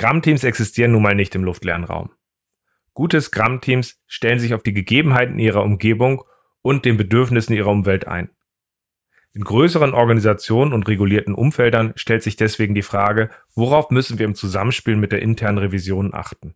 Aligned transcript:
Scrum-Teams 0.00 0.44
existieren 0.44 0.92
nun 0.92 1.02
mal 1.02 1.14
nicht 1.14 1.34
im 1.34 1.44
luftleeren 1.44 1.84
Raum. 1.84 2.08
Gute 2.94 3.20
Scrum-Teams 3.20 4.00
stellen 4.06 4.38
sich 4.38 4.54
auf 4.54 4.62
die 4.62 4.72
Gegebenheiten 4.72 5.38
ihrer 5.38 5.62
Umgebung 5.62 6.24
und 6.62 6.86
den 6.86 6.96
Bedürfnissen 6.96 7.54
ihrer 7.54 7.68
Umwelt 7.68 8.08
ein. 8.08 8.30
In 9.34 9.44
größeren 9.44 9.92
Organisationen 9.92 10.72
und 10.72 10.88
regulierten 10.88 11.34
Umfeldern 11.34 11.92
stellt 11.96 12.22
sich 12.22 12.36
deswegen 12.36 12.74
die 12.74 12.80
Frage, 12.80 13.28
worauf 13.54 13.90
müssen 13.90 14.18
wir 14.18 14.24
im 14.24 14.34
Zusammenspiel 14.34 14.96
mit 14.96 15.12
der 15.12 15.20
internen 15.20 15.58
Revision 15.58 16.14
achten? 16.14 16.54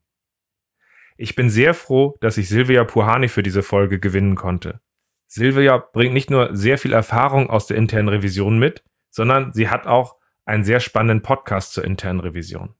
Ich 1.19 1.35
bin 1.35 1.51
sehr 1.51 1.75
froh, 1.75 2.17
dass 2.23 2.39
ich 2.39 2.49
Silvia 2.49 2.85
Puhani 2.85 3.29
für 3.29 3.43
diese 3.43 3.63
Folge 3.63 4.01
gewinnen 4.01 4.37
konnte. 4.37 4.81
Silvia 5.27 5.77
bringt 5.77 6.15
nicht 6.15 6.31
nur 6.31 6.57
sehr 6.57 6.79
viel 6.79 6.95
Erfahrung 6.95 7.51
aus 7.51 7.67
der 7.67 7.77
internen 7.77 8.09
Revision 8.09 8.59
mit, 8.59 8.83
sondern 9.11 9.53
sie 9.53 9.69
hat 9.69 9.87
auch 9.87 10.17
einen 10.47 10.65
sehr 10.65 10.81
spannenden 10.81 11.21
Podcast 11.21 11.75
zur 11.75 11.85
internen 11.85 12.21
Revision. 12.21 12.75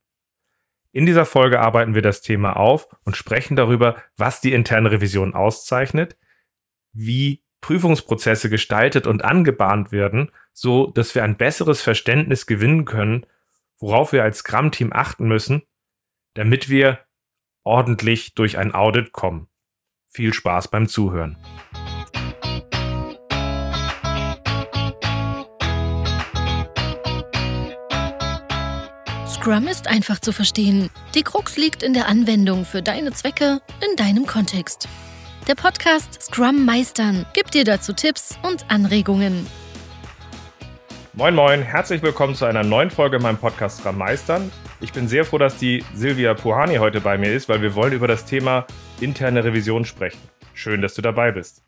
In 0.95 1.07
dieser 1.07 1.27
Folge 1.27 1.59
arbeiten 1.59 1.97
wir 1.97 2.03
das 2.03 2.21
Thema 2.21 2.55
auf 2.55 2.87
und 3.05 3.17
sprechen 3.17 3.57
darüber, 3.57 3.97
was 4.17 4.41
die 4.41 4.53
interne 4.53 4.93
Revision 4.93 5.35
auszeichnet, 5.35 6.17
wie 6.93 7.43
Prüfungsprozesse 7.61 8.49
gestaltet 8.49 9.09
und 9.09 9.25
angebahnt 9.25 9.91
werden, 9.91 10.31
so 10.53 10.87
dass 10.87 11.17
wir 11.17 11.25
ein 11.25 11.37
besseres 11.37 11.83
Verständnis 11.83 12.47
gewinnen 12.47 12.85
können, 12.85 13.27
worauf 13.81 14.13
wir 14.13 14.23
als 14.23 14.39
Scrum-Team 14.39 14.93
achten 14.93 15.27
müssen, 15.27 15.63
damit 16.35 16.69
wir 16.69 17.01
ordentlich 17.65 18.35
durch 18.35 18.57
ein 18.57 18.73
Audit 18.73 19.11
kommen. 19.11 19.49
Viel 20.07 20.33
Spaß 20.33 20.69
beim 20.69 20.87
Zuhören. 20.87 21.37
Scrum 29.45 29.69
ist 29.69 29.89
einfach 29.89 30.21
zu 30.21 30.33
verstehen. 30.33 30.89
Die 31.15 31.21
Krux 31.21 31.59
liegt 31.59 31.83
in 31.83 31.93
der 31.93 32.09
Anwendung 32.09 32.65
für 32.65 32.81
deine 32.81 33.13
Zwecke 33.13 33.61
in 33.87 33.95
deinem 33.95 34.25
Kontext. 34.25 34.89
Der 35.47 35.55
Podcast 35.55 36.23
Scrum 36.23 36.65
Meistern 36.65 37.27
gibt 37.35 37.53
dir 37.53 37.65
dazu 37.65 37.93
Tipps 37.93 38.39
und 38.43 38.65
Anregungen. 38.71 39.47
Moin 41.13 41.35
Moin, 41.35 41.61
herzlich 41.61 42.01
willkommen 42.01 42.35
zu 42.35 42.47
einer 42.47 42.63
neuen 42.63 42.89
Folge 42.89 43.17
in 43.17 43.23
meinem 43.23 43.37
Podcast 43.37 43.81
Scrum 43.81 43.99
Meistern. 43.99 44.51
Ich 44.81 44.95
bin 44.95 45.09
sehr 45.09 45.27
froh, 45.27 45.37
dass 45.37 45.59
die 45.59 45.85
Silvia 45.93 46.33
Puhani 46.33 46.77
heute 46.77 47.03
bei 47.03 47.19
mir 47.19 47.35
ist, 47.35 47.51
weil 47.51 47.61
wir 47.61 47.75
wollen 47.75 47.93
über 47.93 48.09
das 48.09 48.25
Thema 48.25 48.67
interne 49.03 49.45
Revision 49.45 49.85
sprechen. 49.85 50.23
Schön, 50.55 50.81
dass 50.81 50.95
du 50.95 51.03
dabei 51.03 51.33
bist. 51.33 51.63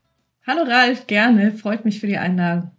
Hallo 0.47 0.62
Ralf, 0.62 1.06
gerne. 1.06 1.53
Freut 1.53 1.84
mich 1.84 2.00
für 2.00 2.06
die 2.06 2.17
Einladung. 2.17 2.70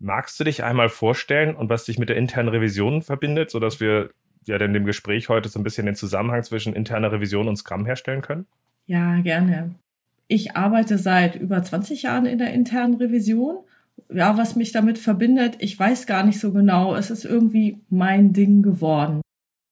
Magst 0.00 0.38
du 0.38 0.44
dich 0.44 0.62
einmal 0.62 0.88
vorstellen 0.88 1.56
und 1.56 1.68
was 1.70 1.84
dich 1.84 1.98
mit 1.98 2.08
der 2.08 2.16
internen 2.16 2.48
Revision 2.48 3.02
verbindet, 3.02 3.50
sodass 3.50 3.80
wir 3.80 4.10
ja 4.46 4.56
in 4.56 4.72
dem 4.72 4.84
Gespräch 4.84 5.28
heute 5.28 5.48
so 5.48 5.58
ein 5.58 5.64
bisschen 5.64 5.86
den 5.86 5.96
Zusammenhang 5.96 6.42
zwischen 6.42 6.72
interner 6.74 7.12
Revision 7.12 7.48
und 7.48 7.56
Scrum 7.56 7.84
herstellen 7.84 8.22
können? 8.22 8.46
Ja, 8.86 9.20
gerne. 9.20 9.74
Ich 10.28 10.56
arbeite 10.56 10.98
seit 10.98 11.36
über 11.36 11.62
20 11.62 12.02
Jahren 12.02 12.26
in 12.26 12.38
der 12.38 12.52
internen 12.52 12.94
Revision. 12.94 13.58
Ja, 14.12 14.38
was 14.38 14.56
mich 14.56 14.72
damit 14.72 14.98
verbindet, 14.98 15.56
ich 15.58 15.78
weiß 15.78 16.06
gar 16.06 16.24
nicht 16.24 16.38
so 16.38 16.52
genau. 16.52 16.94
Es 16.94 17.10
ist 17.10 17.24
irgendwie 17.24 17.80
mein 17.90 18.32
Ding 18.32 18.62
geworden. 18.62 19.20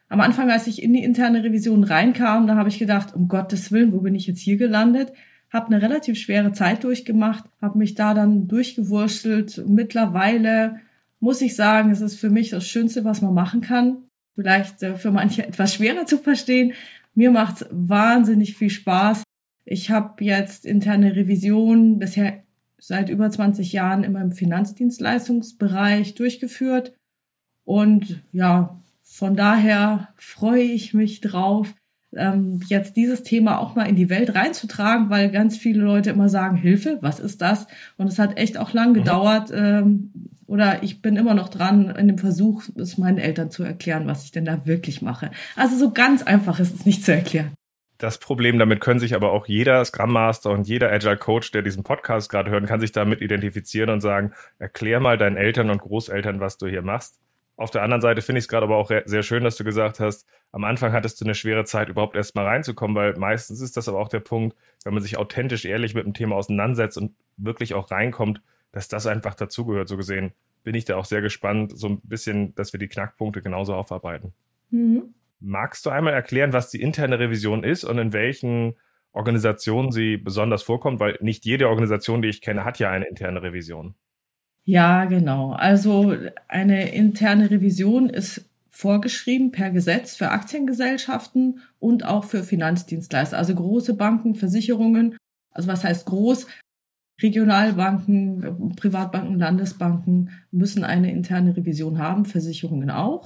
Am 0.08 0.20
Anfang, 0.20 0.50
als 0.50 0.66
ich 0.66 0.82
in 0.82 0.92
die 0.92 1.02
interne 1.02 1.42
Revision 1.42 1.84
reinkam, 1.84 2.46
da 2.46 2.56
habe 2.56 2.68
ich 2.68 2.78
gedacht, 2.78 3.14
um 3.14 3.28
Gottes 3.28 3.72
Willen, 3.72 3.92
wo 3.92 4.00
bin 4.00 4.14
ich 4.14 4.26
jetzt 4.26 4.40
hier 4.40 4.56
gelandet? 4.56 5.12
Habe 5.52 5.66
eine 5.66 5.82
relativ 5.82 6.18
schwere 6.18 6.52
Zeit 6.52 6.84
durchgemacht, 6.84 7.44
habe 7.62 7.78
mich 7.78 7.94
da 7.94 8.14
dann 8.14 8.48
durchgewurschtelt. 8.48 9.64
Mittlerweile 9.66 10.80
muss 11.20 11.40
ich 11.40 11.56
sagen, 11.56 11.90
es 11.90 12.00
ist 12.00 12.18
für 12.18 12.30
mich 12.30 12.50
das 12.50 12.66
Schönste, 12.68 13.04
was 13.04 13.22
man 13.22 13.34
machen 13.34 13.60
kann. 13.60 13.98
Vielleicht 14.34 14.82
äh, 14.82 14.96
für 14.96 15.10
manche 15.10 15.46
etwas 15.46 15.74
schwerer 15.74 16.06
zu 16.06 16.18
verstehen. 16.18 16.74
Mir 17.14 17.30
macht 17.30 17.62
es 17.62 17.68
wahnsinnig 17.70 18.56
viel 18.56 18.70
Spaß. 18.70 19.22
Ich 19.64 19.90
habe 19.90 20.22
jetzt 20.24 20.66
interne 20.66 21.16
Revision 21.16 21.98
bisher 21.98 22.42
seit 22.78 23.08
über 23.08 23.30
20 23.30 23.72
Jahren 23.72 24.04
in 24.04 24.12
meinem 24.12 24.32
Finanzdienstleistungsbereich 24.32 26.14
durchgeführt. 26.14 26.92
Und 27.64 28.22
ja, 28.32 28.80
von 29.02 29.34
daher 29.34 30.08
freue 30.16 30.62
ich 30.62 30.94
mich 30.94 31.20
drauf, 31.20 31.74
ähm, 32.16 32.60
jetzt 32.68 32.96
dieses 32.96 33.22
Thema 33.22 33.58
auch 33.58 33.74
mal 33.74 33.84
in 33.84 33.96
die 33.96 34.10
Welt 34.10 34.34
reinzutragen, 34.34 35.10
weil 35.10 35.30
ganz 35.30 35.56
viele 35.56 35.82
Leute 35.82 36.10
immer 36.10 36.28
sagen, 36.28 36.56
Hilfe, 36.56 36.98
was 37.00 37.20
ist 37.20 37.42
das? 37.42 37.66
Und 37.96 38.08
es 38.08 38.18
hat 38.18 38.38
echt 38.38 38.58
auch 38.58 38.72
lang 38.72 38.90
mhm. 38.90 38.94
gedauert. 38.94 39.50
Ähm, 39.54 40.12
oder 40.46 40.82
ich 40.82 41.02
bin 41.02 41.16
immer 41.16 41.34
noch 41.34 41.48
dran 41.48 41.90
in 41.90 42.06
dem 42.06 42.18
Versuch, 42.18 42.62
es 42.76 42.98
meinen 42.98 43.18
Eltern 43.18 43.50
zu 43.50 43.64
erklären, 43.64 44.06
was 44.06 44.24
ich 44.24 44.30
denn 44.30 44.44
da 44.44 44.64
wirklich 44.66 45.02
mache. 45.02 45.30
Also 45.56 45.76
so 45.76 45.92
ganz 45.92 46.22
einfach 46.22 46.60
ist 46.60 46.74
es 46.74 46.86
nicht 46.86 47.04
zu 47.04 47.12
erklären. 47.12 47.52
Das 47.98 48.18
Problem, 48.18 48.58
damit 48.58 48.80
können 48.80 49.00
sich 49.00 49.14
aber 49.14 49.32
auch 49.32 49.46
jeder 49.46 49.82
Scrum 49.84 50.12
Master 50.12 50.50
und 50.50 50.68
jeder 50.68 50.92
Agile 50.92 51.16
Coach, 51.16 51.50
der 51.50 51.62
diesen 51.62 51.82
Podcast 51.82 52.30
gerade 52.30 52.50
hört, 52.50 52.66
kann 52.66 52.80
sich 52.80 52.92
damit 52.92 53.22
identifizieren 53.22 53.88
und 53.88 54.02
sagen, 54.02 54.32
erklär 54.58 55.00
mal 55.00 55.16
deinen 55.16 55.36
Eltern 55.36 55.70
und 55.70 55.80
Großeltern, 55.80 56.38
was 56.38 56.58
du 56.58 56.66
hier 56.66 56.82
machst. 56.82 57.18
Auf 57.56 57.70
der 57.70 57.82
anderen 57.82 58.02
Seite 58.02 58.20
finde 58.20 58.38
ich 58.38 58.44
es 58.44 58.48
gerade 58.48 58.64
aber 58.64 58.76
auch 58.76 58.90
sehr 59.06 59.22
schön, 59.22 59.42
dass 59.42 59.56
du 59.56 59.64
gesagt 59.64 59.98
hast, 59.98 60.26
am 60.52 60.64
Anfang 60.64 60.92
hattest 60.92 61.20
du 61.20 61.24
eine 61.24 61.34
schwere 61.34 61.64
Zeit, 61.64 61.88
überhaupt 61.88 62.14
erst 62.14 62.34
mal 62.34 62.44
reinzukommen, 62.44 62.94
weil 62.94 63.14
meistens 63.16 63.60
ist 63.60 63.76
das 63.76 63.88
aber 63.88 63.98
auch 63.98 64.08
der 64.08 64.20
Punkt, 64.20 64.56
wenn 64.84 64.92
man 64.92 65.02
sich 65.02 65.16
authentisch 65.16 65.64
ehrlich 65.64 65.94
mit 65.94 66.04
dem 66.04 66.14
Thema 66.14 66.36
auseinandersetzt 66.36 66.98
und 66.98 67.14
wirklich 67.36 67.74
auch 67.74 67.90
reinkommt, 67.90 68.42
dass 68.72 68.88
das 68.88 69.06
einfach 69.06 69.34
dazugehört. 69.34 69.88
So 69.88 69.96
gesehen 69.96 70.32
bin 70.64 70.74
ich 70.74 70.84
da 70.84 70.96
auch 70.96 71.04
sehr 71.04 71.22
gespannt, 71.22 71.78
so 71.78 71.88
ein 71.88 72.00
bisschen, 72.02 72.54
dass 72.56 72.72
wir 72.72 72.80
die 72.80 72.88
Knackpunkte 72.88 73.40
genauso 73.40 73.74
aufarbeiten. 73.74 74.34
Mhm. 74.70 75.14
Magst 75.40 75.86
du 75.86 75.90
einmal 75.90 76.12
erklären, 76.12 76.52
was 76.52 76.70
die 76.70 76.82
interne 76.82 77.18
Revision 77.18 77.62
ist 77.62 77.84
und 77.84 77.98
in 77.98 78.12
welchen 78.12 78.74
Organisationen 79.12 79.92
sie 79.92 80.16
besonders 80.16 80.62
vorkommt? 80.62 80.98
Weil 80.98 81.18
nicht 81.20 81.44
jede 81.44 81.68
Organisation, 81.68 82.20
die 82.20 82.28
ich 82.28 82.42
kenne, 82.42 82.64
hat 82.64 82.78
ja 82.78 82.90
eine 82.90 83.06
interne 83.06 83.42
Revision. 83.42 83.94
Ja, 84.68 85.04
genau. 85.04 85.52
Also 85.52 86.16
eine 86.48 86.92
interne 86.92 87.50
Revision 87.52 88.10
ist 88.10 88.50
vorgeschrieben 88.68 89.52
per 89.52 89.70
Gesetz 89.70 90.16
für 90.16 90.30
Aktiengesellschaften 90.30 91.60
und 91.78 92.04
auch 92.04 92.24
für 92.24 92.42
Finanzdienstleister, 92.42 93.38
also 93.38 93.54
große 93.54 93.94
Banken, 93.94 94.34
Versicherungen. 94.34 95.16
Also 95.52 95.68
was 95.68 95.84
heißt 95.84 96.06
groß? 96.06 96.48
Regionalbanken, 97.22 98.74
Privatbanken, 98.74 99.38
Landesbanken 99.38 100.30
müssen 100.50 100.82
eine 100.82 101.12
interne 101.12 101.56
Revision 101.56 101.98
haben, 101.98 102.24
Versicherungen 102.24 102.90
auch. 102.90 103.24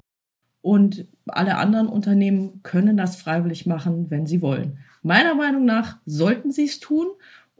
Und 0.61 1.09
alle 1.27 1.57
anderen 1.57 1.89
Unternehmen 1.89 2.63
können 2.63 2.99
das 2.99 3.17
freiwillig 3.17 3.65
machen, 3.65 4.11
wenn 4.11 4.27
sie 4.27 4.43
wollen. 4.43 4.79
Meiner 5.03 5.35
Meinung 5.35 5.65
nach 5.65 5.97
sollten 6.05 6.53
sie 6.53 6.65
es 6.65 6.81
tun. 6.81 7.07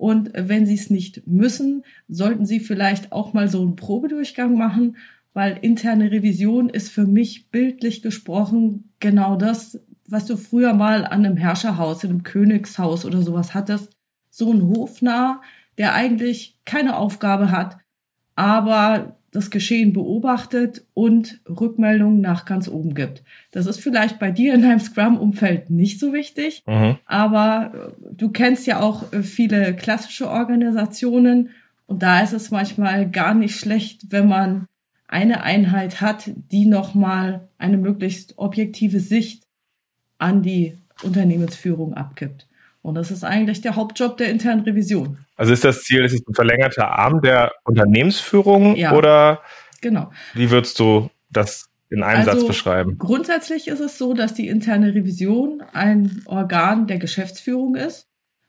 Und 0.01 0.31
wenn 0.35 0.65
sie 0.65 0.77
es 0.77 0.89
nicht 0.89 1.27
müssen, 1.27 1.85
sollten 2.09 2.47
sie 2.47 2.59
vielleicht 2.59 3.13
auch 3.13 3.35
mal 3.35 3.49
so 3.49 3.61
einen 3.61 3.77
Probedurchgang 3.77 4.57
machen, 4.57 4.97
weil 5.35 5.59
interne 5.61 6.11
Revision 6.11 6.71
ist 6.71 6.91
für 6.91 7.07
mich 7.07 7.51
bildlich 7.51 8.01
gesprochen 8.01 8.95
genau 8.99 9.37
das, 9.37 9.79
was 10.09 10.25
du 10.25 10.39
früher 10.39 10.73
mal 10.73 11.05
an 11.05 11.27
einem 11.27 11.37
Herrscherhaus, 11.37 12.03
in 12.03 12.09
einem 12.09 12.23
Königshaus 12.23 13.05
oder 13.05 13.21
sowas 13.21 13.53
hattest. 13.53 13.93
So 14.31 14.51
ein 14.51 14.63
Hofnarr, 14.63 15.43
der 15.77 15.93
eigentlich 15.93 16.57
keine 16.65 16.97
Aufgabe 16.97 17.51
hat, 17.51 17.77
aber 18.37 19.20
das 19.33 19.51
Geschehen 19.51 19.93
beobachtet 19.93 20.85
und 20.93 21.41
Rückmeldungen 21.49 22.21
nach 22.21 22.45
ganz 22.45 22.69
oben 22.69 22.95
gibt. 22.95 23.23
Das 23.53 23.67
ist 23.67 23.81
vielleicht 23.81 24.19
bei 24.19 24.31
dir 24.31 24.55
in 24.55 24.63
deinem 24.63 24.81
Scrum-Umfeld 24.81 25.71
nicht 25.71 26.01
so 26.01 26.13
wichtig, 26.13 26.65
mhm. 26.67 26.99
aber 27.07 27.73
äh, 27.75 28.13
du 28.13 28.31
kennst 28.31 28.67
ja 28.67 28.81
auch 28.81 29.13
äh, 29.13 29.23
viele 29.23 29.75
klassische 29.75 30.29
Organisationen 30.29 31.51
und 31.87 32.03
da 32.03 32.21
ist 32.21 32.33
es 32.33 32.51
manchmal 32.51 33.09
gar 33.11 33.35
nicht 33.35 33.57
schlecht, 33.57 34.11
wenn 34.11 34.29
man 34.29 34.67
eine 35.07 35.43
Einheit 35.43 36.01
hat, 36.01 36.31
die 36.53 36.67
nochmal 36.67 37.49
eine 37.59 37.79
möglichst 37.79 38.39
objektive 38.39 39.01
Sicht 39.01 39.45
an 40.19 40.43
die 40.43 40.77
Unternehmensführung 41.03 41.95
abgibt. 41.95 42.47
Und 42.83 42.95
das 42.95 43.11
ist 43.11 43.25
eigentlich 43.25 43.61
der 43.61 43.77
Hauptjob 43.77 44.17
der 44.17 44.31
internen 44.31 44.63
Revision. 44.63 45.19
Also 45.37 45.53
ist 45.53 45.65
das 45.65 45.83
Ziel, 45.83 46.05
ist 46.05 46.15
es 46.15 46.27
ein 46.27 46.35
verlängerter 46.35 46.89
Arm 46.89 47.21
der 47.21 47.53
Unternehmensführung 47.65 48.77
ja, 48.77 48.93
oder 48.93 49.43
genau. 49.81 50.11
wie 50.35 50.51
würdest 50.51 50.79
du 50.79 51.11
das 51.31 51.69
in 51.91 52.03
einem 52.03 52.27
also 52.27 52.41
Satz 52.41 52.47
beschreiben? 52.47 52.97
Grundsätzlich 52.99 53.69
ist 53.69 53.81
es 53.81 53.99
so, 53.99 54.15
dass 54.15 54.33
die 54.33 54.49
interne 54.49 54.95
Revision 54.95 55.63
ein 55.73 56.23
Organ 56.25 56.87
der 56.87 56.99
Geschäftsführung 56.99 57.75
ist. 57.75 58.07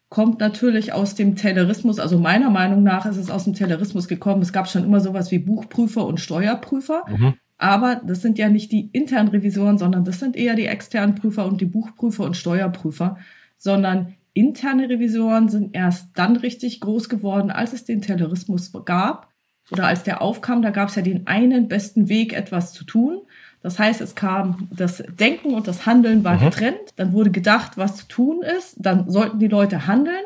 Kommt 0.10 0.40
natürlich 0.40 0.94
aus 0.94 1.16
dem 1.16 1.36
Taylorismus, 1.36 2.00
also 2.00 2.18
meiner 2.20 2.50
Meinung 2.50 2.84
nach 2.84 3.06
ist 3.06 3.18
es 3.18 3.32
aus 3.32 3.46
dem 3.46 3.54
Taylorismus 3.54 4.08
gekommen. 4.08 4.42
Es 4.42 4.54
gab 4.54 4.70
schon 4.70 4.84
immer 4.84 5.00
sowas 5.00 5.32
wie 5.32 5.40
Buchprüfer 5.40 6.06
und 6.06 6.20
Steuerprüfer. 6.20 7.04
Mhm. 7.08 7.34
Aber 7.58 8.02
das 8.04 8.22
sind 8.22 8.38
ja 8.38 8.50
nicht 8.50 8.72
die 8.72 8.90
internen 8.92 9.30
Revisoren, 9.30 9.78
sondern 9.78 10.04
das 10.04 10.20
sind 10.20 10.36
eher 10.36 10.56
die 10.56 10.66
externen 10.66 11.16
Prüfer 11.16 11.46
und 11.46 11.62
die 11.62 11.66
Buchprüfer 11.66 12.24
und 12.24 12.36
Steuerprüfer, 12.36 13.18
sondern 13.56 14.16
interne 14.34 14.90
Revisoren 14.90 15.50
sind 15.50 15.76
erst 15.76 16.10
dann 16.16 16.38
richtig 16.38 16.80
groß 16.80 17.10
geworden, 17.10 17.52
als 17.52 17.74
es 17.74 17.86
den 17.86 18.02
Terrorismus 18.02 18.72
gab 18.86 19.30
oder 19.72 19.88
als 19.88 20.04
der 20.04 20.22
aufkam. 20.22 20.62
Da 20.62 20.70
gab 20.70 20.90
es 20.90 20.96
ja 20.96 21.02
den 21.02 21.28
einen 21.28 21.68
besten 21.68 22.10
Weg, 22.10 22.34
etwas 22.34 22.74
zu 22.74 22.84
tun. 22.84 23.22
Das 23.62 23.78
heißt, 23.78 24.02
es 24.02 24.16
kam, 24.16 24.68
das 24.72 25.04
Denken 25.20 25.54
und 25.54 25.68
das 25.68 25.86
Handeln 25.86 26.24
war 26.24 26.36
mhm. 26.36 26.46
getrennt. 26.46 26.80
Dann 26.96 27.14
wurde 27.14 27.32
gedacht, 27.32 27.78
was 27.78 27.96
zu 27.98 28.08
tun 28.08 28.42
ist. 28.42 28.76
Dann 28.78 29.10
sollten 29.10 29.40
die 29.40 29.48
Leute 29.48 29.88
handeln. 29.88 30.24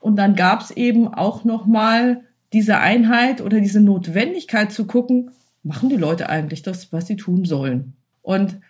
Und 0.00 0.16
dann 0.16 0.34
gab 0.34 0.60
es 0.60 0.70
eben 0.70 1.08
auch 1.08 1.44
nochmal 1.44 2.24
diese 2.52 2.78
Einheit 2.78 3.40
oder 3.40 3.60
diese 3.60 3.80
Notwendigkeit 3.80 4.70
zu 4.70 4.86
gucken, 4.86 5.30
machen 5.62 5.88
die 5.88 5.96
Leute 5.96 6.28
eigentlich 6.28 6.62
das, 6.62 6.92
was 6.92 7.06
sie 7.06 7.16
tun 7.16 7.44
sollen? 7.44 7.94
Und 8.22 8.60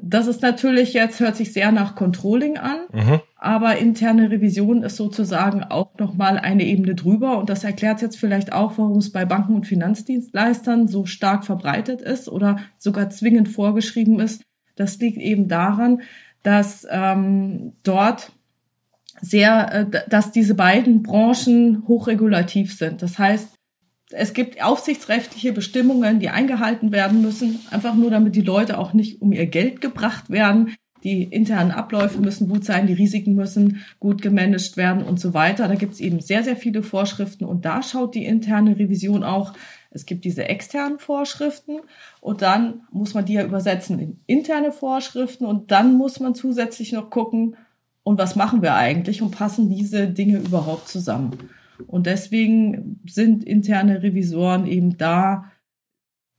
das 0.00 0.26
ist 0.26 0.42
natürlich 0.42 0.92
jetzt, 0.92 1.20
hört 1.20 1.36
sich 1.36 1.52
sehr 1.52 1.72
nach 1.72 1.94
Controlling 1.94 2.58
an, 2.58 2.78
mhm. 2.92 3.20
Aber 3.42 3.76
interne 3.78 4.30
Revision 4.30 4.84
ist 4.84 4.96
sozusagen 4.96 5.64
auch 5.64 5.98
nochmal 5.98 6.38
eine 6.38 6.64
Ebene 6.64 6.94
drüber 6.94 7.38
und 7.38 7.50
das 7.50 7.64
erklärt 7.64 8.00
jetzt 8.00 8.16
vielleicht 8.16 8.52
auch, 8.52 8.78
warum 8.78 8.98
es 8.98 9.10
bei 9.10 9.24
Banken 9.24 9.56
und 9.56 9.66
Finanzdienstleistern 9.66 10.86
so 10.86 11.06
stark 11.06 11.44
verbreitet 11.44 12.00
ist 12.00 12.28
oder 12.28 12.60
sogar 12.78 13.10
zwingend 13.10 13.48
vorgeschrieben 13.48 14.20
ist. 14.20 14.44
Das 14.76 14.96
liegt 14.98 15.18
eben 15.18 15.48
daran, 15.48 16.02
dass 16.44 16.86
ähm, 16.88 17.72
dort 17.82 18.30
sehr, 19.20 19.90
äh, 19.92 20.08
dass 20.08 20.30
diese 20.30 20.54
beiden 20.54 21.02
Branchen 21.02 21.82
hochregulativ 21.88 22.72
sind. 22.76 23.02
Das 23.02 23.18
heißt, 23.18 23.56
es 24.12 24.34
gibt 24.34 24.62
aufsichtsrechtliche 24.62 25.52
Bestimmungen, 25.52 26.20
die 26.20 26.28
eingehalten 26.28 26.92
werden 26.92 27.22
müssen, 27.22 27.58
einfach 27.72 27.94
nur 27.96 28.10
damit 28.10 28.36
die 28.36 28.42
Leute 28.42 28.78
auch 28.78 28.92
nicht 28.92 29.20
um 29.20 29.32
ihr 29.32 29.46
Geld 29.46 29.80
gebracht 29.80 30.30
werden. 30.30 30.76
Die 31.04 31.24
internen 31.24 31.70
Abläufe 31.70 32.20
müssen 32.20 32.48
gut 32.48 32.64
sein, 32.64 32.86
die 32.86 32.92
Risiken 32.92 33.34
müssen 33.34 33.84
gut 34.00 34.22
gemanagt 34.22 34.76
werden 34.76 35.02
und 35.02 35.18
so 35.18 35.34
weiter. 35.34 35.68
Da 35.68 35.74
gibt 35.74 35.94
es 35.94 36.00
eben 36.00 36.20
sehr, 36.20 36.44
sehr 36.44 36.56
viele 36.56 36.82
Vorschriften 36.82 37.44
und 37.44 37.64
da 37.64 37.82
schaut 37.82 38.14
die 38.14 38.24
interne 38.24 38.78
Revision 38.78 39.24
auch. 39.24 39.52
Es 39.90 40.06
gibt 40.06 40.24
diese 40.24 40.48
externen 40.48 40.98
Vorschriften 40.98 41.80
und 42.20 42.42
dann 42.42 42.82
muss 42.90 43.14
man 43.14 43.24
die 43.24 43.34
ja 43.34 43.44
übersetzen 43.44 43.98
in 43.98 44.20
interne 44.26 44.72
Vorschriften 44.72 45.44
und 45.44 45.70
dann 45.70 45.96
muss 45.98 46.20
man 46.20 46.34
zusätzlich 46.34 46.92
noch 46.92 47.10
gucken, 47.10 47.56
und 48.04 48.18
was 48.18 48.36
machen 48.36 48.62
wir 48.62 48.74
eigentlich 48.74 49.22
und 49.22 49.30
passen 49.30 49.68
diese 49.68 50.08
Dinge 50.08 50.38
überhaupt 50.38 50.88
zusammen. 50.88 51.38
Und 51.86 52.06
deswegen 52.06 53.00
sind 53.06 53.44
interne 53.44 54.02
Revisoren 54.02 54.66
eben 54.66 54.98
da 54.98 55.51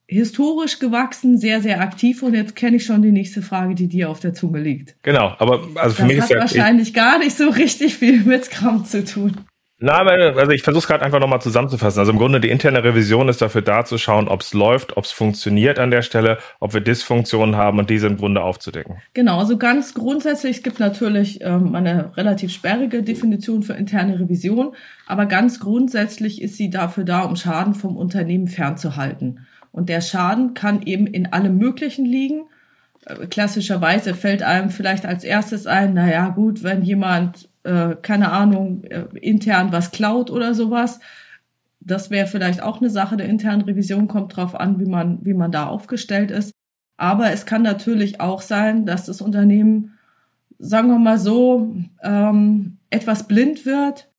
historisch 0.08 0.80
gewachsen, 0.80 1.38
sehr, 1.38 1.62
sehr 1.62 1.82
aktiv. 1.82 2.24
Und 2.24 2.34
jetzt 2.34 2.56
kenne 2.56 2.78
ich 2.78 2.86
schon 2.86 3.02
die 3.02 3.12
nächste 3.12 3.42
Frage, 3.42 3.76
die 3.76 3.88
dir 3.88 4.10
auf 4.10 4.20
der 4.20 4.34
Zunge 4.34 4.60
liegt. 4.60 4.96
Genau, 5.04 5.34
aber 5.40 5.68
also 5.76 5.96
für 5.96 6.02
das 6.04 6.08
mich 6.08 6.18
ist 6.18 6.30
ja 6.30 6.40
wahrscheinlich 6.40 6.94
gar 6.94 7.20
nicht 7.20 7.36
so 7.36 7.50
richtig 7.50 7.96
viel 7.96 8.22
mit 8.24 8.46
Scrum 8.46 8.86
zu 8.86 9.04
tun. 9.04 9.38
Na, 9.86 9.98
also 9.98 10.52
ich 10.52 10.64
versuche 10.64 10.80
es 10.84 10.88
gerade 10.88 11.04
einfach 11.04 11.20
nochmal 11.20 11.42
zusammenzufassen. 11.42 12.00
Also 12.00 12.14
im 12.14 12.18
Grunde 12.18 12.40
die 12.40 12.50
interne 12.50 12.86
Revision 12.86 13.28
ist 13.28 13.42
dafür 13.42 13.62
da 13.62 13.84
zu 13.84 13.98
schauen, 13.98 14.30
ob 14.30 14.40
es 14.40 14.54
läuft, 14.54 14.96
ob 14.96 15.04
es 15.04 15.12
funktioniert 15.12 15.78
an 15.78 15.92
der 15.92 16.04
Stelle, 16.04 16.38
ob 16.62 16.74
wir 16.74 16.80
Dysfunktionen 16.80 17.58
haben 17.58 17.80
und 17.80 17.90
diese 17.90 18.08
im 18.08 18.16
Grunde 18.16 18.42
aufzudecken. 18.42 19.02
Genau, 19.14 19.40
also 19.40 19.58
ganz 19.58 19.94
grundsätzlich, 19.94 20.58
es 20.58 20.64
gibt 20.64 20.80
natürlich 20.80 21.42
ähm, 21.42 21.76
eine 21.76 22.16
relativ 22.16 22.54
sperrige 22.54 23.04
Definition 23.04 23.62
für 23.62 23.74
interne 23.74 24.22
Revision, 24.22 24.74
aber 25.06 25.26
ganz 25.26 25.60
grundsätzlich 25.60 26.42
ist 26.42 26.56
sie 26.56 26.70
dafür 26.70 27.04
da, 27.04 27.24
um 27.24 27.36
Schaden 27.36 27.74
vom 27.74 27.98
Unternehmen 27.98 28.48
fernzuhalten. 28.48 29.46
Und 29.74 29.90
der 29.90 30.00
Schaden 30.00 30.54
kann 30.54 30.84
eben 30.84 31.08
in 31.08 31.34
allem 31.34 31.58
Möglichen 31.58 32.06
liegen. 32.06 32.44
Äh, 33.06 33.28
klassischerweise 33.28 34.14
fällt 34.14 34.44
einem 34.44 34.70
vielleicht 34.70 35.06
als 35.06 35.26
erstes 35.26 35.68
ein, 35.68 35.94
naja 35.94 36.30
gut, 36.30 36.64
wenn 36.64 36.84
jemand 36.84 37.50
äh, 37.64 37.96
keine 38.02 38.32
Ahnung, 38.32 38.84
äh, 38.86 39.06
intern 39.20 39.72
was 39.72 39.92
klaut 39.92 40.30
oder 40.30 40.54
sowas. 40.54 41.00
Das 41.80 42.12
wäre 42.12 42.28
vielleicht 42.28 42.62
auch 42.62 42.80
eine 42.80 42.90
Sache 42.90 43.18
der 43.18 43.28
internen 43.28 43.64
Revision, 43.64 44.08
kommt 44.08 44.36
drauf 44.36 44.56
an, 44.56 44.80
wie 44.80 44.86
man, 44.86 45.26
wie 45.26 45.34
man 45.34 45.52
da 45.52 45.68
aufgestellt 45.68 46.32
ist. 46.32 46.54
Aber 46.96 47.32
es 47.32 47.46
kann 47.46 47.64
natürlich 47.64 48.22
auch 48.22 48.42
sein, 48.42 48.86
dass 48.86 49.06
das 49.06 49.22
Unternehmen, 49.22 49.98
sagen 50.60 50.90
wir 50.90 51.00
mal 51.00 51.18
so, 51.18 51.76
ähm, 52.02 52.78
etwas 52.90 53.28
blind 53.28 53.66
wird, 53.66 54.10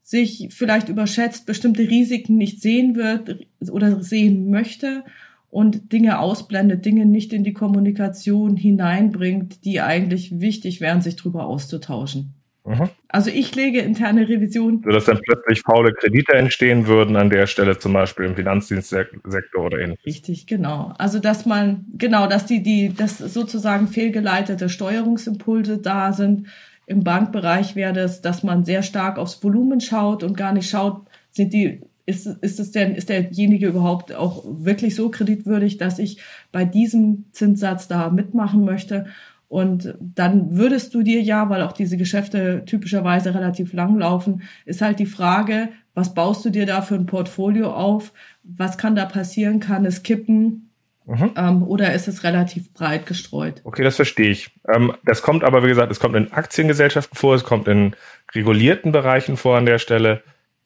sich 0.00 0.48
vielleicht 0.50 0.88
überschätzt, 0.88 1.46
bestimmte 1.46 1.82
Risiken 1.82 2.36
nicht 2.36 2.62
sehen 2.62 2.94
wird 2.94 3.46
oder 3.68 4.02
sehen 4.02 4.50
möchte 4.50 5.04
und 5.50 5.92
Dinge 5.92 6.20
ausblendet, 6.20 6.84
Dinge 6.84 7.06
nicht 7.06 7.32
in 7.32 7.44
die 7.44 7.52
Kommunikation 7.52 8.56
hineinbringt, 8.56 9.64
die 9.64 9.80
eigentlich 9.80 10.40
wichtig 10.40 10.80
wären, 10.80 11.02
sich 11.02 11.16
darüber 11.16 11.46
auszutauschen. 11.46 12.34
Mhm. 12.64 12.88
Also 13.08 13.30
ich 13.30 13.54
lege 13.56 13.80
interne 13.80 14.28
Revision. 14.28 14.82
So 14.84 14.90
dass 14.90 15.06
dann 15.06 15.20
plötzlich 15.20 15.62
faule 15.62 15.92
Kredite 15.92 16.34
entstehen 16.34 16.86
würden 16.86 17.16
an 17.16 17.30
der 17.30 17.46
Stelle, 17.46 17.78
zum 17.78 17.92
Beispiel 17.92 18.26
im 18.26 18.36
Finanzdienstsektor 18.36 19.64
oder 19.64 19.78
ähnliches. 19.78 20.04
Richtig, 20.06 20.46
genau. 20.46 20.92
Also 20.98 21.18
dass 21.18 21.46
man, 21.46 21.86
genau, 21.96 22.26
dass 22.26 22.46
die, 22.46 22.62
die, 22.62 22.94
dass 22.94 23.18
sozusagen 23.18 23.88
fehlgeleitete 23.88 24.68
Steuerungsimpulse 24.68 25.78
da 25.78 26.12
sind. 26.12 26.46
Im 26.86 27.02
Bankbereich 27.02 27.76
wäre 27.76 27.92
das, 27.92 28.20
dass 28.20 28.42
man 28.42 28.64
sehr 28.64 28.82
stark 28.82 29.18
aufs 29.18 29.42
Volumen 29.42 29.80
schaut 29.80 30.22
und 30.22 30.36
gar 30.36 30.52
nicht 30.52 30.68
schaut, 30.68 31.02
sind 31.30 31.52
die 31.52 31.80
ist, 32.10 32.26
ist 32.26 32.60
es 32.60 32.72
denn, 32.72 32.94
ist 32.94 33.08
derjenige 33.08 33.68
überhaupt 33.68 34.12
auch 34.12 34.44
wirklich 34.44 34.94
so 34.94 35.08
kreditwürdig, 35.08 35.78
dass 35.78 35.98
ich 35.98 36.20
bei 36.52 36.64
diesem 36.64 37.26
Zinssatz 37.32 37.88
da 37.88 38.10
mitmachen 38.10 38.64
möchte? 38.64 39.06
Und 39.48 39.96
dann 40.00 40.56
würdest 40.56 40.94
du 40.94 41.02
dir 41.02 41.22
ja, 41.22 41.48
weil 41.48 41.62
auch 41.62 41.72
diese 41.72 41.96
Geschäfte 41.96 42.64
typischerweise 42.66 43.34
relativ 43.34 43.72
lang 43.72 43.98
laufen, 43.98 44.42
ist 44.64 44.82
halt 44.82 44.98
die 44.98 45.06
Frage, 45.06 45.70
was 45.94 46.14
baust 46.14 46.44
du 46.44 46.50
dir 46.50 46.66
da 46.66 46.82
für 46.82 46.94
ein 46.94 47.06
Portfolio 47.06 47.72
auf? 47.72 48.12
Was 48.44 48.78
kann 48.78 48.94
da 48.94 49.06
passieren? 49.06 49.58
Kann 49.58 49.84
es 49.84 50.02
kippen? 50.04 50.70
Mhm. 51.06 51.32
Ähm, 51.36 51.62
oder 51.64 51.92
ist 51.94 52.06
es 52.06 52.22
relativ 52.22 52.72
breit 52.72 53.06
gestreut? 53.06 53.60
Okay, 53.64 53.82
das 53.82 53.96
verstehe 53.96 54.30
ich. 54.30 54.50
Ähm, 54.72 54.94
das 55.04 55.22
kommt 55.22 55.42
aber, 55.42 55.64
wie 55.64 55.68
gesagt, 55.68 55.90
es 55.90 55.98
kommt 55.98 56.14
in 56.14 56.30
Aktiengesellschaften 56.30 57.16
vor, 57.16 57.34
es 57.34 57.42
kommt 57.42 57.66
in 57.66 57.96
regulierten 58.32 58.92
Bereichen 58.92 59.36
vor 59.36 59.56
an 59.58 59.66
der 59.66 59.78
Stelle. 59.78 60.22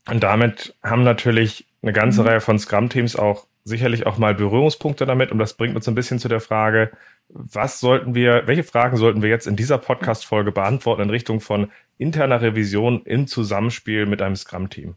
Und 0.09 0.23
damit 0.23 0.75
haben 0.83 1.03
natürlich 1.03 1.67
eine 1.83 1.93
ganze 1.93 2.23
mhm. 2.23 2.29
Reihe 2.29 2.41
von 2.41 2.59
Scrum-Teams 2.59 3.17
auch 3.17 3.47
sicherlich 3.65 4.07
auch 4.07 4.19
mal 4.19 4.35
Berührungspunkte 4.35 5.07
damit. 5.07 5.33
Und 5.33 5.39
das 5.39 5.55
bringt 5.55 5.75
uns 5.75 5.89
ein 5.89 5.95
bisschen 5.95 6.19
zu 6.19 6.29
der 6.29 6.41
Frage, 6.41 6.93
was 7.29 7.81
sollten 7.81 8.15
wir, 8.15 8.43
welche 8.47 8.65
Fragen 8.65 8.97
sollten 8.97 9.23
wir 9.23 9.31
jetzt 9.31 9.47
in 9.47 9.57
dieser 9.57 9.79
Podcast-Folge 9.79 10.53
beantworten 10.53 11.03
in 11.03 11.11
Richtung 11.11 11.41
von 11.41 11.71
interner 11.97 12.43
Revision 12.43 13.03
im 13.05 13.27
Zusammenspiel 13.27 14.07
mit 14.07 14.21
einem 14.21 14.37
Scrum-Team? 14.37 14.95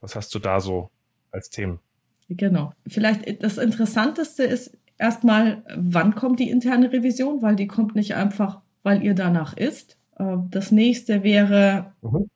Was 0.00 0.16
hast 0.16 0.34
du 0.34 0.38
da 0.38 0.60
so 0.60 0.90
als 1.30 1.50
Themen? 1.50 1.80
Genau. 2.28 2.72
Vielleicht 2.86 3.42
das 3.42 3.58
Interessanteste 3.58 4.44
ist 4.44 4.76
erstmal, 4.98 5.62
wann 5.76 6.14
kommt 6.14 6.40
die 6.40 6.50
interne 6.50 6.92
Revision? 6.92 7.42
Weil 7.42 7.56
die 7.56 7.66
kommt 7.66 7.94
nicht 7.94 8.14
einfach, 8.14 8.60
weil 8.82 9.02
ihr 9.02 9.14
danach 9.14 9.56
ist. 9.56 9.98
Äh, 10.18 10.36
das 10.50 10.72
nächste 10.72 11.22
wäre, 11.22 11.92
mhm. 12.00 12.30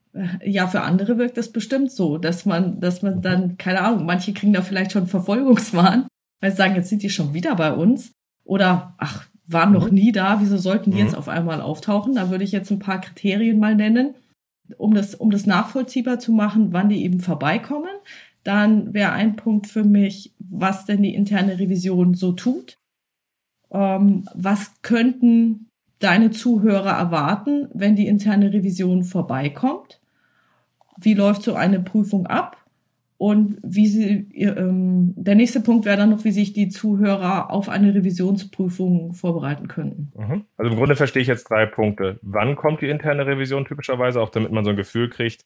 Ja, 0.44 0.66
für 0.66 0.82
andere 0.82 1.18
wirkt 1.18 1.36
das 1.36 1.52
bestimmt 1.52 1.92
so, 1.92 2.18
dass 2.18 2.44
man, 2.44 2.80
dass 2.80 3.02
man 3.02 3.22
dann, 3.22 3.58
keine 3.58 3.82
Ahnung, 3.82 4.06
manche 4.06 4.32
kriegen 4.32 4.52
da 4.52 4.62
vielleicht 4.62 4.92
schon 4.92 5.06
Verfolgungswahn, 5.06 6.08
weil 6.40 6.50
sie 6.50 6.56
sagen, 6.56 6.74
jetzt 6.74 6.88
sind 6.88 7.02
die 7.02 7.10
schon 7.10 7.32
wieder 7.32 7.54
bei 7.54 7.72
uns. 7.72 8.12
Oder, 8.44 8.94
ach, 8.98 9.28
waren 9.46 9.72
noch 9.72 9.88
mhm. 9.88 9.94
nie 9.94 10.12
da, 10.12 10.40
wieso 10.40 10.56
sollten 10.56 10.90
die 10.90 10.98
mhm. 10.98 11.04
jetzt 11.04 11.16
auf 11.16 11.28
einmal 11.28 11.60
auftauchen? 11.60 12.14
Da 12.14 12.30
würde 12.30 12.44
ich 12.44 12.52
jetzt 12.52 12.70
ein 12.70 12.78
paar 12.80 13.00
Kriterien 13.00 13.58
mal 13.58 13.76
nennen, 13.76 14.14
um 14.78 14.94
das, 14.94 15.14
um 15.14 15.30
das 15.30 15.46
nachvollziehbar 15.46 16.18
zu 16.18 16.32
machen, 16.32 16.72
wann 16.72 16.88
die 16.88 17.04
eben 17.04 17.20
vorbeikommen. 17.20 17.90
Dann 18.42 18.94
wäre 18.94 19.12
ein 19.12 19.36
Punkt 19.36 19.66
für 19.66 19.84
mich, 19.84 20.32
was 20.38 20.86
denn 20.86 21.02
die 21.02 21.14
interne 21.14 21.58
Revision 21.58 22.14
so 22.14 22.32
tut. 22.32 22.78
Ähm, 23.70 24.24
was 24.34 24.72
könnten 24.82 25.68
deine 25.98 26.30
Zuhörer 26.30 26.92
erwarten, 26.92 27.68
wenn 27.74 27.94
die 27.94 28.06
interne 28.06 28.52
Revision 28.52 29.04
vorbeikommt? 29.04 29.99
Wie 31.00 31.14
läuft 31.14 31.42
so 31.42 31.54
eine 31.54 31.80
Prüfung 31.80 32.26
ab? 32.26 32.56
Und 33.20 33.58
wie 33.62 33.86
sie, 33.86 34.28
ähm, 34.34 35.12
der 35.14 35.34
nächste 35.34 35.60
Punkt 35.60 35.84
wäre 35.84 35.98
dann 35.98 36.08
noch, 36.08 36.24
wie 36.24 36.30
sich 36.30 36.54
die 36.54 36.70
Zuhörer 36.70 37.50
auf 37.50 37.68
eine 37.68 37.94
Revisionsprüfung 37.94 39.12
vorbereiten 39.12 39.68
könnten. 39.68 40.10
Mhm. 40.16 40.44
Also 40.56 40.70
im 40.70 40.78
Grunde 40.78 40.96
verstehe 40.96 41.20
ich 41.20 41.28
jetzt 41.28 41.50
drei 41.50 41.66
Punkte. 41.66 42.18
Wann 42.22 42.56
kommt 42.56 42.80
die 42.80 42.88
interne 42.88 43.26
Revision 43.26 43.66
typischerweise, 43.66 44.22
auch 44.22 44.30
damit 44.30 44.52
man 44.52 44.64
so 44.64 44.70
ein 44.70 44.76
Gefühl 44.76 45.10
kriegt, 45.10 45.44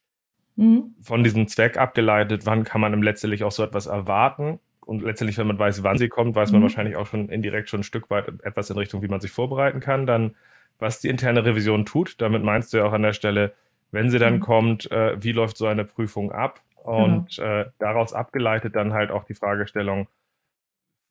mhm. 0.55 0.95
von 1.01 1.25
diesem 1.25 1.49
Zweck 1.49 1.77
abgeleitet, 1.77 2.47
wann 2.47 2.63
kann 2.63 2.81
man 2.81 3.03
letztendlich 3.03 3.43
auch 3.43 3.51
so 3.51 3.65
etwas 3.65 3.87
erwarten? 3.87 4.61
Und 4.87 5.03
letztendlich, 5.03 5.39
wenn 5.39 5.49
man 5.49 5.59
weiß, 5.59 5.83
wann 5.83 5.99
sie 5.99 6.09
kommt, 6.09 6.37
weiß 6.37 6.53
man 6.53 6.61
mhm. 6.61 6.67
wahrscheinlich 6.67 6.95
auch 6.95 7.07
schon 7.07 7.29
indirekt 7.29 7.71
schon 7.71 7.81
ein 7.81 7.85
Stück 7.85 8.09
weit 8.09 8.29
etwas 8.45 8.71
in 8.71 8.79
Richtung, 8.79 9.03
wie 9.03 9.09
man 9.09 9.21
sich 9.21 9.33
vorbereiten 9.33 9.81
kann. 9.81 10.07
Dann, 10.07 10.37
was 10.79 11.01
die 11.01 11.09
interne 11.09 11.45
Revision 11.45 11.87
tut, 11.87 12.21
damit 12.21 12.45
meinst 12.45 12.73
du 12.73 12.77
ja 12.77 12.85
auch 12.85 12.93
an 12.93 13.03
der 13.03 13.15
Stelle, 13.15 13.53
wenn 13.95 14.11
sie 14.11 14.19
dann 14.19 14.35
mhm. 14.35 14.41
kommt, 14.41 14.91
äh, 14.91 15.23
wie 15.23 15.33
läuft 15.33 15.57
so 15.57 15.67
eine 15.67 15.85
Prüfung 15.85 16.33
ab? 16.33 16.61
Genau. 16.85 17.05
Und 17.05 17.37
genau. 17.37 17.61
äh, 17.61 17.67
daraus 17.79 18.13
abgeleitet 18.13 18.77
dann 18.77 18.93
halt 18.93 19.11
auch 19.11 19.25
die 19.25 19.35
Fragestellung, 19.35 20.09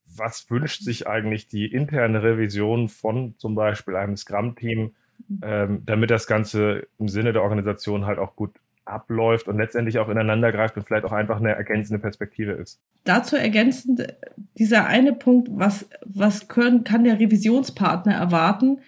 was 0.06 0.50
wünscht 0.52 0.82
sich 0.82 1.08
eigentlich 1.08 1.48
die 1.48 1.66
interne 1.66 2.22
Revision 2.22 2.90
von 2.90 3.36
zum 3.38 3.56
Beispiel 3.56 3.96
einem 3.96 4.18
Scrum-Team, 4.18 4.92
mhm. 5.28 5.40
ähm, 5.42 5.84
damit 5.86 6.12
das 6.12 6.28
Ganze 6.28 6.88
im 7.00 7.08
Sinne 7.08 7.34
der 7.34 7.42
Organisation 7.42 8.06
halt 8.06 8.20
auch 8.20 8.36
gut 8.36 8.52
abläuft 8.86 9.48
und 9.48 9.58
letztendlich 9.58 9.98
auch 9.98 10.10
ineinander 10.10 10.52
greift 10.52 10.76
und 10.76 10.86
vielleicht 10.86 11.06
auch 11.06 11.14
einfach 11.14 11.38
eine 11.38 11.56
ergänzende 11.56 12.00
Perspektive 12.00 12.52
ist. 12.52 12.82
Dazu 13.06 13.38
ergänzend 13.38 14.14
dieser 14.58 14.86
eine 14.88 15.14
Punkt, 15.14 15.48
was, 15.54 15.90
was 16.06 16.50
können, 16.50 16.84
kann 16.84 17.06
der 17.06 17.18
Revisionspartner 17.18 18.14
erwarten? 18.14 18.80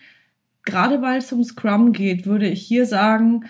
Gerade 0.64 1.02
weil 1.02 1.20
es 1.20 1.32
um 1.32 1.44
Scrum 1.46 1.94
geht, 1.94 2.26
würde 2.26 2.48
ich 2.48 2.62
hier 2.62 2.86
sagen, 2.86 3.46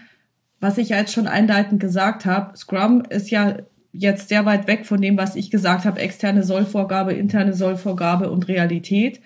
was 0.60 0.78
ich 0.78 0.90
ja 0.90 0.98
jetzt 0.98 1.14
schon 1.14 1.28
einleitend 1.28 1.80
gesagt 1.80 2.26
habe, 2.26 2.56
Scrum 2.58 3.04
ist 3.10 3.30
ja 3.30 3.58
jetzt 3.92 4.30
sehr 4.30 4.46
weit 4.46 4.68
weg 4.68 4.86
von 4.86 5.02
dem, 5.02 5.18
was 5.18 5.36
ich 5.36 5.52
gesagt 5.52 5.86
habe, 5.86 6.00
externe 6.00 6.44
Sollvorgabe, 6.44 7.14
interne 7.14 7.54
Sollvorgabe 7.54 8.30
und 8.30 8.48
Realität. 8.48 9.22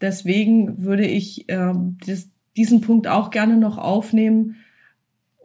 Deswegen 0.00 0.84
würde 0.84 1.06
ich 1.06 1.48
äh, 1.48 1.72
das, 2.06 2.28
diesen 2.56 2.80
Punkt 2.80 3.08
auch 3.08 3.30
gerne 3.30 3.56
noch 3.56 3.78
aufnehmen, 3.78 4.56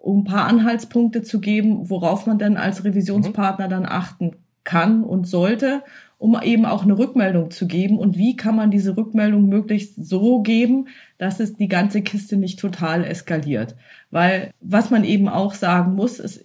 um 0.02 0.22
ein 0.22 0.24
paar 0.26 0.48
Anhaltspunkte 0.48 1.22
zu 1.22 1.40
geben, 1.40 1.90
worauf 1.90 2.26
man 2.26 2.40
denn 2.40 2.58
als 2.58 2.84
Revisionspartner 2.84 3.68
dann 3.68 3.86
achten 3.86 4.36
kann 4.64 5.04
und 5.04 5.28
sollte, 5.28 5.84
um 6.18 6.40
eben 6.42 6.66
auch 6.66 6.84
eine 6.84 6.98
Rückmeldung 6.98 7.52
zu 7.52 7.68
geben. 7.68 8.00
Und 8.00 8.18
wie 8.18 8.36
kann 8.36 8.56
man 8.56 8.72
diese 8.72 8.98
Rückmeldung 8.98 9.48
möglichst 9.48 10.04
so 10.04 10.42
geben, 10.42 10.88
dass 11.18 11.40
es 11.40 11.56
die 11.56 11.68
ganze 11.68 12.02
Kiste 12.02 12.38
nicht 12.38 12.60
total 12.60 13.04
eskaliert. 13.04 13.76
Weil 14.10 14.52
was 14.60 14.90
man 14.90 15.04
eben 15.04 15.28
auch 15.28 15.54
sagen 15.54 15.94
muss, 15.94 16.20
es, 16.20 16.38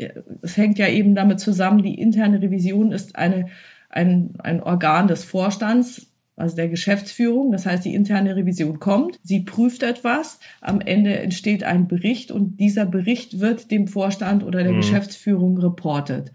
es 0.42 0.56
hängt 0.56 0.78
ja 0.78 0.88
eben 0.88 1.14
damit 1.14 1.40
zusammen, 1.40 1.82
die 1.82 1.98
interne 1.98 2.40
Revision 2.42 2.92
ist 2.92 3.16
eine, 3.16 3.46
ein, 3.88 4.34
ein 4.38 4.62
Organ 4.62 5.08
des 5.08 5.24
Vorstands, 5.24 6.08
also 6.36 6.56
der 6.56 6.68
Geschäftsführung. 6.68 7.52
Das 7.52 7.66
heißt, 7.66 7.84
die 7.84 7.94
interne 7.94 8.36
Revision 8.36 8.78
kommt, 8.78 9.20
sie 9.22 9.40
prüft 9.40 9.82
etwas, 9.82 10.40
am 10.60 10.80
Ende 10.80 11.18
entsteht 11.18 11.64
ein 11.64 11.88
Bericht 11.88 12.30
und 12.30 12.58
dieser 12.58 12.86
Bericht 12.86 13.40
wird 13.40 13.70
dem 13.70 13.86
Vorstand 13.88 14.42
oder 14.42 14.62
der 14.62 14.72
mhm. 14.72 14.78
Geschäftsführung 14.78 15.58
reportet. 15.58 16.32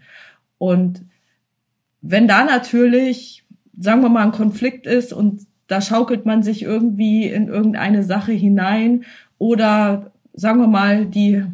Und 0.58 1.04
wenn 2.00 2.28
da 2.28 2.44
natürlich, 2.44 3.44
sagen 3.78 4.02
wir 4.02 4.08
mal, 4.08 4.24
ein 4.24 4.32
Konflikt 4.32 4.86
ist 4.86 5.12
und 5.12 5.42
da 5.66 5.80
schaukelt 5.80 6.24
man 6.26 6.42
sich 6.42 6.62
irgendwie 6.62 7.26
in 7.26 7.48
irgendeine 7.48 8.02
Sache 8.02 8.32
hinein 8.32 9.04
oder 9.38 10.12
sagen 10.32 10.60
wir 10.60 10.68
mal, 10.68 11.04
die 11.06 11.44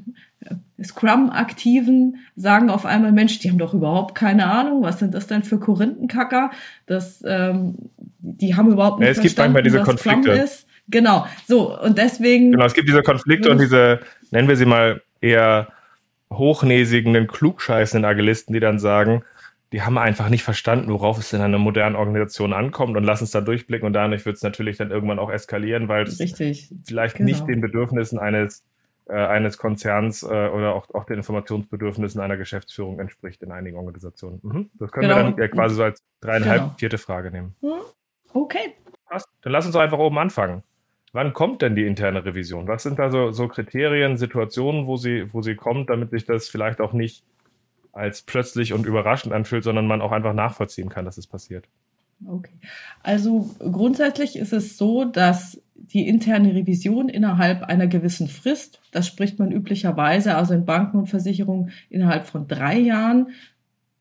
Scrum-Aktiven 0.83 2.19
sagen 2.37 2.71
auf 2.71 2.85
einmal, 2.85 3.13
Mensch, 3.13 3.39
die 3.39 3.51
haben 3.51 3.59
doch 3.59 3.75
überhaupt 3.75 4.15
keine 4.15 4.47
Ahnung, 4.47 4.83
was 4.83 4.99
sind 4.99 5.15
das 5.15 5.27
denn 5.27 5.43
für 5.43 5.59
Korinthenkacker? 5.59 6.51
Das, 6.87 7.23
ähm, 7.27 7.77
die 8.19 8.57
haben 8.57 8.71
überhaupt 8.71 9.01
nicht 9.01 9.09
ja, 9.09 9.13
es 9.13 9.21
gibt 9.21 9.39
manchmal 9.39 9.63
diese 9.63 9.81
was 9.81 9.87
Konflikte. 9.87 10.33
Scrum 10.33 10.45
ist. 10.45 10.67
Genau, 10.89 11.27
so 11.47 11.81
und 11.81 11.97
deswegen. 11.97 12.53
Genau, 12.53 12.67
es 12.67 12.75
gibt 12.75 12.89
diese 12.89 13.03
Konflikte 13.03 13.51
und 13.51 13.61
diese, 13.61 14.01
nennen 14.31 14.49
wir 14.49 14.57
sie 14.57 14.67
mal 14.67 15.01
eher 15.21 15.69
hochnäsigen, 16.31 17.27
klugscheißenden 17.27 18.05
Agilisten, 18.05 18.53
die 18.53 18.61
dann 18.61 18.79
sagen, 18.79 19.23
die 19.75 19.83
haben 19.83 19.99
einfach 19.99 20.29
nicht 20.29 20.45
verstanden, 20.45 20.93
worauf 20.93 21.19
es 21.19 21.33
in 21.33 21.41
einer 21.41 21.59
modernen 21.59 21.97
Organisation 21.97 22.53
ankommt 22.53 22.97
und 22.97 23.03
lassen 23.03 23.25
es 23.25 23.33
da 23.33 23.41
durchblicken 23.41 23.85
und 23.85 23.93
dadurch 23.93 24.25
wird 24.25 24.37
es 24.37 24.43
natürlich 24.45 24.77
dann 24.77 24.93
irgendwann 24.93 25.19
auch 25.19 25.33
eskalieren, 25.33 25.89
weil 25.89 26.05
es 26.05 26.17
vielleicht 26.87 27.17
genau. 27.17 27.27
nicht 27.27 27.49
den 27.49 27.61
Bedürfnissen 27.61 28.21
eines 28.21 28.65
äh, 29.09 29.15
eines 29.15 29.59
Konzerns 29.59 30.23
äh, 30.23 30.27
oder 30.27 30.77
auch, 30.77 30.95
auch 30.95 31.05
den 31.07 31.17
Informationsbedürfnissen 31.17 32.21
einer 32.21 32.37
Geschäftsführung 32.37 33.01
entspricht 33.01 33.43
in 33.43 33.51
einigen 33.51 33.77
Organisationen. 33.77 34.39
Mhm. 34.45 34.71
Das 34.79 34.93
können 34.93 35.09
genau. 35.09 35.17
wir 35.17 35.25
dann 35.25 35.39
ja 35.39 35.49
quasi 35.49 35.75
so 35.75 35.83
als 35.83 36.05
dreieinhalb, 36.21 36.61
genau. 36.61 36.75
vierte 36.79 36.99
Frage 36.99 37.33
nehmen. 37.33 37.57
Mhm. 37.61 37.73
Okay. 38.33 38.75
Passt. 39.09 39.29
Dann 39.43 39.53
lass 39.53 39.67
uns 39.67 39.75
einfach 39.75 39.99
oben 39.99 40.19
anfangen. 40.19 40.63
Wann 41.13 41.33
kommt 41.33 41.63
denn 41.63 41.75
die 41.75 41.85
interne 41.85 42.25
Revision? 42.25 42.69
Was 42.69 42.85
sind 42.85 43.01
da 43.01 43.11
so, 43.11 43.33
so 43.33 43.49
Kriterien, 43.49 44.19
Situationen, 44.19 44.87
wo 44.87 44.97
sie, 44.97 45.35
wo 45.35 45.43
sie 45.43 45.57
kommt, 45.57 45.91
damit 45.91 46.11
sich 46.11 46.25
das 46.27 46.49
vielleicht 46.49 46.81
auch 46.81 46.93
nicht 46.93 47.25
als 47.95 48.23
plötzlich 48.23 48.73
und 48.73 48.87
überraschend 48.87 49.33
anfühlt, 49.33 49.65
sondern 49.65 49.87
man 49.87 50.03
auch 50.03 50.13
einfach 50.13 50.35
nachvollziehen 50.35 50.89
kann, 50.89 51.05
dass 51.05 51.19
es 51.19 51.27
passiert? 51.27 51.69
Okay. 52.27 52.55
Also 53.03 53.51
grundsätzlich 53.59 54.37
ist 54.37 54.53
es 54.53 54.79
so, 54.79 55.05
dass 55.05 55.61
die 55.75 56.09
interne 56.09 56.55
Revision 56.55 57.09
innerhalb 57.09 57.63
einer 57.65 57.87
gewissen 57.87 58.29
Frist, 58.29 58.81
das 58.93 59.07
spricht 59.07 59.39
man 59.39 59.51
üblicherweise, 59.51 60.37
also 60.37 60.55
in 60.55 60.65
Banken 60.65 60.99
und 60.99 61.09
Versicherungen 61.09 61.71
innerhalb 61.91 62.27
von 62.27 62.47
drei 62.47 62.79
Jahren, 62.79 63.29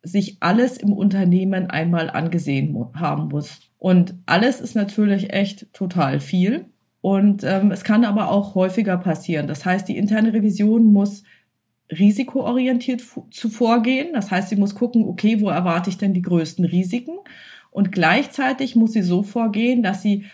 sich 0.03 0.38
alles 0.41 0.77
im 0.77 0.93
Unternehmen 0.93 1.69
einmal 1.69 2.09
angesehen 2.09 2.77
haben 2.95 3.29
muss. 3.29 3.62
Und 3.79 4.15
alles 4.25 4.62
ist 4.62 4.75
natürlich 4.75 5.33
echt 5.33 5.73
total 5.73 6.19
viel. 6.19 6.65
Und 7.01 7.43
ähm, 7.43 7.71
es 7.71 7.83
kann 7.83 8.05
aber 8.05 8.29
auch 8.29 8.55
häufiger 8.55 8.97
passieren. 8.97 9.47
Das 9.47 9.65
heißt, 9.65 9.88
die 9.88 9.97
interne 9.97 10.33
Revision 10.33 10.85
muss 10.93 11.23
risikoorientiert 12.00 13.03
zu 13.31 13.50
vorgehen. 13.50 14.13
Das 14.13 14.31
heißt, 14.31 14.50
sie 14.50 14.55
muss 14.55 14.75
gucken, 14.75 15.05
okay, 15.05 15.41
wo 15.41 15.50
erwarte 15.50 15.89
ich 15.89 15.97
denn 15.97 16.13
die 16.13 16.21
größten 16.21 16.65
Risiken? 16.65 17.17
Und 17.71 17.91
gleichzeitig 17.91 18.75
muss 18.75 18.93
sie 18.93 19.01
so 19.01 19.23
vorgehen, 19.23 19.81
dass 19.83 20.01
sie 20.01 20.25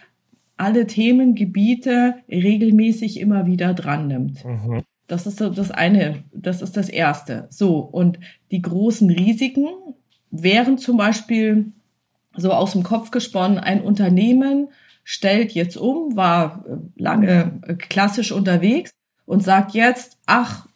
alle 0.57 0.87
Themengebiete 0.87 2.15
regelmäßig 2.29 3.19
immer 3.19 3.45
wieder 3.45 3.73
dran 3.73 4.07
nimmt. 4.07 4.43
Mhm. 4.43 4.83
Das 5.07 5.25
ist 5.25 5.41
das 5.41 5.71
eine, 5.71 6.23
das 6.33 6.61
ist 6.61 6.77
das 6.77 6.89
erste. 6.89 7.47
So. 7.49 7.77
Und 7.79 8.19
die 8.51 8.61
großen 8.61 9.09
Risiken 9.09 9.67
wären 10.31 10.77
zum 10.77 10.97
Beispiel 10.97 11.71
so 12.35 12.51
aus 12.51 12.73
dem 12.73 12.83
Kopf 12.83 13.09
gesponnen, 13.09 13.57
ein 13.57 13.81
Unternehmen 13.81 14.69
stellt 15.03 15.53
jetzt 15.53 15.77
um, 15.77 16.15
war 16.15 16.63
lange 16.95 17.59
klassisch 17.89 18.31
unterwegs 18.31 18.91
und 19.25 19.43
sagt 19.43 19.73
jetzt, 19.73 20.19
ach, 20.25 20.67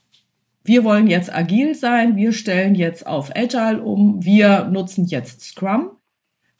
wir 0.64 0.84
wollen 0.84 1.08
jetzt 1.08 1.34
agil 1.34 1.76
sein, 1.76 2.16
wir 2.16 2.34
stellen 2.34 2.76
jetzt 2.76 3.06
auf 3.06 3.36
Agile 3.36 3.82
um, 3.82 4.24
wir 4.24 4.66
nutzen 4.66 5.06
jetzt 5.06 5.42
Scrum 5.42 5.92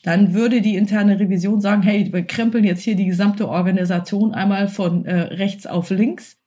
dann 0.04 0.34
würde 0.34 0.62
die 0.62 0.76
interne 0.76 1.20
Revision 1.20 1.62
sagen, 1.62 1.82
hey, 1.82 2.12
wir 2.12 2.24
krempeln 2.24 2.66
jetzt 2.66 2.84
hier 2.84 2.96
die 2.96 3.06
gesamte 3.06 3.48
Organisation 3.48 4.34
einmal 4.34 4.68
von 4.68 5.06
äh, 5.06 5.16
rechts 5.16 5.66
auf 5.66 5.90
links. 5.90 6.38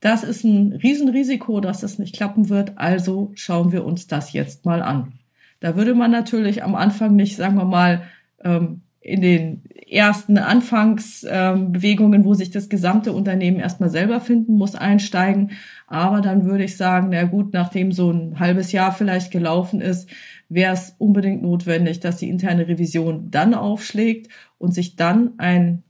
Das 0.00 0.22
ist 0.22 0.44
ein 0.44 0.74
Riesenrisiko, 0.74 1.60
dass 1.60 1.80
das 1.80 1.98
nicht 1.98 2.14
klappen 2.14 2.50
wird, 2.50 2.76
also 2.76 3.32
schauen 3.34 3.72
wir 3.72 3.84
uns 3.84 4.06
das 4.06 4.32
jetzt 4.34 4.66
mal 4.66 4.82
an. 4.82 5.14
Da 5.60 5.76
würde 5.76 5.94
man 5.94 6.10
natürlich 6.10 6.62
am 6.62 6.74
Anfang 6.74 7.16
nicht, 7.16 7.36
sagen 7.36 7.56
wir 7.56 7.64
mal, 7.64 8.02
ähm, 8.44 8.82
in 9.00 9.22
den 9.22 9.62
ersten 9.90 10.38
Anfangsbewegungen, 10.38 12.20
ähm, 12.20 12.24
wo 12.24 12.34
sich 12.34 12.50
das 12.50 12.68
gesamte 12.68 13.12
Unternehmen 13.12 13.58
erstmal 13.58 13.90
selber 13.90 14.20
finden 14.20 14.54
muss, 14.54 14.74
einsteigen. 14.74 15.52
Aber 15.86 16.20
dann 16.20 16.44
würde 16.44 16.64
ich 16.64 16.76
sagen, 16.76 17.08
na 17.10 17.24
gut, 17.24 17.52
nachdem 17.52 17.90
so 17.90 18.10
ein 18.10 18.38
halbes 18.38 18.70
Jahr 18.72 18.92
vielleicht 18.92 19.32
gelaufen 19.32 19.80
ist, 19.80 20.08
wäre 20.48 20.74
es 20.74 20.94
unbedingt 20.98 21.42
notwendig, 21.42 22.00
dass 22.00 22.18
die 22.18 22.28
interne 22.28 22.68
Revision 22.68 23.30
dann 23.30 23.54
aufschlägt 23.54 24.28
und 24.58 24.72
sich 24.72 24.96
dann 24.96 25.32
ein, 25.38 25.82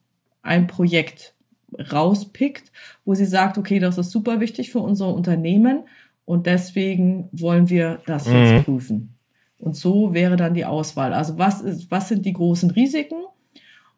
ein 0.43 0.67
Projekt 0.67 1.35
rauspickt, 1.93 2.73
wo 3.05 3.15
sie 3.15 3.27
sagt, 3.27 3.59
okay, 3.59 3.79
das 3.79 3.99
ist 3.99 4.11
super 4.11 4.41
wichtig 4.41 4.73
für 4.73 4.81
unser 4.81 5.15
Unternehmen 5.15 5.85
und 6.25 6.47
deswegen 6.47 7.29
wollen 7.33 7.69
wir 7.69 8.01
das 8.07 8.27
mhm. 8.27 8.35
jetzt 8.35 8.65
prüfen. 8.65 9.15
Und 9.59 9.77
so 9.77 10.15
wäre 10.15 10.37
dann 10.37 10.55
die 10.55 10.65
Auswahl. 10.65 11.13
Also 11.13 11.37
was 11.37 11.61
ist, 11.61 11.91
was 11.91 12.09
sind 12.09 12.25
die 12.25 12.33
großen 12.33 12.71
Risiken? 12.71 13.19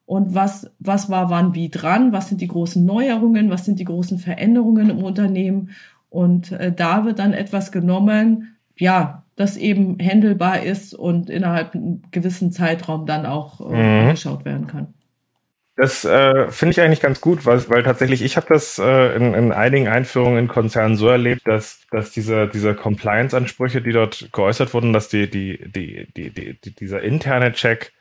Und 0.04 0.34
was, 0.34 0.70
was 0.78 1.10
war 1.10 1.30
wann 1.30 1.54
wie 1.54 1.70
dran? 1.70 2.12
Was 2.12 2.28
sind 2.28 2.40
die 2.40 2.48
großen 2.48 2.84
Neuerungen? 2.84 3.50
Was 3.50 3.64
sind 3.64 3.78
die 3.78 3.84
großen 3.84 4.18
Veränderungen 4.18 4.90
im 4.90 5.02
Unternehmen? 5.02 5.70
Und 6.10 6.52
äh, 6.52 6.72
da 6.72 7.04
wird 7.04 7.18
dann 7.18 7.32
etwas 7.32 7.72
genommen, 7.72 8.56
ja, 8.76 9.22
das 9.36 9.56
eben 9.56 9.96
handelbar 9.98 10.62
ist 10.62 10.94
und 10.94 11.30
innerhalb 11.30 11.74
einem 11.74 12.02
gewissen 12.10 12.52
Zeitraum 12.52 13.06
dann 13.06 13.24
auch 13.24 13.60
äh, 13.60 13.74
mhm. 13.74 14.08
angeschaut 14.08 14.44
werden 14.44 14.66
kann. 14.66 14.94
Das 15.74 16.04
äh, 16.04 16.50
finde 16.50 16.72
ich 16.72 16.80
eigentlich 16.82 17.00
ganz 17.00 17.22
gut, 17.22 17.46
weil, 17.46 17.66
weil 17.70 17.82
tatsächlich 17.82 18.22
ich 18.22 18.36
habe 18.36 18.46
das 18.50 18.78
äh, 18.78 19.16
in, 19.16 19.32
in 19.32 19.52
einigen 19.52 19.88
Einführungen 19.88 20.38
in 20.38 20.48
Konzernen 20.48 20.96
so 20.96 21.08
erlebt, 21.08 21.42
dass, 21.46 21.86
dass 21.90 22.10
diese, 22.10 22.46
diese 22.46 22.74
Compliance-Ansprüche, 22.74 23.80
die 23.80 23.92
dort 23.92 24.28
geäußert 24.32 24.74
wurden, 24.74 24.92
dass 24.92 25.08
die, 25.08 25.30
die, 25.30 25.58
die, 25.74 26.06
die, 26.14 26.30
die, 26.30 26.60
die 26.60 26.74
dieser 26.74 27.00
interne 27.00 27.52
Check, 27.52 27.92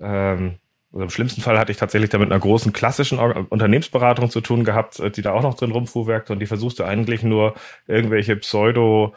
ähm, 0.00 0.56
also 0.92 1.04
im 1.04 1.10
schlimmsten 1.10 1.40
Fall 1.40 1.58
hatte 1.58 1.72
ich 1.72 1.78
tatsächlich 1.78 2.10
da 2.10 2.18
mit 2.18 2.30
einer 2.30 2.40
großen 2.40 2.72
klassischen 2.72 3.18
Unternehmensberatung 3.18 4.30
zu 4.30 4.40
tun 4.40 4.64
gehabt, 4.64 4.98
äh, 5.00 5.10
die 5.10 5.22
da 5.22 5.32
auch 5.32 5.42
noch 5.42 5.54
drin 5.54 5.72
rumfuhrwerkte 5.72 6.32
und 6.32 6.40
die 6.40 6.46
versuchte 6.46 6.86
eigentlich 6.86 7.22
nur 7.22 7.54
irgendwelche 7.86 8.36
Pseudo- 8.36 9.14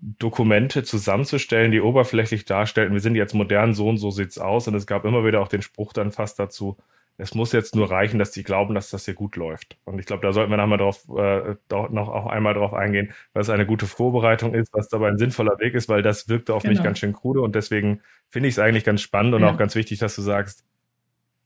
Dokumente 0.00 0.84
zusammenzustellen, 0.84 1.72
die 1.72 1.80
oberflächlich 1.80 2.44
darstellten, 2.44 2.94
wir 2.94 3.00
sind 3.00 3.16
jetzt 3.16 3.34
modern, 3.34 3.74
so 3.74 3.88
und 3.88 3.96
so 3.96 4.12
sieht's 4.12 4.38
aus. 4.38 4.68
Und 4.68 4.76
es 4.76 4.86
gab 4.86 5.04
immer 5.04 5.24
wieder 5.24 5.40
auch 5.40 5.48
den 5.48 5.62
Spruch 5.62 5.92
dann 5.92 6.12
fast 6.12 6.38
dazu, 6.38 6.76
es 7.20 7.34
muss 7.34 7.50
jetzt 7.50 7.74
nur 7.74 7.90
reichen, 7.90 8.20
dass 8.20 8.30
die 8.30 8.44
glauben, 8.44 8.76
dass 8.76 8.90
das 8.90 9.04
hier 9.04 9.14
gut 9.14 9.34
läuft. 9.34 9.76
Und 9.84 9.98
ich 9.98 10.06
glaube, 10.06 10.24
da 10.24 10.32
sollten 10.32 10.52
wir 10.52 10.56
noch, 10.56 10.68
mal 10.68 10.76
drauf, 10.76 11.02
äh, 11.18 11.56
noch 11.68 12.08
auch 12.08 12.26
einmal 12.26 12.54
drauf 12.54 12.72
eingehen, 12.72 13.12
was 13.32 13.50
eine 13.50 13.66
gute 13.66 13.86
Vorbereitung 13.86 14.54
ist, 14.54 14.72
was 14.72 14.88
dabei 14.88 15.08
ein 15.08 15.18
sinnvoller 15.18 15.58
Weg 15.58 15.74
ist, 15.74 15.88
weil 15.88 16.02
das 16.02 16.28
wirkte 16.28 16.54
auf 16.54 16.62
genau. 16.62 16.74
mich 16.74 16.84
ganz 16.84 17.00
schön 17.00 17.12
krude. 17.12 17.40
Und 17.40 17.56
deswegen 17.56 18.02
finde 18.30 18.48
ich 18.48 18.54
es 18.54 18.60
eigentlich 18.60 18.84
ganz 18.84 19.02
spannend 19.02 19.34
und 19.34 19.42
ja. 19.42 19.50
auch 19.50 19.56
ganz 19.56 19.74
wichtig, 19.74 19.98
dass 19.98 20.14
du 20.14 20.22
sagst, 20.22 20.64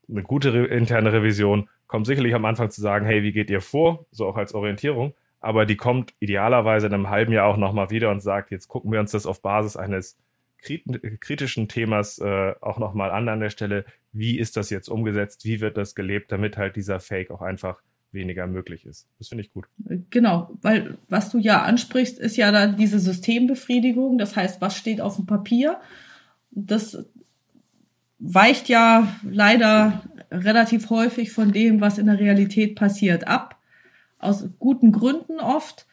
eine 0.09 0.23
gute 0.23 0.53
re 0.53 0.67
interne 0.67 1.13
Revision 1.13 1.69
kommt 1.87 2.07
sicherlich 2.07 2.35
am 2.35 2.45
Anfang 2.45 2.71
zu 2.71 2.81
sagen, 2.81 3.07
hey, 3.07 3.23
wie 3.23 3.33
geht 3.33 3.51
ihr 3.51 3.61
vor? 3.61 4.07
So 4.11 4.27
auch 4.27 4.37
als 4.37 4.55
Orientierung. 4.55 5.15
aber 5.41 5.67
die 5.67 5.77
kommt 5.77 6.15
idealerweise 6.21 6.87
in 6.87 6.95
einem 6.95 7.11
halben 7.11 7.33
Jahr 7.33 7.49
auch 7.49 7.57
nochmal 7.57 7.91
wieder 7.91 8.11
und 8.11 8.21
sagt, 8.21 8.51
jetzt 8.51 8.69
gucken 8.69 8.93
wir 8.93 9.01
uns 9.01 9.11
das 9.11 9.27
auf 9.27 9.43
Basis 9.43 9.77
eines 9.77 10.17
kritischen 10.61 11.67
Themas 11.67 12.19
äh, 12.19 12.55
auch 12.61 12.79
nochmal 12.79 13.11
an 13.11 13.29
an 13.29 13.41
der 13.41 13.51
Stelle. 13.51 13.85
Wie 14.13 14.39
ist 14.39 14.57
das 14.57 14.71
jetzt 14.71 14.89
umgesetzt? 14.89 15.45
Wie 15.45 15.61
wird 15.61 15.77
das 15.77 15.97
gelebt, 15.97 16.31
damit 16.31 16.57
halt 16.57 16.77
dieser 16.77 17.01
Fake 17.01 17.33
auch 17.33 17.43
einfach 17.43 17.83
weniger 18.13 18.47
möglich 18.47 18.87
ist. 18.87 19.09
Das 19.19 19.29
finde 19.29 19.43
ich 19.45 19.53
gut. 19.53 19.67
Genau, 20.11 20.51
weil 20.61 20.99
was 21.09 21.31
du 21.31 21.39
ja 21.39 21.63
ansprichst, 21.63 22.19
ist 22.19 22.37
ja 22.37 22.53
dann 22.53 22.77
diese 22.77 22.99
Systembefriedigung. 22.99 24.19
Das 24.19 24.37
heißt, 24.37 24.61
was 24.61 24.77
steht 24.77 25.01
auf 25.01 25.17
dem 25.17 25.27
Papier? 25.27 25.81
Das 26.51 27.07
weicht 28.23 28.69
ja 28.69 29.09
leider 29.29 30.03
relativ 30.31 30.89
häufig 30.91 31.33
von 31.33 31.53
dem, 31.53 31.81
was 31.81 31.99
in 31.99 32.07
der 32.07 32.21
Realität 32.21 32.77
passiert, 32.77 33.27
ab. 33.27 33.59
Aus 34.19 34.49
guten 34.59 34.93
Gründen 34.93 35.41
oft. 35.41 35.87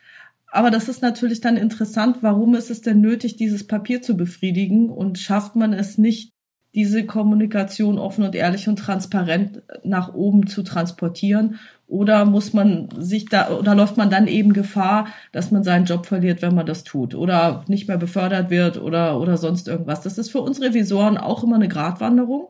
Aber 0.51 0.69
das 0.71 0.87
ist 0.87 1.01
natürlich 1.01 1.41
dann 1.41 1.57
interessant, 1.57 2.17
warum 2.21 2.55
ist 2.55 2.69
es 2.69 2.81
denn 2.81 3.01
nötig, 3.01 3.35
dieses 3.35 3.65
Papier 3.65 4.01
zu 4.01 4.15
befriedigen 4.15 4.89
und 4.89 5.17
schafft 5.19 5.55
man 5.55 5.73
es 5.73 5.97
nicht, 5.97 6.31
diese 6.75 7.03
Kommunikation 7.03 7.97
offen 7.97 8.23
und 8.23 8.35
ehrlich 8.35 8.67
und 8.67 8.77
transparent 8.77 9.63
nach 9.83 10.13
oben 10.13 10.45
zu 10.45 10.61
transportieren? 10.61 11.59
Oder 11.89 12.23
muss 12.25 12.53
man 12.53 12.87
sich 12.95 13.25
da, 13.25 13.49
oder 13.49 13.73
läuft 13.73 13.97
man 13.97 14.11
dann 14.11 14.27
eben 14.27 14.53
Gefahr, 14.53 15.07
dass 15.31 15.49
man 15.49 15.63
seinen 15.63 15.85
Job 15.85 16.05
verliert, 16.05 16.43
wenn 16.43 16.53
man 16.53 16.67
das 16.67 16.83
tut? 16.83 17.15
Oder 17.15 17.65
nicht 17.67 17.87
mehr 17.87 17.97
befördert 17.97 18.51
wird 18.51 18.79
oder, 18.79 19.19
oder 19.19 19.37
sonst 19.37 19.67
irgendwas? 19.67 20.01
Das 20.01 20.19
ist 20.19 20.29
für 20.29 20.41
uns 20.41 20.61
Revisoren 20.61 21.17
auch 21.17 21.43
immer 21.43 21.55
eine 21.55 21.67
Gratwanderung. 21.67 22.49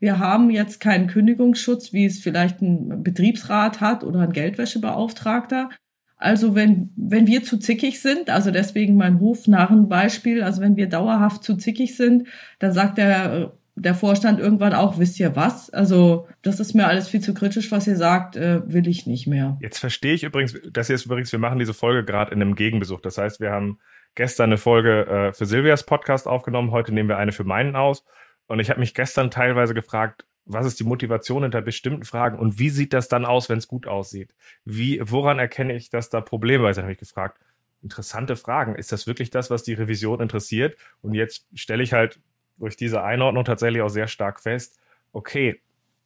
Wir 0.00 0.18
haben 0.18 0.48
jetzt 0.48 0.80
keinen 0.80 1.06
Kündigungsschutz, 1.06 1.92
wie 1.92 2.06
es 2.06 2.20
vielleicht 2.20 2.62
ein 2.62 3.02
Betriebsrat 3.02 3.82
hat 3.82 4.04
oder 4.04 4.20
ein 4.20 4.32
Geldwäschebeauftragter. 4.32 5.68
Also 6.16 6.54
wenn, 6.54 6.90
wenn 6.96 7.26
wir 7.26 7.42
zu 7.42 7.58
zickig 7.58 8.00
sind, 8.00 8.30
also 8.30 8.50
deswegen 8.50 8.96
mein 8.96 9.20
Hofnarrenbeispiel, 9.20 10.42
also 10.42 10.62
wenn 10.62 10.76
wir 10.76 10.88
dauerhaft 10.88 11.44
zu 11.44 11.56
zickig 11.56 11.94
sind, 11.94 12.26
dann 12.58 12.72
sagt 12.72 12.96
der, 12.96 13.52
der 13.80 13.94
Vorstand 13.94 14.40
irgendwann 14.40 14.72
auch, 14.72 14.98
wisst 14.98 15.18
ihr 15.20 15.36
was? 15.36 15.70
Also 15.70 16.28
das 16.42 16.60
ist 16.60 16.74
mir 16.74 16.86
alles 16.86 17.08
viel 17.08 17.20
zu 17.20 17.34
kritisch, 17.34 17.70
was 17.70 17.86
ihr 17.86 17.96
sagt, 17.96 18.36
äh, 18.36 18.60
will 18.66 18.88
ich 18.88 19.06
nicht 19.06 19.26
mehr. 19.26 19.58
Jetzt 19.60 19.78
verstehe 19.78 20.14
ich 20.14 20.24
übrigens, 20.24 20.58
das 20.70 20.88
hier 20.88 20.96
ist 20.96 21.06
übrigens, 21.06 21.32
wir 21.32 21.38
machen 21.38 21.58
diese 21.58 21.74
Folge 21.74 22.04
gerade 22.04 22.32
in 22.32 22.42
einem 22.42 22.54
Gegenbesuch. 22.54 23.00
Das 23.00 23.18
heißt, 23.18 23.40
wir 23.40 23.50
haben 23.50 23.78
gestern 24.14 24.50
eine 24.50 24.58
Folge 24.58 25.06
äh, 25.06 25.32
für 25.32 25.46
Silvias 25.46 25.84
Podcast 25.84 26.26
aufgenommen, 26.26 26.70
heute 26.70 26.92
nehmen 26.92 27.08
wir 27.08 27.18
eine 27.18 27.32
für 27.32 27.44
meinen 27.44 27.76
aus. 27.76 28.04
Und 28.46 28.60
ich 28.60 28.70
habe 28.70 28.80
mich 28.80 28.94
gestern 28.94 29.30
teilweise 29.30 29.74
gefragt, 29.74 30.24
was 30.44 30.66
ist 30.66 30.80
die 30.80 30.84
Motivation 30.84 31.42
hinter 31.42 31.60
bestimmten 31.60 32.04
Fragen 32.04 32.38
und 32.38 32.58
wie 32.58 32.70
sieht 32.70 32.94
das 32.94 33.08
dann 33.08 33.26
aus, 33.26 33.48
wenn 33.48 33.58
es 33.58 33.68
gut 33.68 33.86
aussieht? 33.86 34.34
Wie, 34.64 35.00
woran 35.04 35.38
erkenne 35.38 35.76
ich, 35.76 35.90
dass 35.90 36.08
da 36.08 36.22
Probleme 36.22 36.72
sind, 36.72 36.84
habe 36.84 36.92
ich 36.92 36.98
gefragt. 36.98 37.38
Interessante 37.82 38.34
Fragen. 38.34 38.74
Ist 38.74 38.90
das 38.90 39.06
wirklich 39.06 39.30
das, 39.30 39.50
was 39.50 39.62
die 39.62 39.74
Revision 39.74 40.20
interessiert? 40.20 40.76
Und 41.02 41.14
jetzt 41.14 41.46
stelle 41.54 41.82
ich 41.82 41.92
halt 41.92 42.18
durch 42.58 42.76
diese 42.76 43.02
Einordnung 43.02 43.44
tatsächlich 43.44 43.82
auch 43.82 43.88
sehr 43.88 44.08
stark 44.08 44.40
fest, 44.40 44.78
okay, 45.12 45.60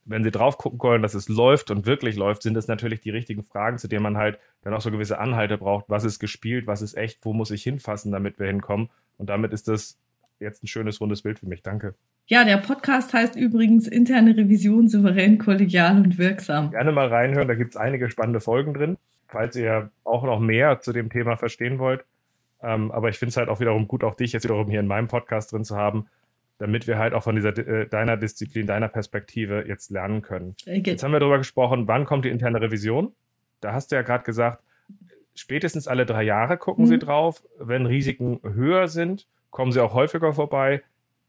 wenn 0.04 0.24
sie 0.24 0.30
drauf 0.30 0.58
gucken 0.58 0.80
wollen, 0.80 1.02
dass 1.02 1.14
es 1.14 1.28
läuft 1.28 1.70
und 1.70 1.86
wirklich 1.86 2.16
läuft, 2.16 2.42
sind 2.42 2.56
es 2.56 2.66
natürlich 2.66 3.00
die 3.00 3.10
richtigen 3.10 3.44
Fragen, 3.44 3.78
zu 3.78 3.88
denen 3.88 4.02
man 4.02 4.16
halt 4.16 4.38
dann 4.62 4.74
auch 4.74 4.80
so 4.80 4.90
gewisse 4.90 5.18
Anhalte 5.18 5.58
braucht. 5.58 5.84
Was 5.88 6.04
ist 6.04 6.18
gespielt? 6.18 6.66
Was 6.66 6.82
ist 6.82 6.94
echt? 6.96 7.24
Wo 7.24 7.32
muss 7.32 7.50
ich 7.50 7.62
hinfassen, 7.62 8.10
damit 8.10 8.38
wir 8.38 8.46
hinkommen? 8.46 8.90
Und 9.18 9.30
damit 9.30 9.52
ist 9.52 9.68
das 9.68 9.98
jetzt 10.40 10.64
ein 10.64 10.66
schönes, 10.66 11.00
rundes 11.00 11.22
Bild 11.22 11.38
für 11.38 11.46
mich. 11.46 11.62
Danke. 11.62 11.94
Ja, 12.26 12.44
der 12.44 12.56
Podcast 12.56 13.12
heißt 13.12 13.36
übrigens 13.36 13.86
Interne 13.86 14.36
Revision 14.36 14.88
souverän, 14.88 15.38
kollegial 15.38 15.96
und 15.98 16.18
wirksam. 16.18 16.70
Gerne 16.70 16.92
mal 16.92 17.08
reinhören, 17.08 17.48
da 17.48 17.54
gibt 17.54 17.70
es 17.70 17.76
einige 17.76 18.10
spannende 18.10 18.40
Folgen 18.40 18.74
drin, 18.74 18.96
falls 19.28 19.56
ihr 19.56 19.90
auch 20.04 20.24
noch 20.24 20.40
mehr 20.40 20.80
zu 20.80 20.92
dem 20.92 21.10
Thema 21.10 21.36
verstehen 21.36 21.78
wollt. 21.78 22.04
Ähm, 22.62 22.92
aber 22.92 23.08
ich 23.08 23.18
finde 23.18 23.30
es 23.30 23.36
halt 23.36 23.48
auch 23.48 23.60
wiederum 23.60 23.88
gut, 23.88 24.04
auch 24.04 24.14
dich 24.14 24.32
jetzt 24.32 24.44
wiederum 24.44 24.70
hier 24.70 24.80
in 24.80 24.86
meinem 24.86 25.08
Podcast 25.08 25.52
drin 25.52 25.64
zu 25.64 25.76
haben, 25.76 26.06
damit 26.62 26.86
wir 26.86 26.98
halt 26.98 27.12
auch 27.12 27.22
von 27.22 27.34
dieser 27.34 27.56
äh, 27.58 27.86
deiner 27.86 28.16
Disziplin, 28.16 28.66
deiner 28.66 28.88
Perspektive 28.88 29.64
jetzt 29.66 29.90
lernen 29.90 30.22
können. 30.22 30.54
Okay. 30.62 30.82
Jetzt 30.84 31.02
haben 31.02 31.12
wir 31.12 31.20
darüber 31.20 31.38
gesprochen, 31.38 31.88
wann 31.88 32.04
kommt 32.04 32.24
die 32.24 32.30
interne 32.30 32.60
Revision? 32.60 33.12
Da 33.60 33.72
hast 33.72 33.92
du 33.92 33.96
ja 33.96 34.02
gerade 34.02 34.24
gesagt, 34.24 34.62
spätestens 35.34 35.88
alle 35.88 36.06
drei 36.06 36.22
Jahre 36.22 36.56
gucken 36.56 36.84
mhm. 36.84 36.88
sie 36.88 36.98
drauf. 36.98 37.42
Wenn 37.58 37.86
Risiken 37.86 38.40
höher 38.42 38.88
sind, 38.88 39.26
kommen 39.50 39.72
sie 39.72 39.80
auch 39.80 39.94
häufiger 39.94 40.32
vorbei 40.32 40.82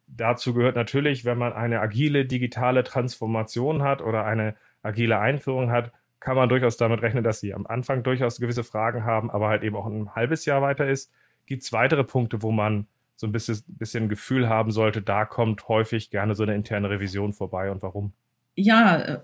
dazu 0.07 0.53
gehört 0.53 0.75
natürlich, 0.75 1.25
wenn 1.25 1.37
man 1.37 1.53
eine 1.53 1.79
agile 1.81 2.25
digitale 2.25 2.83
Transformation 2.83 3.83
hat 3.83 4.01
oder 4.01 4.25
eine 4.25 4.55
agile 4.81 5.19
Einführung 5.19 5.71
hat, 5.71 5.91
kann 6.19 6.35
man 6.35 6.49
durchaus 6.49 6.77
damit 6.77 7.01
rechnen, 7.01 7.23
dass 7.23 7.39
sie 7.39 7.53
am 7.53 7.67
Anfang 7.67 8.03
durchaus 8.03 8.39
gewisse 8.39 8.63
Fragen 8.63 9.03
haben, 9.03 9.29
aber 9.29 9.49
halt 9.49 9.63
eben 9.63 9.75
auch 9.75 9.85
ein 9.85 10.15
halbes 10.15 10.45
Jahr 10.45 10.61
weiter 10.61 10.87
ist. 10.87 11.11
Gibt 11.45 11.63
es 11.63 11.73
weitere 11.73 12.03
Punkte, 12.03 12.41
wo 12.41 12.51
man 12.51 12.87
so 13.15 13.27
ein 13.27 13.31
bisschen, 13.31 13.61
bisschen 13.67 14.09
Gefühl 14.09 14.49
haben 14.49 14.71
sollte, 14.71 15.01
da 15.01 15.25
kommt 15.25 15.67
häufig 15.67 16.09
gerne 16.09 16.35
so 16.35 16.43
eine 16.43 16.55
interne 16.55 16.89
Revision 16.89 17.33
vorbei 17.33 17.71
und 17.71 17.81
warum? 17.81 18.13
Ja, 18.55 18.97
äh, 18.97 19.19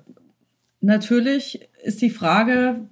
natürlich 0.82 1.68
ist 1.84 2.02
die 2.02 2.10
Frage, 2.10 2.88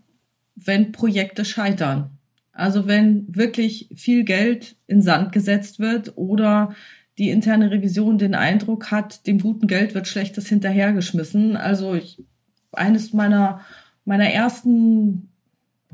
wenn 0.56 0.92
Projekte 0.92 1.46
scheitern. 1.46 2.18
Also 2.52 2.88
wenn 2.88 3.28
wirklich 3.30 3.90
viel 3.96 4.24
Geld 4.24 4.76
in 4.88 5.04
Sand 5.04 5.32
gesetzt 5.32 5.80
wird 5.80 6.18
oder 6.18 6.76
die 7.18 7.30
interne 7.30 7.72
Revision 7.72 8.18
den 8.18 8.36
Eindruck 8.36 8.92
hat, 8.92 9.26
dem 9.28 9.40
guten 9.40 9.68
Geld 9.68 9.94
wird 9.94 10.08
Schlechtes 10.08 10.48
hinterhergeschmissen. 10.48 11.56
Also 11.56 11.94
ich, 11.94 12.24
eines 12.72 13.14
meiner, 13.14 13.62
meiner 14.06 14.30
ersten 14.30 15.30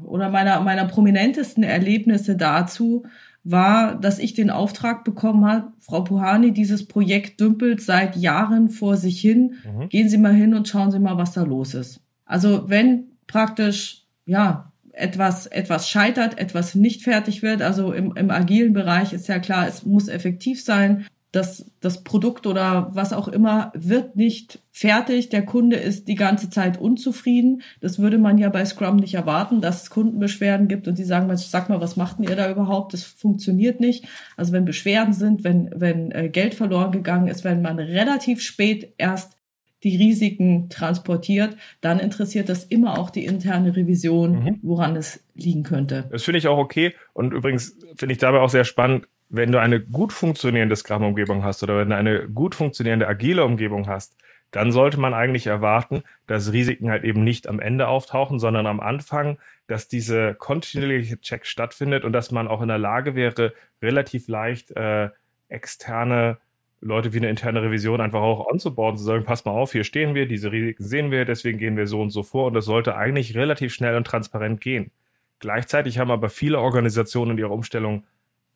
oder 0.02 0.30
meiner, 0.30 0.62
meiner 0.62 0.86
prominentesten 0.86 1.64
Erlebnisse 1.64 2.36
dazu 2.36 3.06
war, 3.44 3.96
dass 3.96 4.20
ich 4.20 4.34
den 4.34 4.50
Auftrag 4.50 5.04
bekommen 5.04 5.46
habe, 5.46 5.74
Frau 5.80 6.02
Puhani, 6.02 6.54
dieses 6.54 6.88
Projekt 6.88 7.40
dümpelt 7.42 7.82
seit 7.82 8.16
Jahren 8.16 8.70
vor 8.70 8.96
sich 8.96 9.20
hin. 9.20 9.56
Mhm. 9.66 9.90
Gehen 9.90 10.10
Sie 10.10 10.18
mal 10.18 10.34
hin 10.34 10.54
und 10.54 10.68
schauen 10.68 10.92
Sie 10.92 11.00
mal, 11.00 11.18
was 11.18 11.34
da 11.34 11.44
los 11.44 11.74
ist. 11.74 12.00
Also 12.26 12.70
wenn 12.70 13.06
praktisch, 13.28 14.06
ja, 14.26 14.72
etwas, 14.94 15.48
etwas 15.48 15.90
scheitert, 15.90 16.38
etwas 16.38 16.76
nicht 16.76 17.02
fertig 17.02 17.42
wird. 17.42 17.62
Also 17.62 17.92
im, 17.92 18.16
im 18.16 18.30
agilen 18.30 18.74
Bereich 18.74 19.12
ist 19.12 19.28
ja 19.28 19.40
klar, 19.40 19.68
es 19.68 19.86
muss 19.86 20.08
effektiv 20.08 20.64
sein 20.64 21.06
das, 21.34 21.66
das 21.82 22.04
Produkt 22.04 22.46
oder 22.46 22.92
was 22.94 23.12
auch 23.12 23.28
immer 23.28 23.72
wird 23.76 24.16
nicht 24.16 24.60
fertig. 24.70 25.30
Der 25.30 25.44
Kunde 25.44 25.78
ist 25.78 26.08
die 26.08 26.14
ganze 26.14 26.52
Zeit 26.52 26.80
unzufrieden. 26.80 27.64
Das 27.82 27.98
würde 27.98 28.20
man 28.20 28.38
ja 28.38 28.50
bei 28.50 28.64
Scrum 28.64 28.98
nicht 28.98 29.16
erwarten, 29.16 29.60
dass 29.60 29.82
es 29.82 29.90
Kundenbeschwerden 29.90 30.68
gibt 30.68 30.88
und 30.88 31.00
die 31.00 31.04
sagen, 31.04 31.36
sag 31.36 31.70
mal, 31.70 31.82
was 31.82 31.96
macht 31.96 32.20
denn 32.20 32.30
ihr 32.30 32.36
da 32.36 32.52
überhaupt? 32.52 32.94
Das 32.94 33.04
funktioniert 33.04 33.80
nicht. 33.80 34.06
Also 34.38 34.54
wenn 34.54 34.64
Beschwerden 34.64 35.14
sind, 35.14 35.44
wenn, 35.44 35.72
wenn 35.76 36.12
äh, 36.12 36.30
Geld 36.30 36.54
verloren 36.54 36.92
gegangen 36.92 37.28
ist, 37.28 37.44
wenn 37.44 37.64
man 37.64 37.80
relativ 37.80 38.40
spät 38.40 38.94
erst 39.00 39.36
die 39.84 39.98
Risiken 39.98 40.70
transportiert, 40.70 41.58
dann 41.82 42.00
interessiert 42.00 42.48
das 42.48 42.64
immer 42.64 43.00
auch 43.00 43.10
die 43.10 43.26
interne 43.26 43.76
Revision, 43.76 44.44
mhm. 44.44 44.60
woran 44.62 44.96
es 44.96 45.24
liegen 45.34 45.64
könnte. 45.64 46.06
Das 46.12 46.24
finde 46.24 46.38
ich 46.38 46.48
auch 46.48 46.60
okay. 46.60 46.94
Und 47.14 47.34
übrigens 47.34 47.76
finde 47.98 48.14
ich 48.14 48.20
dabei 48.20 48.40
auch 48.40 48.50
sehr 48.50 48.66
spannend, 48.66 49.08
wenn 49.34 49.52
du 49.52 49.60
eine 49.60 49.80
gut 49.82 50.14
funktionierende 50.14 50.76
Scrum-Umgebung 50.76 51.44
hast 51.44 51.64
oder 51.64 51.80
wenn 51.80 51.90
du 51.90 51.96
eine 51.96 52.30
gut 52.30 52.54
funktionierende 52.54 53.08
agile 53.08 53.44
Umgebung 53.44 53.88
hast, 53.88 54.16
dann 54.52 54.72
sollte 54.72 55.00
man 55.00 55.16
eigentlich 55.16 55.48
erwarten, 55.48 56.04
dass 56.28 56.54
Risiken 56.54 56.92
halt 56.92 57.04
eben 57.04 57.24
nicht 57.24 57.48
am 57.48 57.60
Ende 57.60 57.88
auftauchen, 57.88 58.38
sondern 58.38 58.68
am 58.68 58.80
Anfang, 58.80 59.40
dass 59.66 59.88
diese 59.88 60.36
kontinuierliche 60.36 61.20
Check 61.20 61.48
stattfindet 61.48 62.06
und 62.06 62.14
dass 62.14 62.30
man 62.30 62.48
auch 62.48 62.62
in 62.62 62.68
der 62.68 62.78
Lage 62.78 63.16
wäre, 63.16 63.54
relativ 63.82 64.28
leicht 64.28 64.70
äh, 64.78 65.10
externe 65.50 66.38
Leute 66.80 67.14
wie 67.14 67.18
eine 67.18 67.30
interne 67.30 67.64
Revision 67.64 68.02
einfach 68.02 68.22
auch 68.22 68.52
anzubauen, 68.52 68.98
zu 68.98 69.04
sagen, 69.04 69.26
pass 69.26 69.46
mal 69.46 69.52
auf, 69.52 69.72
hier 69.72 69.84
stehen 69.84 70.14
wir, 70.14 70.28
diese 70.28 70.52
Risiken 70.52 70.84
sehen 70.84 71.10
wir, 71.10 71.26
deswegen 71.26 71.58
gehen 71.58 71.76
wir 71.76 71.88
so 71.88 72.00
und 72.04 72.12
so 72.12 72.22
vor 72.22 72.46
und 72.46 72.54
das 72.54 72.66
sollte 72.66 72.96
eigentlich 72.96 73.36
relativ 73.36 73.74
schnell 73.74 73.96
und 73.96 74.06
transparent 74.06 74.62
gehen. 74.62 74.92
Gleichzeitig 75.40 75.98
haben 75.98 76.12
aber 76.12 76.30
viele 76.30 76.60
Organisationen 76.60 77.32
in 77.32 77.38
ihrer 77.40 77.52
Umstellung 77.52 78.04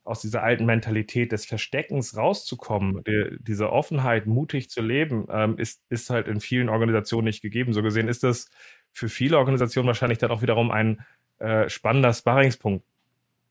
aus 0.07 0.21
dieser 0.21 0.43
alten 0.43 0.65
Mentalität 0.65 1.31
des 1.31 1.45
Versteckens 1.45 2.15
rauszukommen, 2.15 3.03
die, 3.05 3.37
diese 3.39 3.71
Offenheit, 3.71 4.25
mutig 4.25 4.69
zu 4.69 4.81
leben, 4.81 5.27
ähm, 5.29 5.57
ist, 5.57 5.83
ist 5.89 6.09
halt 6.09 6.27
in 6.27 6.39
vielen 6.39 6.69
Organisationen 6.69 7.25
nicht 7.25 7.41
gegeben. 7.41 7.73
So 7.73 7.83
gesehen 7.83 8.07
ist 8.07 8.23
das 8.23 8.49
für 8.91 9.09
viele 9.09 9.37
Organisationen 9.37 9.87
wahrscheinlich 9.87 10.17
dann 10.17 10.31
auch 10.31 10.41
wiederum 10.41 10.71
ein 10.71 10.99
äh, 11.39 11.69
spannender 11.69 12.13
Sparringspunkt. 12.13 12.85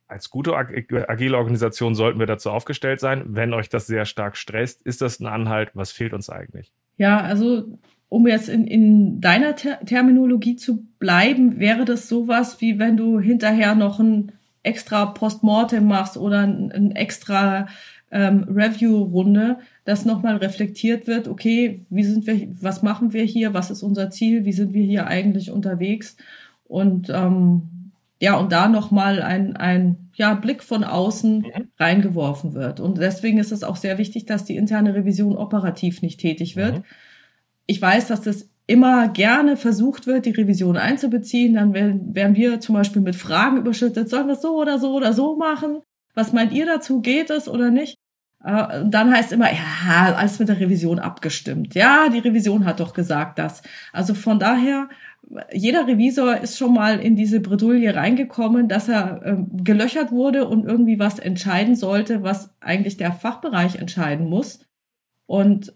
Als 0.08 0.30
gute 0.30 0.54
agile 0.54 1.36
Organisation 1.36 1.96
sollten 1.96 2.20
wir 2.20 2.26
dazu 2.26 2.50
aufgestellt 2.50 3.00
sein. 3.00 3.24
Wenn 3.26 3.52
euch 3.52 3.68
das 3.68 3.86
sehr 3.86 4.04
stark 4.04 4.36
stresst, 4.36 4.82
ist 4.82 5.02
das 5.02 5.18
ein 5.18 5.26
Anhalt. 5.26 5.70
Was 5.74 5.90
fehlt 5.90 6.12
uns 6.12 6.30
eigentlich? 6.30 6.72
Ja, 6.96 7.20
also 7.20 7.78
um 8.08 8.26
jetzt 8.28 8.48
in, 8.48 8.66
in 8.66 9.20
deiner 9.20 9.56
Ter 9.56 9.80
Terminologie 9.84 10.54
zu 10.54 10.86
bleiben, 11.00 11.58
wäre 11.58 11.84
das 11.84 12.08
sowas, 12.08 12.60
wie 12.60 12.78
wenn 12.78 12.96
du 12.96 13.18
hinterher 13.18 13.74
noch 13.74 13.98
ein 13.98 14.32
extra 14.66 15.06
Postmortem 15.06 15.86
machst 15.86 16.16
oder 16.16 16.40
ein, 16.40 16.72
ein 16.72 16.90
extra 16.90 17.68
ähm, 18.10 18.44
Review-Runde, 18.44 19.58
dass 19.84 20.04
nochmal 20.04 20.36
reflektiert 20.36 21.06
wird, 21.06 21.28
okay, 21.28 21.80
wie 21.90 22.04
sind 22.04 22.26
wir, 22.26 22.48
was 22.60 22.82
machen 22.82 23.12
wir 23.12 23.24
hier, 23.24 23.54
was 23.54 23.70
ist 23.70 23.82
unser 23.82 24.10
Ziel, 24.10 24.44
wie 24.44 24.52
sind 24.52 24.74
wir 24.74 24.84
hier 24.84 25.06
eigentlich 25.06 25.50
unterwegs 25.50 26.16
und 26.64 27.08
ähm, 27.10 27.62
ja, 28.20 28.36
und 28.36 28.50
da 28.50 28.68
nochmal 28.68 29.22
ein, 29.22 29.56
ein 29.56 30.08
ja, 30.14 30.34
Blick 30.34 30.62
von 30.62 30.84
außen 30.84 31.38
mhm. 31.38 31.68
reingeworfen 31.78 32.54
wird. 32.54 32.80
Und 32.80 32.96
deswegen 32.96 33.38
ist 33.38 33.52
es 33.52 33.62
auch 33.62 33.76
sehr 33.76 33.98
wichtig, 33.98 34.24
dass 34.24 34.44
die 34.44 34.56
interne 34.56 34.94
Revision 34.94 35.36
operativ 35.36 36.00
nicht 36.00 36.18
tätig 36.18 36.56
wird. 36.56 36.78
Mhm. 36.78 36.84
Ich 37.66 37.80
weiß, 37.82 38.08
dass 38.08 38.22
das 38.22 38.48
immer 38.66 39.08
gerne 39.08 39.56
versucht 39.56 40.06
wird, 40.06 40.26
die 40.26 40.32
Revision 40.32 40.76
einzubeziehen. 40.76 41.54
Dann 41.54 41.72
werden, 41.72 42.14
werden 42.14 42.36
wir 42.36 42.60
zum 42.60 42.74
Beispiel 42.74 43.02
mit 43.02 43.16
Fragen 43.16 43.58
überschüttet, 43.58 44.08
sollen 44.08 44.26
wir 44.26 44.34
es 44.34 44.42
so 44.42 44.56
oder 44.56 44.78
so 44.78 44.94
oder 44.94 45.12
so 45.12 45.36
machen? 45.36 45.82
Was 46.14 46.32
meint 46.32 46.52
ihr 46.52 46.66
dazu? 46.66 47.00
Geht 47.00 47.30
es 47.30 47.48
oder 47.48 47.70
nicht? 47.70 47.96
Äh, 48.44 48.84
dann 48.86 49.12
heißt 49.12 49.32
immer, 49.32 49.52
ja, 49.52 50.14
alles 50.16 50.38
mit 50.38 50.48
der 50.48 50.60
Revision 50.60 50.98
abgestimmt. 50.98 51.74
Ja, 51.74 52.08
die 52.08 52.18
Revision 52.18 52.64
hat 52.64 52.80
doch 52.80 52.92
gesagt 52.92 53.38
das. 53.38 53.62
Also 53.92 54.14
von 54.14 54.38
daher 54.38 54.88
jeder 55.52 55.86
Revisor 55.86 56.36
ist 56.36 56.56
schon 56.56 56.72
mal 56.72 57.00
in 57.00 57.16
diese 57.16 57.40
Bredouille 57.40 57.94
reingekommen, 57.94 58.68
dass 58.68 58.88
er 58.88 59.22
ähm, 59.24 59.48
gelöchert 59.64 60.12
wurde 60.12 60.46
und 60.46 60.64
irgendwie 60.64 60.98
was 60.98 61.18
entscheiden 61.18 61.74
sollte, 61.74 62.22
was 62.22 62.54
eigentlich 62.60 62.96
der 62.96 63.12
Fachbereich 63.12 63.76
entscheiden 63.76 64.28
muss. 64.28 64.60
Und 65.26 65.72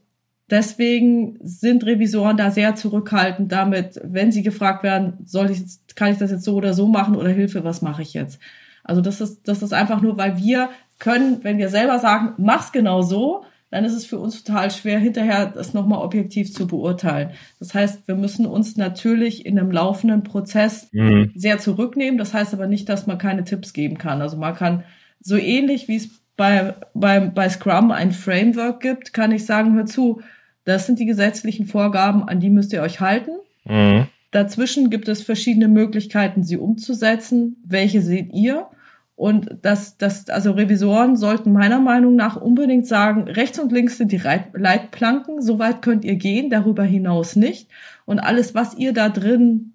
deswegen 0.50 1.38
sind 1.42 1.84
Revisoren 1.84 2.36
da 2.36 2.50
sehr 2.50 2.74
zurückhaltend 2.74 3.52
damit, 3.52 4.00
wenn 4.04 4.32
sie 4.32 4.42
gefragt 4.42 4.82
werden, 4.82 5.14
soll 5.24 5.50
ich 5.50 5.60
jetzt, 5.60 5.96
kann 5.96 6.12
ich 6.12 6.18
das 6.18 6.30
jetzt 6.30 6.44
so 6.44 6.54
oder 6.54 6.74
so 6.74 6.88
machen 6.88 7.16
oder 7.16 7.30
Hilfe, 7.30 7.64
was 7.64 7.82
mache 7.82 8.02
ich 8.02 8.14
jetzt? 8.14 8.40
Also 8.84 9.00
das 9.00 9.20
ist, 9.20 9.46
das 9.46 9.62
ist 9.62 9.72
einfach 9.72 10.00
nur, 10.00 10.16
weil 10.16 10.38
wir 10.38 10.70
können, 10.98 11.38
wenn 11.42 11.58
wir 11.58 11.68
selber 11.68 11.98
sagen, 11.98 12.34
mach's 12.38 12.72
genau 12.72 13.02
so, 13.02 13.44
dann 13.70 13.84
ist 13.84 13.94
es 13.94 14.04
für 14.04 14.18
uns 14.18 14.42
total 14.42 14.70
schwer, 14.70 14.98
hinterher 14.98 15.46
das 15.46 15.74
nochmal 15.74 16.00
objektiv 16.00 16.52
zu 16.52 16.66
beurteilen. 16.66 17.30
Das 17.60 17.72
heißt, 17.72 18.08
wir 18.08 18.16
müssen 18.16 18.44
uns 18.46 18.76
natürlich 18.76 19.46
in 19.46 19.58
einem 19.58 19.70
laufenden 19.70 20.24
Prozess 20.24 20.88
mhm. 20.92 21.30
sehr 21.36 21.58
zurücknehmen. 21.58 22.18
Das 22.18 22.34
heißt 22.34 22.52
aber 22.52 22.66
nicht, 22.66 22.88
dass 22.88 23.06
man 23.06 23.18
keine 23.18 23.44
Tipps 23.44 23.72
geben 23.72 23.96
kann. 23.96 24.22
Also 24.22 24.36
man 24.36 24.56
kann 24.56 24.82
so 25.20 25.36
ähnlich 25.36 25.86
wie 25.86 25.96
es 25.96 26.10
bei, 26.36 26.74
bei, 26.94 27.20
bei 27.20 27.48
Scrum 27.48 27.92
ein 27.92 28.12
Framework 28.12 28.80
gibt, 28.80 29.12
kann 29.12 29.30
ich 29.30 29.46
sagen, 29.46 29.74
hör 29.74 29.86
zu, 29.86 30.20
das 30.64 30.87
sind 30.87 30.99
die 30.99 31.07
gesetzlichen 31.07 31.66
Vorgaben, 31.66 32.23
an 32.25 32.40
die 32.40 32.51
müsst 32.51 32.73
ihr 32.73 32.83
euch 32.83 33.01
halten. 33.01 33.33
Mhm. 33.64 34.07
Dazwischen 34.31 34.90
gibt 34.90 35.09
es 35.09 35.23
verschiedene 35.23 35.68
Möglichkeiten, 35.68 36.44
sie 36.44 36.57
umzusetzen. 36.57 37.57
Welche 37.64 38.01
seht 38.01 38.33
ihr? 38.33 38.68
Und 39.16 39.59
das, 39.62 39.99
das, 39.99 40.31
also 40.31 40.53
Revisoren 40.53 41.16
sollten 41.16 41.53
meiner 41.53 41.79
Meinung 41.79 42.16
nach 42.16 42.37
unbedingt 42.40 42.87
sagen, 42.87 43.29
rechts 43.29 43.59
und 43.59 43.70
links 43.70 43.99
sind 43.99 44.12
die 44.12 44.23
Leitplanken, 44.55 45.42
so 45.42 45.59
weit 45.59 45.83
könnt 45.83 46.07
ihr 46.07 46.16
gehen, 46.16 46.49
darüber 46.49 46.85
hinaus 46.85 47.37
nicht. 47.37 47.68
Und 48.07 48.18
alles, 48.18 48.55
was 48.55 48.79
ihr 48.79 48.94
da 48.94 49.11
drin, 49.11 49.75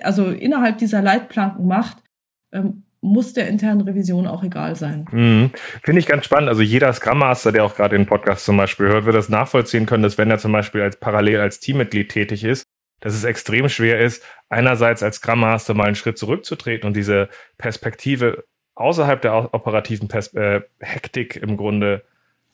also 0.00 0.30
innerhalb 0.30 0.78
dieser 0.78 1.02
Leitplanken 1.02 1.66
macht, 1.66 1.98
ähm, 2.52 2.84
muss 3.00 3.32
der 3.32 3.48
internen 3.48 3.82
Revision 3.82 4.26
auch 4.26 4.42
egal 4.42 4.74
sein. 4.74 5.06
Mhm. 5.10 5.50
Finde 5.84 6.00
ich 6.00 6.06
ganz 6.06 6.24
spannend. 6.24 6.48
Also 6.48 6.62
jeder 6.62 6.92
Scrum 6.92 7.18
Master, 7.18 7.52
der 7.52 7.64
auch 7.64 7.76
gerade 7.76 7.96
den 7.96 8.06
Podcast 8.06 8.44
zum 8.44 8.56
Beispiel 8.56 8.88
hört, 8.88 9.04
wird 9.04 9.16
das 9.16 9.28
nachvollziehen 9.28 9.86
können, 9.86 10.02
dass 10.02 10.18
wenn 10.18 10.30
er 10.30 10.38
zum 10.38 10.52
Beispiel 10.52 10.82
als 10.82 10.96
parallel 10.96 11.40
als 11.40 11.60
Teammitglied 11.60 12.10
tätig 12.10 12.44
ist, 12.44 12.64
dass 13.00 13.14
es 13.14 13.24
extrem 13.24 13.68
schwer 13.68 14.00
ist, 14.00 14.24
einerseits 14.48 15.02
als 15.02 15.16
Scrum 15.16 15.40
Master 15.40 15.74
mal 15.74 15.84
einen 15.84 15.94
Schritt 15.94 16.18
zurückzutreten 16.18 16.86
und 16.86 16.96
diese 16.96 17.28
Perspektive 17.56 18.44
außerhalb 18.74 19.20
der 19.20 19.54
operativen 19.54 20.08
Pers 20.08 20.34
äh, 20.34 20.62
Hektik 20.80 21.36
im 21.36 21.56
Grunde 21.56 22.04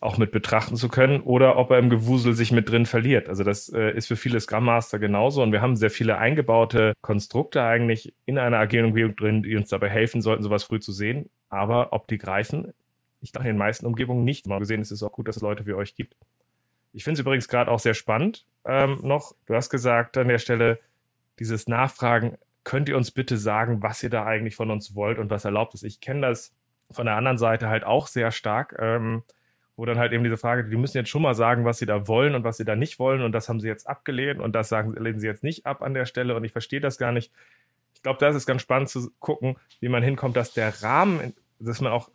auch 0.04 0.18
mit 0.18 0.32
betrachten 0.32 0.76
zu 0.76 0.88
können 0.88 1.22
oder 1.22 1.56
ob 1.56 1.70
er 1.70 1.78
im 1.78 1.88
Gewusel 1.88 2.34
sich 2.34 2.52
mit 2.52 2.68
drin 2.68 2.84
verliert. 2.84 3.28
Also 3.28 3.42
das 3.42 3.70
äh, 3.70 3.96
ist 3.96 4.06
für 4.06 4.16
viele 4.16 4.38
Scrum 4.38 4.64
Master 4.64 4.98
genauso 4.98 5.42
und 5.42 5.50
wir 5.50 5.62
haben 5.62 5.76
sehr 5.76 5.90
viele 5.90 6.18
eingebaute 6.18 6.92
Konstrukte 7.00 7.62
eigentlich 7.62 8.14
in 8.26 8.38
einer 8.38 8.58
agilen 8.58 8.86
Umgebung 8.86 9.16
drin, 9.16 9.42
die 9.42 9.56
uns 9.56 9.70
dabei 9.70 9.88
helfen 9.88 10.20
sollten, 10.20 10.42
sowas 10.42 10.64
früh 10.64 10.78
zu 10.78 10.92
sehen. 10.92 11.30
Aber 11.48 11.92
ob 11.92 12.06
die 12.06 12.18
greifen, 12.18 12.74
ich 13.22 13.32
dachte 13.32 13.48
in 13.48 13.54
den 13.54 13.58
meisten 13.58 13.86
Umgebungen 13.86 14.24
nicht. 14.24 14.46
Mal 14.46 14.58
gesehen 14.58 14.82
ist 14.82 14.90
es 14.90 15.02
auch 15.02 15.12
gut, 15.12 15.26
dass 15.26 15.36
es 15.36 15.42
Leute 15.42 15.66
wie 15.66 15.72
euch 15.72 15.94
gibt. 15.94 16.16
Ich 16.92 17.02
finde 17.02 17.14
es 17.14 17.20
übrigens 17.20 17.48
gerade 17.48 17.70
auch 17.70 17.80
sehr 17.80 17.94
spannend 17.94 18.44
ähm, 18.66 18.98
noch. 19.02 19.34
Du 19.46 19.54
hast 19.54 19.70
gesagt 19.70 20.18
an 20.18 20.28
der 20.28 20.38
Stelle, 20.38 20.78
dieses 21.38 21.66
Nachfragen, 21.66 22.36
könnt 22.62 22.90
ihr 22.90 22.96
uns 22.96 23.10
bitte 23.10 23.38
sagen, 23.38 23.82
was 23.82 24.02
ihr 24.02 24.10
da 24.10 24.24
eigentlich 24.26 24.54
von 24.54 24.70
uns 24.70 24.94
wollt 24.94 25.18
und 25.18 25.30
was 25.30 25.46
erlaubt 25.46 25.74
ist? 25.74 25.82
Ich 25.82 26.00
kenne 26.00 26.20
das 26.20 26.52
von 26.90 27.06
der 27.06 27.16
anderen 27.16 27.38
Seite 27.38 27.68
halt 27.68 27.84
auch 27.84 28.06
sehr 28.06 28.30
stark, 28.30 28.76
ähm, 28.78 29.22
wo 29.76 29.84
dann 29.84 29.98
halt 29.98 30.12
eben 30.12 30.24
diese 30.24 30.36
Frage, 30.36 30.64
die 30.64 30.76
müssen 30.76 30.96
jetzt 30.96 31.10
schon 31.10 31.22
mal 31.22 31.34
sagen, 31.34 31.64
was 31.64 31.78
sie 31.78 31.86
da 31.86 32.06
wollen 32.06 32.34
und 32.34 32.44
was 32.44 32.56
sie 32.56 32.64
da 32.64 32.76
nicht 32.76 32.98
wollen 32.98 33.22
und 33.22 33.32
das 33.32 33.48
haben 33.48 33.60
sie 33.60 33.68
jetzt 33.68 33.88
abgelehnt 33.88 34.40
und 34.40 34.54
das 34.54 34.68
sagen, 34.68 34.94
lehnen 34.94 35.18
sie 35.18 35.26
jetzt 35.26 35.42
nicht 35.42 35.66
ab 35.66 35.82
an 35.82 35.94
der 35.94 36.06
Stelle 36.06 36.36
und 36.36 36.44
ich 36.44 36.52
verstehe 36.52 36.80
das 36.80 36.98
gar 36.98 37.12
nicht. 37.12 37.32
Ich 37.94 38.02
glaube, 38.02 38.18
da 38.20 38.28
ist 38.28 38.36
es 38.36 38.46
ganz 38.46 38.62
spannend 38.62 38.88
zu 38.88 39.10
gucken, 39.18 39.56
wie 39.80 39.88
man 39.88 40.02
hinkommt, 40.02 40.36
dass 40.36 40.52
der 40.52 40.82
Rahmen, 40.82 41.34
dass 41.58 41.80
man 41.80 41.92
auch 41.92 42.10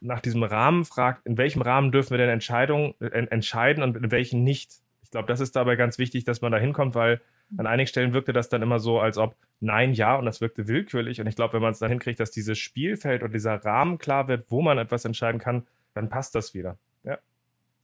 nach 0.00 0.20
diesem 0.20 0.42
Rahmen 0.42 0.84
fragt, 0.84 1.26
in 1.26 1.38
welchem 1.38 1.62
Rahmen 1.62 1.92
dürfen 1.92 2.10
wir 2.10 2.18
denn 2.18 2.28
Entscheidungen 2.28 2.94
äh, 3.00 3.26
entscheiden 3.26 3.82
und 3.82 3.96
in 3.96 4.10
welchen 4.10 4.44
nicht. 4.44 4.72
Ich 5.02 5.10
glaube, 5.10 5.28
das 5.28 5.40
ist 5.40 5.56
dabei 5.56 5.76
ganz 5.76 5.98
wichtig, 5.98 6.24
dass 6.24 6.40
man 6.40 6.52
da 6.52 6.58
hinkommt, 6.58 6.94
weil 6.94 7.20
an 7.56 7.66
einigen 7.66 7.86
Stellen 7.86 8.12
wirkte 8.12 8.32
das 8.32 8.48
dann 8.48 8.62
immer 8.62 8.80
so, 8.80 9.00
als 9.00 9.16
ob 9.16 9.36
nein, 9.60 9.92
ja, 9.94 10.16
und 10.16 10.24
das 10.26 10.40
wirkte 10.40 10.66
willkürlich. 10.66 11.20
Und 11.20 11.26
ich 11.26 11.36
glaube, 11.36 11.54
wenn 11.54 11.62
man 11.62 11.72
es 11.72 11.78
dann 11.78 11.90
hinkriegt, 11.90 12.18
dass 12.20 12.30
dieses 12.30 12.58
Spielfeld 12.58 13.22
und 13.22 13.32
dieser 13.32 13.64
Rahmen 13.64 13.98
klar 13.98 14.28
wird, 14.28 14.50
wo 14.50 14.60
man 14.60 14.78
etwas 14.78 15.04
entscheiden 15.04 15.40
kann, 15.40 15.66
dann 15.94 16.08
passt 16.08 16.34
das 16.34 16.54
wieder. 16.54 16.78
Ja. 17.04 17.18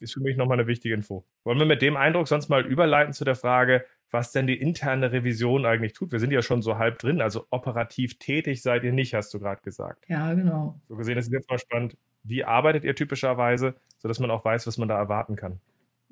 Ist 0.00 0.14
für 0.14 0.20
mich 0.20 0.36
nochmal 0.36 0.58
eine 0.58 0.66
wichtige 0.66 0.94
Info. 0.94 1.24
Wollen 1.44 1.58
wir 1.58 1.66
mit 1.66 1.82
dem 1.82 1.96
Eindruck 1.96 2.26
sonst 2.26 2.48
mal 2.48 2.64
überleiten 2.64 3.12
zu 3.12 3.24
der 3.24 3.34
Frage, 3.34 3.84
was 4.10 4.32
denn 4.32 4.46
die 4.46 4.56
interne 4.60 5.12
Revision 5.12 5.66
eigentlich 5.66 5.92
tut. 5.92 6.12
Wir 6.12 6.18
sind 6.18 6.32
ja 6.32 6.42
schon 6.42 6.62
so 6.62 6.78
halb 6.78 6.98
drin, 6.98 7.20
also 7.20 7.46
operativ 7.50 8.18
tätig 8.18 8.62
seid 8.62 8.82
ihr 8.84 8.92
nicht, 8.92 9.14
hast 9.14 9.32
du 9.34 9.38
gerade 9.38 9.60
gesagt. 9.62 10.04
Ja, 10.08 10.34
genau. 10.34 10.80
So 10.88 10.96
gesehen 10.96 11.18
ist 11.18 11.26
es 11.26 11.32
jetzt 11.32 11.50
mal 11.50 11.58
spannend, 11.58 11.96
wie 12.22 12.44
arbeitet 12.44 12.84
ihr 12.84 12.94
typischerweise, 12.94 13.74
sodass 13.98 14.18
man 14.18 14.30
auch 14.30 14.44
weiß, 14.44 14.66
was 14.66 14.78
man 14.78 14.88
da 14.88 14.98
erwarten 14.98 15.36
kann? 15.36 15.60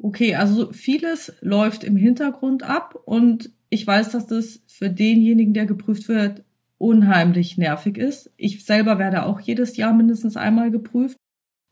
Okay, 0.01 0.37
also 0.37 0.73
vieles 0.73 1.37
läuft 1.40 1.83
im 1.83 1.97
Hintergrund 1.97 2.62
ab 2.62 2.94
und 3.05 3.51
ich 3.68 3.87
weiß, 3.87 4.11
dass 4.12 4.27
das 4.27 4.62
für 4.66 4.90
denjenigen, 4.90 5.55
der 5.55 5.66
geprüft 5.66 6.09
wird, 6.09 6.44
unheimlich 6.79 7.59
nervig 7.59 7.99
ist. 7.99 8.31
Ich 8.37 8.64
selber 8.64 8.99
werde 8.99 9.25
auch 9.25 9.40
jedes 9.40 9.77
Jahr 9.77 9.92
mindestens 9.92 10.37
einmal 10.37 10.71
geprüft 10.71 11.18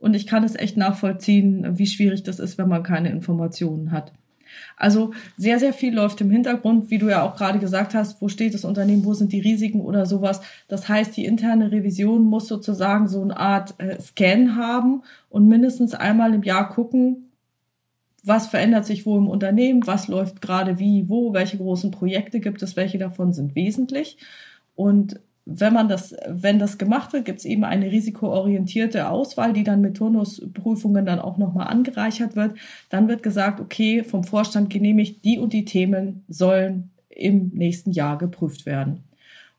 und 0.07 0.15
ich 0.15 0.29
kann 0.29 0.45
es 0.45 0.55
echt 0.55 0.77
nachvollziehen, 0.77 1.79
wie 1.79 1.87
schwierig 1.89 2.23
das 2.23 2.39
ist, 2.39 2.59
wenn 2.59 2.69
man 2.69 2.85
keine 2.85 3.11
Informationen 3.11 3.91
hat. 3.91 4.13
Also 4.77 5.13
sehr, 5.37 5.59
sehr 5.59 5.73
viel 5.73 5.93
läuft 5.93 6.21
im 6.21 6.31
Hintergrund, 6.31 6.91
wie 6.91 6.99
du 6.99 7.09
ja 7.09 7.23
auch 7.23 7.35
gerade 7.35 7.59
gesagt 7.59 7.93
hast, 7.93 8.23
wo 8.23 8.29
steht 8.29 8.55
das 8.55 8.65
Unternehmen, 8.65 9.05
wo 9.05 9.15
sind 9.15 9.33
die 9.33 9.41
Risiken 9.41 9.81
oder 9.81 10.07
sowas. 10.07 10.43
Das 10.69 10.89
heißt, 10.89 11.17
die 11.17 11.25
interne 11.25 11.73
Revision 11.73 12.23
muss 12.23 12.47
sozusagen 12.47 13.09
so 13.09 13.21
eine 13.21 13.37
Art 13.37 13.75
äh, 13.79 14.01
Scan 14.01 14.55
haben 14.55 15.03
und 15.29 15.49
mindestens 15.49 15.93
einmal 15.93 16.35
im 16.35 16.45
Jahr 16.45 16.69
gucken, 16.69 17.33
was 18.23 18.47
verändert 18.47 18.87
sich 18.87 19.07
wo 19.07 19.19
im 19.19 19.27
Unternehmen, 19.27 19.89
was 19.89 20.07
läuft 20.07 20.41
gerade 20.41 20.79
wie, 20.79 21.09
wo, 21.09 21.35
welche 21.35 21.57
großen 21.57 21.91
Projekte 21.91 22.39
gibt 22.39 22.63
es, 22.63 22.77
welche 22.77 22.99
davon 22.99 23.33
sind 23.33 23.57
wesentlich. 23.57 24.19
Und 24.77 25.19
wenn 25.49 25.73
man 25.73 25.89
das, 25.89 26.15
wenn 26.27 26.59
das 26.59 26.77
gemacht 26.77 27.13
wird, 27.13 27.25
gibt 27.25 27.39
es 27.39 27.45
eben 27.45 27.63
eine 27.63 27.91
risikoorientierte 27.93 29.09
Auswahl, 29.09 29.53
die 29.53 29.63
dann 29.63 29.81
mit 29.81 29.97
Turnusprüfungen 29.97 31.07
dann 31.07 31.21
auch 31.21 31.39
nochmal 31.39 31.69
angereichert 31.69 32.35
wird. 32.35 32.59
Dann 32.91 33.07
wird 33.07 33.23
gesagt, 33.23 33.61
okay, 33.61 34.03
vom 34.03 34.25
Vorstand 34.25 34.71
genehmigt, 34.71 35.25
die 35.25 35.39
und 35.39 35.53
die 35.53 35.65
Themen 35.65 36.25
sollen 36.27 36.91
im 37.09 37.53
nächsten 37.55 37.93
Jahr 37.93 38.19
geprüft 38.19 38.67
werden. 38.67 39.05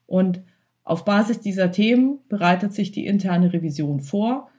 Und 0.08 0.42
auf 0.84 1.06
Basis 1.06 1.40
dieser 1.40 1.72
Themen 1.72 2.20
bereitet 2.28 2.74
sich 2.74 2.92
die 2.92 3.06
interne 3.06 3.54
Revision 3.54 4.02
vor, 4.02 4.50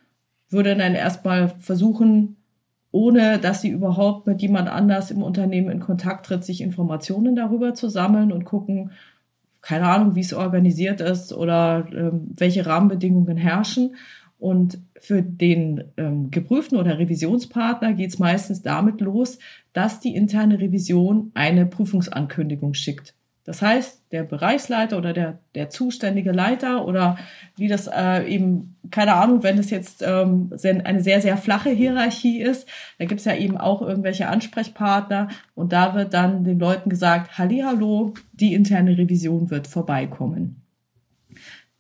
würde 0.48 0.74
dann 0.76 0.94
erstmal 0.94 1.50
versuchen, 1.58 2.36
ohne 2.90 3.38
dass 3.38 3.60
sie 3.60 3.68
überhaupt 3.68 4.26
mit 4.26 4.40
jemand 4.40 4.70
anders 4.70 5.10
im 5.10 5.22
Unternehmen 5.22 5.70
in 5.70 5.80
Kontakt 5.80 6.24
tritt, 6.24 6.42
sich 6.42 6.62
Informationen 6.62 7.36
darüber 7.36 7.74
zu 7.74 7.90
sammeln 7.90 8.32
und 8.32 8.46
gucken, 8.46 8.92
keine 9.60 9.86
Ahnung, 9.88 10.14
wie 10.14 10.20
es 10.20 10.32
organisiert 10.32 11.00
ist 11.00 11.32
oder 11.32 11.88
ähm, 11.92 12.28
welche 12.36 12.66
Rahmenbedingungen 12.66 13.36
herrschen. 13.36 13.96
Und 14.38 14.78
für 15.00 15.20
den 15.20 15.84
ähm, 15.96 16.30
geprüften 16.30 16.78
oder 16.78 16.98
Revisionspartner 16.98 17.94
geht 17.94 18.10
es 18.10 18.18
meistens 18.20 18.62
damit 18.62 19.00
los, 19.00 19.38
dass 19.72 19.98
die 19.98 20.14
interne 20.14 20.60
Revision 20.60 21.32
eine 21.34 21.66
Prüfungsankündigung 21.66 22.74
schickt. 22.74 23.14
Das 23.48 23.62
heißt, 23.62 24.12
der 24.12 24.24
Bereichsleiter 24.24 24.98
oder 24.98 25.14
der, 25.14 25.38
der 25.54 25.70
zuständige 25.70 26.32
Leiter 26.32 26.84
oder 26.84 27.16
wie 27.56 27.66
das 27.66 27.87
äh, 27.87 28.28
eben, 28.28 28.76
keine 28.90 29.14
Ahnung, 29.14 29.42
wenn 29.42 29.56
es 29.56 29.70
jetzt 29.70 30.04
ähm, 30.06 30.52
eine 30.62 31.00
sehr, 31.00 31.22
sehr 31.22 31.38
flache 31.38 31.70
Hierarchie 31.70 32.42
ist, 32.42 32.68
da 32.98 33.06
gibt 33.06 33.20
es 33.20 33.24
ja 33.24 33.34
eben 33.34 33.56
auch 33.56 33.80
irgendwelche 33.80 34.28
Ansprechpartner 34.28 35.28
und 35.54 35.72
da 35.72 35.94
wird 35.94 36.12
dann 36.12 36.44
den 36.44 36.58
Leuten 36.58 36.90
gesagt, 36.90 37.38
Hallo, 37.38 38.12
die 38.34 38.52
interne 38.52 38.98
Revision 38.98 39.48
wird 39.48 39.66
vorbeikommen. 39.66 40.61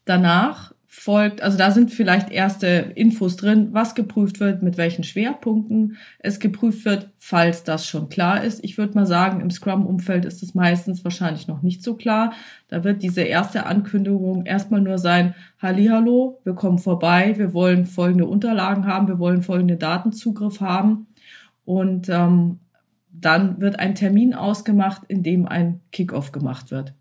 Danach 0.06 0.72
folgt, 0.90 1.42
also 1.42 1.58
da 1.58 1.70
sind 1.70 1.90
vielleicht 1.90 2.30
erste 2.30 2.66
Infos 2.66 3.36
drin, 3.36 3.68
was 3.72 3.94
geprüft 3.94 4.40
wird, 4.40 4.62
mit 4.62 4.78
welchen 4.78 5.04
Schwerpunkten 5.04 5.98
es 6.18 6.40
geprüft 6.40 6.86
wird, 6.86 7.10
falls 7.18 7.62
das 7.62 7.86
schon 7.86 8.08
klar 8.08 8.42
ist. 8.42 8.64
Ich 8.64 8.78
würde 8.78 8.94
mal 8.94 9.06
sagen, 9.06 9.42
im 9.42 9.50
Scrum-Umfeld 9.50 10.24
ist 10.24 10.42
es 10.42 10.54
meistens 10.54 11.04
wahrscheinlich 11.04 11.46
noch 11.46 11.60
nicht 11.60 11.82
so 11.82 11.94
klar. 11.94 12.32
Da 12.68 12.84
wird 12.84 13.02
diese 13.02 13.20
erste 13.20 13.66
Ankündigung 13.66 14.46
erstmal 14.46 14.80
nur 14.80 14.96
sein, 14.96 15.34
Hallihallo, 15.60 16.40
wir 16.44 16.54
kommen 16.54 16.78
vorbei, 16.78 17.34
wir 17.36 17.52
wollen 17.52 17.84
folgende 17.84 18.24
Unterlagen 18.24 18.86
haben, 18.86 19.08
wir 19.08 19.18
wollen 19.18 19.42
folgende 19.42 19.76
Datenzugriff 19.76 20.62
haben. 20.62 21.06
Und 21.66 22.08
ähm, 22.08 22.60
dann 23.12 23.60
wird 23.60 23.78
ein 23.78 23.94
Termin 23.94 24.32
ausgemacht, 24.32 25.02
in 25.08 25.22
dem 25.22 25.46
ein 25.46 25.80
Kickoff 25.92 26.32
gemacht 26.32 26.70
wird. 26.70 26.94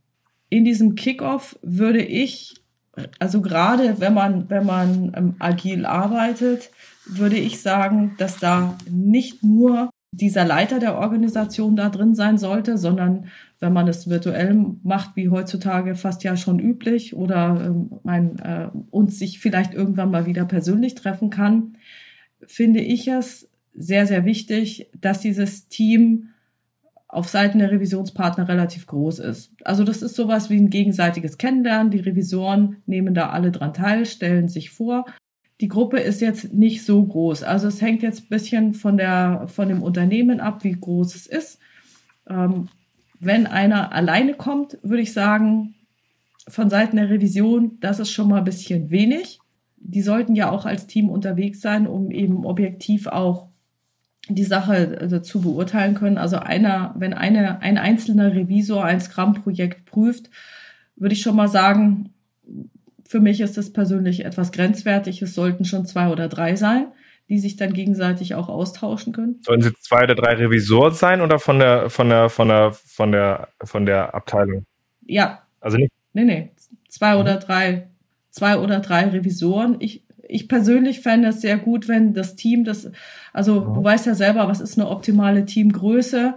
In 0.50 0.66
diesem 0.66 0.96
Kickoff 0.96 1.58
würde 1.62 2.02
ich 2.02 2.56
also 3.20 3.42
gerade 3.42 4.00
wenn 4.00 4.14
man, 4.14 4.50
wenn 4.50 4.66
man 4.66 5.12
ähm, 5.16 5.36
agil 5.40 5.86
arbeitet, 5.86 6.72
würde 7.06 7.38
ich 7.38 7.62
sagen, 7.62 8.16
dass 8.18 8.40
da 8.40 8.78
nicht 8.90 9.44
nur 9.44 9.90
dieser 10.12 10.46
Leiter 10.46 10.80
der 10.80 10.98
Organisation 10.98 11.76
da 11.76 11.90
drin 11.90 12.16
sein 12.16 12.38
sollte, 12.38 12.78
sondern 12.78 13.28
wenn 13.60 13.74
man 13.74 13.88
es 13.88 14.10
virtuell 14.10 14.56
macht, 14.84 15.16
wie 15.16 15.30
heutzutage 15.30 15.96
fast 15.96 16.24
ja 16.24 16.38
schon 16.38 16.60
üblich, 16.60 17.16
oder 17.16 17.62
ähm, 17.66 17.92
man 18.04 18.38
äh, 18.40 18.70
uns 18.92 19.20
sich 19.20 19.40
vielleicht 19.40 19.74
irgendwann 19.74 20.12
mal 20.12 20.26
wieder 20.26 20.46
persönlich 20.46 20.96
treffen 20.96 21.30
kann, 21.30 21.78
finde 22.46 22.80
ich 22.80 23.08
es 23.08 23.50
sehr, 23.74 24.08
sehr 24.08 24.26
wichtig, 24.26 24.90
dass 25.00 25.20
dieses 25.20 25.68
Team 25.68 26.30
auf 27.18 27.30
Seiten 27.30 27.58
der 27.58 27.72
Revisionspartner 27.72 28.48
relativ 28.48 28.86
groß 28.86 29.18
ist. 29.18 29.52
Also 29.64 29.84
das 29.84 30.04
ist 30.04 30.16
sowas 30.16 30.52
wie 30.52 30.58
ein 30.58 30.70
gegenseitiges 30.70 31.40
Kennenlernen. 31.40 31.90
Die 31.90 32.00
Revisoren 32.00 32.78
nehmen 32.86 33.16
da 33.16 33.30
alle 33.30 33.52
dran 33.52 33.74
teil, 33.74 34.06
stellen 34.06 34.50
sich 34.50 34.70
vor. 34.70 35.06
Die 35.60 35.68
Gruppe 35.68 35.98
ist 35.98 36.22
jetzt 36.22 36.54
nicht 36.54 36.86
so 36.86 37.04
groß. 37.04 37.42
Also 37.42 37.68
es 37.68 37.82
hängt 37.82 38.04
jetzt 38.04 38.26
ein 38.26 38.30
bisschen 38.30 38.74
von, 38.76 38.98
der, 38.98 39.48
von 39.48 39.68
dem 39.68 39.82
Unternehmen 39.82 40.40
ab, 40.40 40.64
wie 40.64 40.74
groß 40.74 41.16
es 41.16 41.26
ist. 41.26 41.58
Ähm, 42.30 42.68
wenn 43.20 43.48
einer 43.48 43.94
alleine 43.94 44.36
kommt, 44.36 44.78
würde 44.84 45.02
ich 45.02 45.12
sagen, 45.12 45.74
von 46.48 46.70
Seiten 46.70 46.98
der 46.98 47.10
Revision, 47.10 47.80
das 47.80 48.00
ist 48.00 48.12
schon 48.12 48.30
mal 48.30 48.38
ein 48.38 48.46
bisschen 48.46 48.92
wenig. 48.92 49.40
Die 49.78 50.04
sollten 50.04 50.36
ja 50.36 50.52
auch 50.52 50.68
als 50.68 50.86
Team 50.86 51.10
unterwegs 51.10 51.62
sein, 51.62 51.88
um 51.88 52.12
eben 52.12 52.46
objektiv 52.46 53.08
auch 53.08 53.47
die 54.36 54.44
Sache 54.44 54.98
also, 55.00 55.20
zu 55.20 55.42
beurteilen 55.42 55.96
können. 55.96 56.18
Also 56.18 56.38
einer, 56.38 56.94
wenn 56.98 57.14
eine, 57.14 57.62
ein 57.62 57.78
einzelner 57.78 58.34
Revisor 58.34 58.84
ein 58.84 59.00
Scrum-Projekt 59.00 59.86
prüft, 59.86 60.30
würde 60.96 61.14
ich 61.14 61.22
schon 61.22 61.36
mal 61.36 61.48
sagen, 61.48 62.14
für 63.08 63.20
mich 63.20 63.40
ist 63.42 63.58
das 63.58 63.72
persönlich 63.72 64.26
etwas 64.26 64.52
grenzwertig. 64.52 65.22
Es 65.22 65.34
sollten 65.34 65.66
schon 65.66 65.86
zwei 65.86 66.10
oder 66.10 66.28
drei 66.28 66.56
sein, 66.56 66.88
die 67.30 67.40
sich 67.40 67.56
dann 67.56 67.74
gegenseitig 67.74 68.36
auch 68.36 68.50
austauschen 68.50 69.14
können. 69.14 69.40
Sollen 69.44 69.62
sie 69.62 69.74
zwei 69.80 70.04
oder 70.04 70.16
drei 70.16 70.34
Revisoren 70.34 70.94
sein 70.94 71.22
oder 71.22 71.40
von 71.40 71.60
der, 71.60 71.90
von 71.90 72.10
der, 72.10 72.30
von 72.30 72.50
der, 72.50 72.72
von 72.72 73.12
der, 73.12 73.50
von 73.64 73.86
der 73.86 74.14
Abteilung? 74.14 74.66
Ja. 75.06 75.44
Also 75.62 75.78
nicht? 75.78 75.92
Nee, 76.14 76.26
nee. 76.26 76.52
Zwei 76.90 77.14
mhm. 77.14 77.22
oder 77.22 77.38
drei, 77.38 77.88
zwei 78.30 78.58
oder 78.58 78.80
drei 78.80 79.08
Revisoren. 79.08 79.78
Ich, 79.80 80.04
ich 80.28 80.48
persönlich 80.48 81.02
fände 81.02 81.30
es 81.30 81.42
sehr 81.42 81.58
gut, 81.58 81.88
wenn 81.88 82.14
das 82.14 82.36
Team 82.36 82.64
das, 82.64 82.92
also 83.34 83.62
ja. 83.62 83.74
du 83.74 83.84
weißt 83.84 84.06
ja 84.06 84.16
selber, 84.16 84.48
was 84.48 84.62
ist 84.62 84.78
eine 84.78 84.90
optimale 84.90 85.46
Teamgröße. 85.46 86.36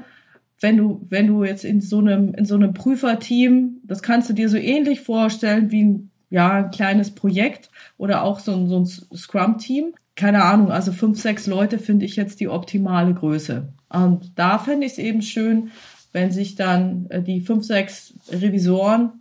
Wenn 0.60 0.76
du, 0.76 1.00
wenn 1.08 1.26
du 1.26 1.44
jetzt 1.44 1.64
in 1.64 1.80
so 1.80 1.98
einem, 1.98 2.34
in 2.34 2.44
so 2.44 2.54
einem 2.54 2.74
Prüferteam, 2.74 3.80
das 3.84 4.02
kannst 4.02 4.28
du 4.28 4.34
dir 4.34 4.48
so 4.48 4.58
ähnlich 4.58 5.00
vorstellen 5.00 5.70
wie 5.70 5.84
ein, 5.84 6.10
ja, 6.28 6.64
ein 6.64 6.70
kleines 6.70 7.12
Projekt 7.14 7.70
oder 7.96 8.22
auch 8.22 8.40
so 8.40 8.52
ein, 8.52 8.68
so 8.68 8.80
ein 8.80 8.86
Scrum-Team. 8.86 9.94
Keine 10.16 10.44
Ahnung, 10.44 10.70
also 10.70 10.92
fünf, 10.92 11.20
sechs 11.20 11.46
Leute 11.46 11.78
finde 11.78 12.04
ich 12.04 12.16
jetzt 12.16 12.40
die 12.40 12.48
optimale 12.48 13.14
Größe. 13.14 13.72
Und 13.88 14.38
da 14.38 14.58
fände 14.58 14.86
ich 14.86 14.92
es 14.92 14.98
eben 14.98 15.22
schön, 15.22 15.70
wenn 16.12 16.30
sich 16.30 16.56
dann 16.56 17.06
äh, 17.08 17.22
die 17.22 17.40
fünf, 17.40 17.64
sechs 17.64 18.14
Revisoren 18.30 19.12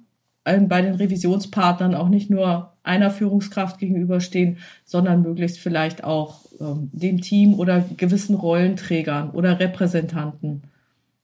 bei 0.44 0.82
den 0.82 0.96
Revisionspartnern 0.96 1.94
auch 1.94 2.10
nicht 2.10 2.30
nur 2.30 2.74
einer 2.90 3.12
Führungskraft 3.12 3.78
gegenüberstehen, 3.78 4.58
sondern 4.84 5.22
möglichst 5.22 5.60
vielleicht 5.60 6.04
auch 6.04 6.46
ähm, 6.60 6.90
dem 6.92 7.22
Team 7.22 7.54
oder 7.54 7.86
gewissen 7.96 8.36
Rollenträgern 8.36 9.30
oder 9.30 9.60
Repräsentanten. 9.60 10.64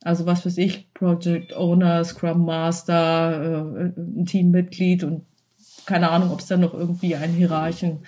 Also 0.03 0.27
was 0.27 0.45
weiß 0.45 0.59
ich, 0.59 0.93
Project 0.93 1.55
Owner, 1.55 2.03
Scrum 2.03 2.45
Master, 2.45 3.91
äh, 3.97 3.99
ein 3.99 4.25
Teammitglied 4.25 5.03
und 5.03 5.25
keine 5.87 6.11
Ahnung, 6.11 6.31
ob 6.31 6.39
es 6.39 6.47
da 6.47 6.57
noch 6.57 6.73
irgendwie 6.73 7.15
einen 7.15 7.33
Hierarchen 7.33 7.99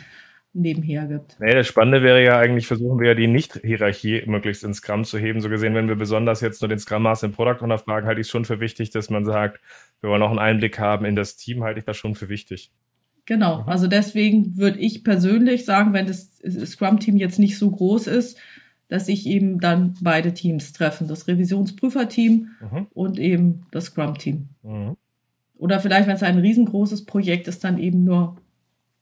nebenher 0.53 1.05
gibt. 1.05 1.37
Nee, 1.39 1.53
das 1.53 1.67
Spannende 1.67 2.03
wäre 2.03 2.23
ja 2.23 2.37
eigentlich, 2.37 2.67
versuchen 2.67 2.99
wir 2.99 3.09
ja 3.09 3.13
die 3.13 3.27
Nicht-Hierarchie 3.27 4.23
möglichst 4.25 4.63
ins 4.63 4.77
Scrum 4.77 5.03
zu 5.03 5.17
heben. 5.17 5.41
So 5.41 5.49
gesehen, 5.49 5.75
wenn 5.75 5.87
wir 5.87 5.95
besonders 5.95 6.41
jetzt 6.41 6.61
nur 6.61 6.69
den 6.69 6.79
Scrum 6.79 7.03
Master 7.03 7.27
im 7.27 7.33
Product 7.33 7.63
Owner 7.63 7.77
fragen, 7.77 8.07
halte 8.07 8.21
ich 8.21 8.27
es 8.27 8.31
schon 8.31 8.45
für 8.45 8.59
wichtig, 8.59 8.89
dass 8.91 9.09
man 9.09 9.25
sagt, 9.25 9.59
wir 10.01 10.09
wollen 10.09 10.23
auch 10.23 10.29
einen 10.29 10.39
Einblick 10.39 10.79
haben 10.79 11.05
in 11.05 11.15
das 11.15 11.35
Team, 11.35 11.63
halte 11.63 11.79
ich 11.79 11.85
das 11.85 11.97
schon 11.97 12.15
für 12.15 12.29
wichtig. 12.29 12.71
Genau, 13.27 13.61
mhm. 13.61 13.69
also 13.69 13.87
deswegen 13.87 14.57
würde 14.57 14.79
ich 14.79 15.03
persönlich 15.03 15.65
sagen, 15.65 15.93
wenn 15.93 16.07
das 16.07 16.39
Scrum-Team 16.65 17.17
jetzt 17.17 17.37
nicht 17.37 17.59
so 17.59 17.69
groß 17.69 18.07
ist, 18.07 18.37
dass 18.87 19.05
sich 19.05 19.27
eben 19.27 19.59
dann 19.59 19.95
beide 20.01 20.33
Teams 20.33 20.71
treffen, 20.71 21.09
das 21.09 21.27
Revisionsprüferteam 21.27 22.47
mhm. 22.61 22.87
und 22.93 23.19
eben 23.19 23.65
das 23.71 23.85
Scrum-Team. 23.85 24.47
Mhm. 24.63 24.95
Oder 25.57 25.81
vielleicht, 25.81 26.07
wenn 26.07 26.15
es 26.15 26.23
ein 26.23 26.39
riesengroßes 26.39 27.05
Projekt 27.05 27.49
ist, 27.49 27.63
dann 27.65 27.77
eben 27.77 28.05
nur 28.05 28.37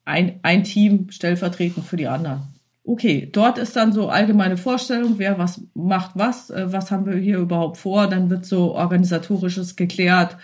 ein, 0.05 0.39
ein 0.41 0.63
Team 0.63 1.11
stellvertretend 1.11 1.85
für 1.85 1.97
die 1.97 2.07
anderen. 2.07 2.47
Okay, 2.83 3.29
dort 3.31 3.59
ist 3.59 3.75
dann 3.75 3.93
so 3.93 4.09
allgemeine 4.09 4.57
Vorstellung, 4.57 5.15
wer 5.17 5.37
was 5.37 5.61
macht 5.75 6.11
was, 6.15 6.49
äh, 6.49 6.71
was 6.71 6.89
haben 6.89 7.05
wir 7.05 7.17
hier 7.17 7.37
überhaupt 7.37 7.77
vor, 7.77 8.07
dann 8.07 8.31
wird 8.31 8.45
so 8.45 8.73
organisatorisches 8.73 9.75
geklärt, 9.75 10.37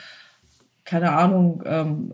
keine 0.84 1.14
Ahnung, 1.14 1.64
ähm, 1.66 2.14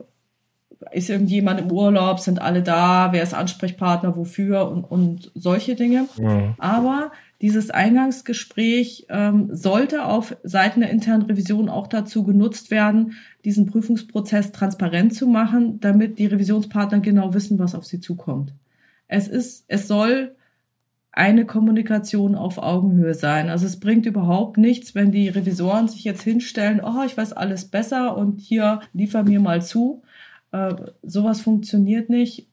ist 0.92 1.10
irgendjemand 1.10 1.60
im 1.60 1.72
Urlaub, 1.72 2.20
sind 2.20 2.42
alle 2.42 2.64
da, 2.64 3.10
wer 3.12 3.24
ist 3.24 3.34
Ansprechpartner, 3.34 4.16
wofür 4.16 4.70
und, 4.70 4.84
und 4.84 5.32
solche 5.36 5.76
Dinge. 5.76 6.08
Ja. 6.18 6.56
Aber 6.58 7.12
dieses 7.42 7.70
Eingangsgespräch 7.70 9.06
ähm, 9.10 9.50
sollte 9.52 10.06
auf 10.06 10.36
Seiten 10.44 10.82
der 10.82 10.90
internen 10.90 11.24
Revision 11.24 11.70
auch 11.70 11.88
dazu 11.88 12.24
genutzt 12.24 12.72
werden, 12.72 13.14
diesen 13.46 13.68
Prüfungsprozess 13.68 14.52
transparent 14.52 15.14
zu 15.14 15.28
machen, 15.28 15.80
damit 15.80 16.18
die 16.18 16.26
Revisionspartner 16.26 17.00
genau 17.00 17.34
wissen, 17.34 17.60
was 17.60 17.76
auf 17.76 17.86
sie 17.86 18.00
zukommt. 18.00 18.54
Es 19.08 19.28
ist, 19.28 19.66
es 19.68 19.88
soll 19.88 20.36
eine 21.18 21.46
Kommunikation 21.46 22.36
auf 22.36 22.60
Augenhöhe 22.60 23.16
sein. 23.16 23.50
Also 23.50 23.66
es 23.66 23.80
bringt 23.80 24.06
überhaupt 24.06 24.58
nichts, 24.58 24.94
wenn 24.94 25.12
die 25.12 25.30
Revisoren 25.30 25.88
sich 25.88 26.04
jetzt 26.04 26.22
hinstellen, 26.22 26.80
oh, 26.80 27.04
ich 27.06 27.18
weiß 27.18 27.34
alles 27.34 27.66
besser 27.66 28.16
und 28.16 28.40
hier 28.40 28.82
liefer 28.94 29.24
mir 29.24 29.40
mal 29.40 29.64
zu. 29.64 30.04
Äh, 30.52 30.76
sowas 31.04 31.42
funktioniert 31.42 32.10
nicht. 32.10 32.48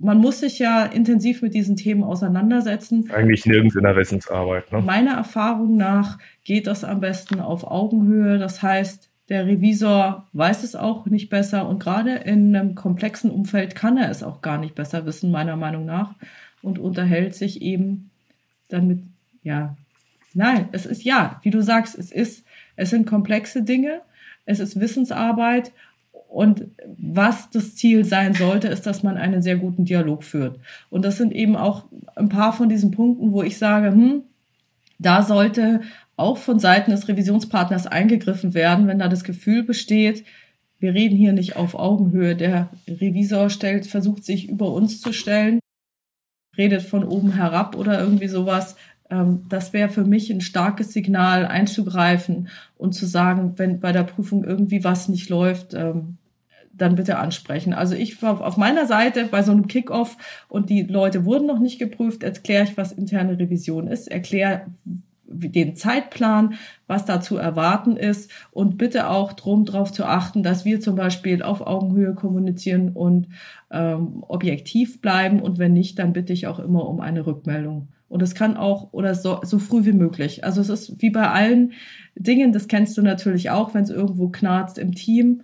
Man 0.00 0.18
muss 0.18 0.40
sich 0.40 0.58
ja 0.58 0.84
intensiv 0.84 1.42
mit 1.42 1.54
diesen 1.54 1.76
Themen 1.76 2.02
auseinandersetzen. 2.02 3.10
Eigentlich 3.12 3.46
nirgends 3.46 3.76
in 3.76 3.84
der 3.84 3.96
Wissensarbeit. 3.96 4.72
Ne? 4.72 4.80
Meiner 4.82 5.14
Erfahrung 5.14 5.76
nach 5.76 6.18
geht 6.42 6.66
das 6.66 6.82
am 6.84 7.00
besten 7.00 7.40
auf 7.40 7.64
Augenhöhe. 7.64 8.38
Das 8.38 8.62
heißt, 8.62 9.08
der 9.28 9.46
Revisor 9.46 10.26
weiß 10.32 10.64
es 10.64 10.76
auch 10.76 11.06
nicht 11.06 11.30
besser 11.30 11.68
und 11.68 11.82
gerade 11.82 12.16
in 12.16 12.54
einem 12.54 12.74
komplexen 12.74 13.30
Umfeld 13.30 13.74
kann 13.74 13.96
er 13.96 14.10
es 14.10 14.22
auch 14.22 14.42
gar 14.42 14.58
nicht 14.58 14.74
besser 14.74 15.06
wissen, 15.06 15.30
meiner 15.30 15.56
Meinung 15.56 15.86
nach, 15.86 16.14
und 16.62 16.78
unterhält 16.78 17.34
sich 17.34 17.62
eben 17.62 18.10
dann 18.68 18.88
mit, 18.88 18.98
ja, 19.42 19.76
nein, 20.34 20.68
es 20.72 20.86
ist 20.86 21.04
ja, 21.04 21.40
wie 21.42 21.50
du 21.50 21.62
sagst, 21.62 21.98
es 21.98 22.10
ist, 22.10 22.44
es 22.76 22.90
sind 22.90 23.06
komplexe 23.06 23.62
Dinge, 23.62 24.02
es 24.46 24.60
ist 24.60 24.78
Wissensarbeit 24.78 25.72
und 26.34 26.66
was 26.98 27.48
das 27.50 27.76
Ziel 27.76 28.04
sein 28.04 28.34
sollte, 28.34 28.66
ist, 28.66 28.86
dass 28.86 29.04
man 29.04 29.16
einen 29.16 29.40
sehr 29.40 29.56
guten 29.56 29.84
Dialog 29.84 30.24
führt. 30.24 30.58
Und 30.90 31.04
das 31.04 31.16
sind 31.16 31.32
eben 31.32 31.54
auch 31.54 31.84
ein 32.16 32.28
paar 32.28 32.52
von 32.52 32.68
diesen 32.68 32.90
Punkten, 32.90 33.30
wo 33.30 33.44
ich 33.44 33.56
sage, 33.56 33.92
hm, 33.92 34.22
da 34.98 35.22
sollte 35.22 35.82
auch 36.16 36.36
von 36.38 36.58
Seiten 36.58 36.90
des 36.90 37.06
Revisionspartners 37.06 37.86
eingegriffen 37.86 38.52
werden, 38.52 38.88
wenn 38.88 38.98
da 38.98 39.06
das 39.06 39.22
Gefühl 39.22 39.62
besteht, 39.62 40.24
wir 40.80 40.92
reden 40.92 41.16
hier 41.16 41.32
nicht 41.32 41.54
auf 41.54 41.76
Augenhöhe. 41.76 42.34
Der 42.34 42.68
Revisor 42.88 43.48
stellt, 43.48 43.86
versucht 43.86 44.24
sich 44.24 44.48
über 44.48 44.72
uns 44.72 45.00
zu 45.00 45.12
stellen, 45.12 45.60
redet 46.58 46.82
von 46.82 47.04
oben 47.04 47.34
herab 47.34 47.76
oder 47.76 48.00
irgendwie 48.00 48.28
sowas. 48.28 48.74
Ähm, 49.08 49.44
das 49.48 49.72
wäre 49.72 49.88
für 49.88 50.04
mich 50.04 50.32
ein 50.32 50.40
starkes 50.40 50.92
Signal 50.92 51.46
einzugreifen 51.46 52.48
und 52.76 52.92
zu 52.92 53.06
sagen, 53.06 53.52
wenn 53.56 53.78
bei 53.78 53.92
der 53.92 54.02
Prüfung 54.02 54.42
irgendwie 54.42 54.82
was 54.82 55.08
nicht 55.08 55.30
läuft, 55.30 55.74
ähm, 55.74 56.18
dann 56.76 56.96
bitte 56.96 57.18
ansprechen. 57.18 57.72
Also 57.72 57.94
ich 57.94 58.20
war 58.22 58.40
auf 58.40 58.56
meiner 58.56 58.86
Seite 58.86 59.26
bei 59.26 59.42
so 59.42 59.52
einem 59.52 59.66
Kickoff 59.66 60.16
und 60.48 60.70
die 60.70 60.82
Leute 60.82 61.24
wurden 61.24 61.46
noch 61.46 61.60
nicht 61.60 61.78
geprüft, 61.78 62.22
erkläre 62.22 62.64
ich, 62.64 62.76
was 62.76 62.92
interne 62.92 63.38
Revision 63.38 63.86
ist, 63.86 64.08
erkläre, 64.08 64.66
den 65.26 65.74
Zeitplan, 65.74 66.54
was 66.86 67.06
da 67.06 67.20
zu 67.20 67.36
erwarten 67.36 67.96
ist 67.96 68.30
und 68.52 68.78
bitte 68.78 69.08
auch 69.08 69.32
drum 69.32 69.64
darauf 69.64 69.90
zu 69.92 70.04
achten, 70.04 70.42
dass 70.42 70.64
wir 70.64 70.80
zum 70.80 70.96
Beispiel 70.96 71.42
auf 71.42 71.66
Augenhöhe 71.66 72.14
kommunizieren 72.14 72.90
und 72.90 73.28
ähm, 73.70 74.22
objektiv 74.28 75.00
bleiben 75.00 75.40
und 75.40 75.58
wenn 75.58 75.72
nicht, 75.72 75.98
dann 75.98 76.12
bitte 76.12 76.32
ich 76.32 76.46
auch 76.46 76.58
immer 76.58 76.88
um 76.88 77.00
eine 77.00 77.26
Rückmeldung. 77.26 77.88
Und 78.08 78.22
es 78.22 78.34
kann 78.34 78.56
auch 78.56 78.92
oder 78.92 79.14
so, 79.14 79.40
so 79.42 79.58
früh 79.58 79.84
wie 79.84 79.92
möglich. 79.92 80.44
Also 80.44 80.60
es 80.60 80.68
ist 80.68 81.02
wie 81.02 81.10
bei 81.10 81.28
allen 81.30 81.72
Dingen, 82.14 82.52
das 82.52 82.68
kennst 82.68 82.96
du 82.96 83.02
natürlich 83.02 83.50
auch, 83.50 83.74
wenn 83.74 83.82
es 83.82 83.90
irgendwo 83.90 84.28
knarzt 84.28 84.78
im 84.78 84.94
Team 84.94 85.42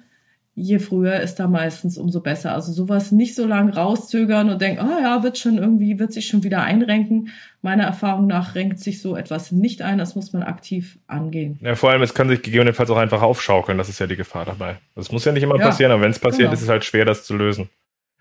je 0.54 0.78
früher 0.78 1.20
ist 1.20 1.36
da 1.36 1.46
meistens 1.46 1.96
umso 1.96 2.20
besser. 2.20 2.54
Also 2.54 2.72
sowas 2.72 3.12
nicht 3.12 3.34
so 3.34 3.46
lange 3.46 3.74
rauszögern 3.74 4.50
und 4.50 4.60
denken, 4.60 4.84
oh 4.84 5.00
ja, 5.00 5.22
wird 5.22 5.38
schon 5.38 5.58
irgendwie, 5.58 5.98
wird 5.98 6.12
sich 6.12 6.26
schon 6.26 6.42
wieder 6.42 6.62
einrenken. 6.62 7.30
Meiner 7.62 7.84
Erfahrung 7.84 8.26
nach 8.26 8.54
renkt 8.54 8.78
sich 8.80 9.00
so 9.00 9.16
etwas 9.16 9.52
nicht 9.52 9.82
ein. 9.82 9.98
Das 9.98 10.14
muss 10.14 10.32
man 10.32 10.42
aktiv 10.42 10.98
angehen. 11.06 11.58
Ja, 11.62 11.74
vor 11.74 11.90
allem, 11.90 12.02
es 12.02 12.14
kann 12.14 12.28
sich 12.28 12.42
gegebenenfalls 12.42 12.90
auch 12.90 12.96
einfach 12.96 13.22
aufschaukeln. 13.22 13.78
Das 13.78 13.88
ist 13.88 13.98
ja 14.00 14.06
die 14.06 14.16
Gefahr 14.16 14.44
dabei. 14.44 14.76
Das 14.94 15.12
muss 15.12 15.24
ja 15.24 15.32
nicht 15.32 15.42
immer 15.42 15.58
ja, 15.58 15.66
passieren, 15.66 15.92
aber 15.92 16.02
wenn 16.02 16.10
es 16.10 16.18
passiert, 16.18 16.48
genau. 16.48 16.52
ist 16.52 16.62
es 16.62 16.68
halt 16.68 16.84
schwer, 16.84 17.04
das 17.04 17.24
zu 17.24 17.36
lösen. 17.36 17.70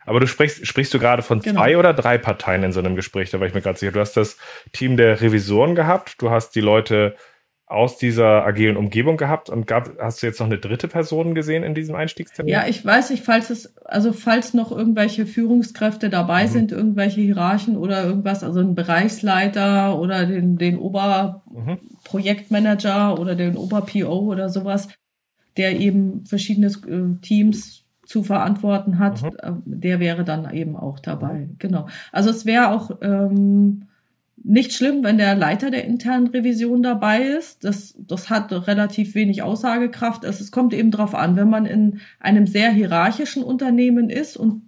Aber 0.05 0.19
du 0.19 0.27
sprichst, 0.27 0.65
sprichst 0.65 0.93
du 0.93 0.99
gerade 0.99 1.21
von 1.21 1.39
genau. 1.39 1.61
zwei 1.61 1.77
oder 1.77 1.93
drei 1.93 2.17
Parteien 2.17 2.63
in 2.63 2.71
so 2.71 2.79
einem 2.79 2.95
Gespräch? 2.95 3.31
Da 3.31 3.39
war 3.39 3.47
ich 3.47 3.53
mir 3.53 3.61
gerade 3.61 3.77
sicher. 3.77 3.91
Du 3.91 3.99
hast 3.99 4.17
das 4.17 4.37
Team 4.71 4.97
der 4.97 5.21
Revisoren 5.21 5.75
gehabt, 5.75 6.15
du 6.21 6.29
hast 6.31 6.55
die 6.55 6.61
Leute 6.61 7.15
aus 7.69 7.97
dieser 7.97 8.45
agilen 8.45 8.75
Umgebung 8.77 9.15
gehabt 9.15 9.49
und 9.51 9.67
gab, 9.67 9.91
hast 9.99 10.23
du 10.23 10.27
jetzt 10.27 10.39
noch 10.39 10.47
eine 10.47 10.57
dritte 10.57 10.87
Person 10.87 11.35
gesehen 11.35 11.63
in 11.63 11.75
diesem 11.75 11.93
Einstiegstermin? 11.93 12.51
Ja, 12.51 12.65
ich 12.67 12.83
weiß 12.83 13.11
nicht, 13.11 13.23
falls 13.23 13.51
es, 13.51 13.77
also 13.85 14.11
falls 14.11 14.55
noch 14.55 14.71
irgendwelche 14.71 15.27
Führungskräfte 15.27 16.09
dabei 16.09 16.45
mhm. 16.45 16.49
sind, 16.49 16.71
irgendwelche 16.71 17.21
Hierarchen 17.21 17.77
oder 17.77 18.03
irgendwas, 18.03 18.43
also 18.43 18.59
ein 18.59 18.73
Bereichsleiter 18.73 19.99
oder 19.99 20.25
den, 20.25 20.57
den 20.57 20.79
Oberprojektmanager 20.79 23.13
mhm. 23.13 23.19
oder 23.21 23.35
den 23.35 23.55
Ober-PO 23.55 24.17
oder 24.17 24.49
sowas, 24.49 24.87
der 25.55 25.79
eben 25.79 26.25
verschiedene 26.25 26.67
äh, 26.67 27.21
Teams 27.21 27.85
zu 28.03 28.23
verantworten 28.23 28.97
hat, 28.97 29.21
mhm. 29.21 29.29
Äh, 29.37 29.51
der 29.65 29.99
wäre 29.99 30.23
dann 30.23 30.51
eben 30.51 30.75
auch 30.75 30.99
dabei. 30.99 31.41
Mhm. 31.41 31.57
Genau. 31.59 31.85
Also 32.11 32.31
es 32.31 32.47
wäre 32.47 32.69
auch, 32.69 32.97
ähm, 33.03 33.83
nicht 34.43 34.73
schlimm, 34.73 35.03
wenn 35.03 35.17
der 35.17 35.35
Leiter 35.35 35.71
der 35.71 35.85
internen 35.85 36.27
Revision 36.27 36.81
dabei 36.81 37.21
ist. 37.21 37.63
Das, 37.63 37.95
das 37.97 38.29
hat 38.29 38.51
relativ 38.67 39.15
wenig 39.15 39.43
Aussagekraft. 39.43 40.23
Es, 40.23 40.39
es 40.39 40.51
kommt 40.51 40.73
eben 40.73 40.91
darauf 40.91 41.15
an, 41.15 41.35
wenn 41.35 41.49
man 41.49 41.65
in 41.65 42.01
einem 42.19 42.47
sehr 42.47 42.71
hierarchischen 42.71 43.43
Unternehmen 43.43 44.09
ist 44.09 44.37
und 44.37 44.63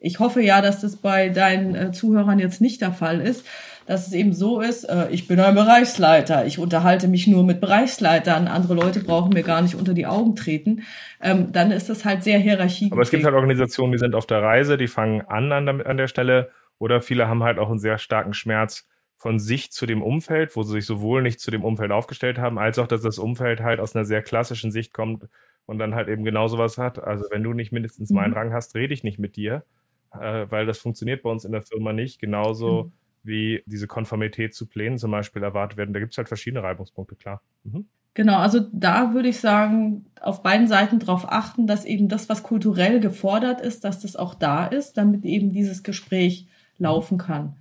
ich 0.00 0.20
hoffe 0.20 0.40
ja, 0.40 0.62
dass 0.62 0.80
das 0.80 0.96
bei 0.96 1.28
deinen 1.28 1.74
äh, 1.74 1.90
Zuhörern 1.90 2.38
jetzt 2.38 2.60
nicht 2.60 2.80
der 2.80 2.92
Fall 2.92 3.20
ist, 3.20 3.44
dass 3.86 4.06
es 4.06 4.12
eben 4.12 4.32
so 4.32 4.60
ist, 4.60 4.84
äh, 4.84 5.08
ich 5.10 5.26
bin 5.26 5.40
ein 5.40 5.56
Bereichsleiter, 5.56 6.46
ich 6.46 6.60
unterhalte 6.60 7.08
mich 7.08 7.26
nur 7.26 7.42
mit 7.42 7.60
Bereichsleitern, 7.60 8.46
andere 8.46 8.74
Leute 8.74 9.00
brauchen 9.00 9.32
mir 9.32 9.42
gar 9.42 9.60
nicht 9.60 9.74
unter 9.74 9.94
die 9.94 10.06
Augen 10.06 10.36
treten, 10.36 10.82
ähm, 11.20 11.50
dann 11.50 11.72
ist 11.72 11.88
das 11.88 12.04
halt 12.04 12.22
sehr 12.22 12.38
hierarchie. 12.38 12.90
Aber 12.92 13.02
es 13.02 13.10
gibt 13.10 13.24
halt 13.24 13.34
Organisationen, 13.34 13.92
die 13.92 13.98
sind 13.98 14.14
auf 14.14 14.26
der 14.26 14.40
Reise, 14.40 14.76
die 14.76 14.86
fangen 14.86 15.22
an 15.22 15.50
an 15.50 15.66
der, 15.66 15.86
an 15.86 15.96
der 15.96 16.06
Stelle 16.06 16.50
oder 16.78 17.00
viele 17.00 17.26
haben 17.26 17.42
halt 17.42 17.58
auch 17.58 17.70
einen 17.70 17.80
sehr 17.80 17.98
starken 17.98 18.34
Schmerz 18.34 18.86
von 19.18 19.40
sich 19.40 19.72
zu 19.72 19.84
dem 19.84 20.00
Umfeld, 20.00 20.54
wo 20.54 20.62
sie 20.62 20.74
sich 20.74 20.86
sowohl 20.86 21.22
nicht 21.22 21.40
zu 21.40 21.50
dem 21.50 21.64
Umfeld 21.64 21.90
aufgestellt 21.90 22.38
haben, 22.38 22.58
als 22.58 22.78
auch, 22.78 22.86
dass 22.86 23.02
das 23.02 23.18
Umfeld 23.18 23.60
halt 23.60 23.80
aus 23.80 23.94
einer 23.94 24.04
sehr 24.04 24.22
klassischen 24.22 24.70
Sicht 24.70 24.94
kommt 24.94 25.28
und 25.66 25.78
dann 25.78 25.94
halt 25.94 26.08
eben 26.08 26.24
genau 26.24 26.46
sowas 26.46 26.78
hat. 26.78 27.02
Also 27.02 27.24
wenn 27.30 27.42
du 27.42 27.52
nicht 27.52 27.72
mindestens 27.72 28.10
meinen 28.10 28.30
mhm. 28.30 28.36
Rang 28.36 28.52
hast, 28.52 28.76
rede 28.76 28.94
ich 28.94 29.02
nicht 29.02 29.18
mit 29.18 29.34
dir, 29.34 29.64
äh, 30.12 30.46
weil 30.48 30.66
das 30.66 30.78
funktioniert 30.78 31.22
bei 31.22 31.30
uns 31.30 31.44
in 31.44 31.50
der 31.50 31.62
Firma 31.62 31.92
nicht. 31.92 32.20
Genauso 32.20 32.84
mhm. 32.84 32.92
wie 33.24 33.62
diese 33.66 33.88
Konformität 33.88 34.54
zu 34.54 34.66
Plänen 34.66 34.98
zum 34.98 35.10
Beispiel 35.10 35.42
erwartet 35.42 35.76
werden. 35.76 35.92
Da 35.92 35.98
gibt 35.98 36.12
es 36.12 36.18
halt 36.18 36.28
verschiedene 36.28 36.62
Reibungspunkte, 36.62 37.16
klar. 37.16 37.42
Mhm. 37.64 37.86
Genau, 38.14 38.38
also 38.38 38.60
da 38.72 39.14
würde 39.14 39.28
ich 39.28 39.40
sagen, 39.40 40.06
auf 40.20 40.42
beiden 40.42 40.68
Seiten 40.68 41.00
darauf 41.00 41.30
achten, 41.30 41.66
dass 41.66 41.84
eben 41.84 42.08
das, 42.08 42.28
was 42.28 42.42
kulturell 42.42 43.00
gefordert 43.00 43.60
ist, 43.60 43.84
dass 43.84 44.00
das 44.00 44.16
auch 44.16 44.34
da 44.34 44.66
ist, 44.66 44.96
damit 44.96 45.24
eben 45.24 45.52
dieses 45.52 45.82
Gespräch 45.82 46.48
laufen 46.78 47.18
kann. 47.18 47.56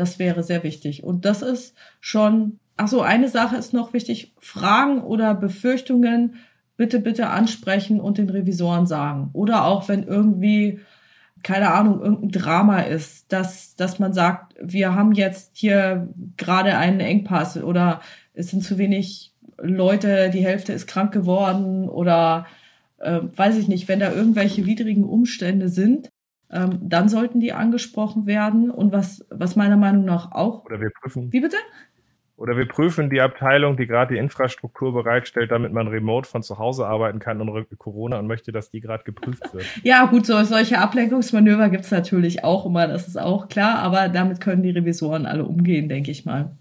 Das 0.00 0.18
wäre 0.18 0.42
sehr 0.42 0.62
wichtig. 0.62 1.04
Und 1.04 1.26
das 1.26 1.42
ist 1.42 1.74
schon, 2.00 2.58
ach 2.78 2.88
so, 2.88 3.02
eine 3.02 3.28
Sache 3.28 3.56
ist 3.56 3.74
noch 3.74 3.92
wichtig. 3.92 4.32
Fragen 4.38 5.02
oder 5.02 5.34
Befürchtungen 5.34 6.36
bitte, 6.78 7.00
bitte 7.00 7.28
ansprechen 7.28 8.00
und 8.00 8.16
den 8.16 8.30
Revisoren 8.30 8.86
sagen. 8.86 9.28
Oder 9.34 9.66
auch 9.66 9.90
wenn 9.90 10.04
irgendwie, 10.04 10.80
keine 11.42 11.74
Ahnung, 11.74 12.00
irgendein 12.00 12.30
Drama 12.30 12.80
ist, 12.80 13.30
dass, 13.30 13.76
dass 13.76 13.98
man 13.98 14.14
sagt, 14.14 14.54
wir 14.58 14.94
haben 14.94 15.12
jetzt 15.12 15.58
hier 15.58 16.08
gerade 16.38 16.78
einen 16.78 17.00
Engpass 17.00 17.62
oder 17.62 18.00
es 18.32 18.48
sind 18.48 18.64
zu 18.64 18.78
wenig 18.78 19.34
Leute, 19.58 20.30
die 20.30 20.46
Hälfte 20.46 20.72
ist 20.72 20.86
krank 20.86 21.12
geworden 21.12 21.90
oder 21.90 22.46
äh, 22.96 23.20
weiß 23.36 23.58
ich 23.58 23.68
nicht, 23.68 23.86
wenn 23.86 24.00
da 24.00 24.10
irgendwelche 24.10 24.64
widrigen 24.64 25.04
Umstände 25.04 25.68
sind, 25.68 26.08
ähm, 26.52 26.78
dann 26.82 27.08
sollten 27.08 27.40
die 27.40 27.52
angesprochen 27.52 28.26
werden. 28.26 28.70
Und 28.70 28.92
was, 28.92 29.26
was 29.30 29.56
meiner 29.56 29.76
Meinung 29.76 30.04
nach 30.04 30.32
auch. 30.32 30.64
Oder 30.64 30.80
wir 30.80 30.90
prüfen. 30.90 31.32
Wie 31.32 31.40
bitte? 31.40 31.56
Oder 32.40 32.56
wir 32.56 32.66
prüfen 32.66 33.10
die 33.10 33.20
Abteilung, 33.20 33.76
die 33.76 33.86
gerade 33.86 34.14
die 34.14 34.18
Infrastruktur 34.18 34.94
bereitstellt, 34.94 35.50
damit 35.50 35.74
man 35.74 35.88
remote 35.88 36.26
von 36.26 36.42
zu 36.42 36.56
Hause 36.56 36.86
arbeiten 36.86 37.18
kann 37.18 37.38
und 37.42 37.78
Corona 37.78 38.18
und 38.18 38.26
möchte, 38.26 38.50
dass 38.50 38.70
die 38.70 38.80
gerade 38.80 39.04
geprüft 39.04 39.52
wird. 39.52 39.66
Ja, 39.82 40.06
gut, 40.06 40.24
so, 40.24 40.42
solche 40.44 40.78
Ablenkungsmanöver 40.78 41.68
gibt's 41.68 41.90
natürlich 41.90 42.42
auch 42.42 42.64
immer, 42.64 42.88
das 42.88 43.08
ist 43.08 43.20
auch 43.20 43.48
klar, 43.48 43.80
aber 43.80 44.08
damit 44.08 44.40
können 44.40 44.62
die 44.62 44.70
Revisoren 44.70 45.26
alle 45.26 45.44
umgehen, 45.44 45.90
denke 45.90 46.10
ich 46.10 46.24
mal. 46.24 46.56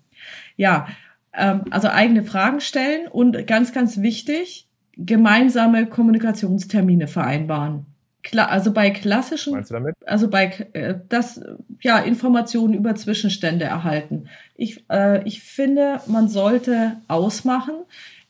Ja, 0.57 0.87
ähm, 1.31 1.61
also 1.69 1.87
eigene 1.87 2.23
Fragen 2.23 2.59
stellen 2.59 3.07
und 3.07 3.47
ganz, 3.47 3.71
ganz 3.71 4.01
wichtig, 4.01 4.67
gemeinsame 4.97 5.87
Kommunikationstermine 5.87 7.07
vereinbaren. 7.07 7.85
Klar, 8.21 8.49
also 8.49 8.73
bei 8.73 8.89
klassischen, 8.89 9.53
Meinst 9.53 9.69
du 9.69 9.75
damit? 9.75 9.95
also 10.05 10.29
bei 10.29 10.67
äh, 10.73 10.95
das 11.07 11.41
ja 11.81 11.99
Informationen 11.99 12.73
über 12.73 12.93
Zwischenstände 12.95 13.65
erhalten. 13.65 14.27
Ich 14.55 14.83
äh, 14.89 15.23
ich 15.25 15.41
finde, 15.41 16.01
man 16.05 16.27
sollte 16.27 16.97
ausmachen, 17.07 17.75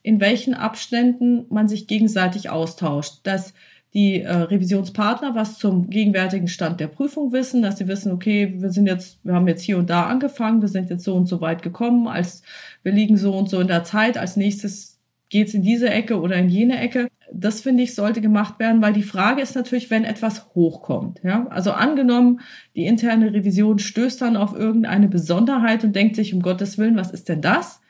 in 0.04 0.21
welchen 0.21 0.54
Abständen 0.54 1.45
man 1.49 1.67
sich 1.67 1.88
gegenseitig 1.88 2.49
austauscht, 2.49 3.21
dass 3.23 3.54
die 3.93 4.21
äh, 4.21 4.32
Revisionspartner 4.32 5.34
was 5.34 5.58
zum 5.58 5.89
gegenwärtigen 5.89 6.47
Stand 6.47 6.80
der 6.80 6.88
Prüfung 6.88 7.32
wissen, 7.32 7.63
dass 7.63 7.80
sie 7.80 7.88
wissen, 7.88 8.12
okay, 8.12 8.54
wir 8.58 8.69
sind 8.69 8.86
jetzt, 8.86 9.19
wir 9.23 9.34
haben 9.34 9.47
jetzt 9.47 9.63
hier 9.63 9.80
und 9.80 9.89
da 9.89 10.06
angefangen, 10.06 10.62
wir 10.62 10.67
sind 10.67 10.91
jetzt 10.91 11.04
so 11.04 11.15
und 11.15 11.25
so 11.25 11.41
weit 11.41 11.63
gekommen, 11.63 12.08
als 12.08 12.43
wir 12.84 12.91
liegen 12.91 13.17
so 13.17 13.36
und 13.36 13.49
so 13.49 13.60
in 13.60 13.67
der 13.67 13.84
Zeit, 13.84 14.17
als 14.17 14.36
nächstes 14.36 14.99
geht's 15.30 15.54
in 15.54 15.63
diese 15.63 15.89
Ecke 15.89 16.19
oder 16.19 16.36
in 16.36 16.49
jene 16.49 16.80
Ecke 16.80 17.08
das 17.32 17.62
finde 17.62 17.84
ich, 17.84 17.96
sollte 17.96 18.22
gemacht 18.22 18.60
werden, 18.60 18.82
weil 18.82 18.94
die 18.94 19.04
Frage 19.04 19.42
ist 19.42 19.56
natürlich, 19.56 19.89
wenn 19.89 20.04
etwas 20.04 20.48
hochkommt. 20.56 21.22
Ja? 21.24 21.48
Also 21.48 21.72
angenommen, 21.72 22.42
die 22.76 22.86
interne 22.86 23.34
Revision 23.34 23.80
stößt 23.80 24.22
dann 24.22 24.38
auf 24.38 24.56
irgendeine 24.56 25.08
Besonderheit 25.08 25.84
und 25.84 25.96
denkt 25.96 26.15
sich, 26.15 26.34
um 26.34 26.42
Gottes 26.42 26.78
Willen, 26.78 26.98
was 26.98 27.12
ist 27.12 27.30
denn 27.30 27.42
das? 27.42 27.82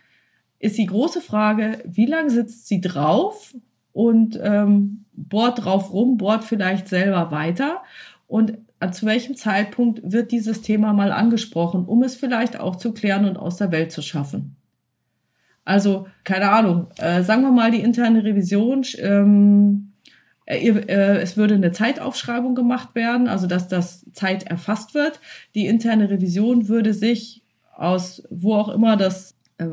Ist 0.60 0.78
die 0.78 0.88
große 0.88 1.22
Frage, 1.22 1.80
wie 1.86 2.06
lange 2.06 2.30
sitzt 2.30 2.68
sie 2.68 2.82
drauf 2.82 3.56
und 3.94 4.40
ähm, 4.42 5.06
bohrt 5.14 5.64
drauf 5.64 5.94
rum, 5.94 6.18
bohrt 6.18 6.44
vielleicht 6.44 6.88
selber 6.88 7.32
weiter 7.32 7.82
und 8.28 8.58
zu 8.92 9.06
welchem 9.06 9.36
Zeitpunkt 9.36 10.00
wird 10.04 10.32
dieses 10.32 10.62
Thema 10.62 10.94
mal 10.94 11.12
angesprochen, 11.12 11.86
um 11.86 12.04
es 12.04 12.16
vielleicht 12.16 12.60
auch 12.60 12.78
zu 12.78 12.94
klären 12.94 13.26
und 13.26 13.38
aus 13.38 13.58
der 13.58 13.72
Welt 13.72 13.92
zu 13.92 14.02
schaffen. 14.02 14.56
Also, 15.70 16.08
keine 16.24 16.50
Ahnung, 16.50 16.88
äh, 16.98 17.22
sagen 17.22 17.44
wir 17.44 17.52
mal, 17.52 17.70
die 17.70 17.82
interne 17.82 18.24
Revision, 18.24 18.84
ähm, 18.98 19.92
äh, 20.46 20.68
äh, 20.68 21.22
es 21.22 21.38
würde 21.38 21.54
eine 21.54 21.72
Zeitaufschreibung 21.72 22.56
gemacht 22.56 22.96
werden, 22.96 23.28
also 23.28 23.46
dass 23.46 23.68
das 23.68 24.04
Zeit 24.14 24.48
erfasst 24.48 24.96
wird. 24.96 25.20
Die 25.54 25.68
interne 25.68 26.10
Revision 26.10 26.70
würde 26.70 26.96
sich 26.96 27.44
aus 27.78 28.24
wo 28.32 28.56
auch 28.56 28.70
immer 28.70 28.98
das 28.98 29.36
äh, 29.60 29.68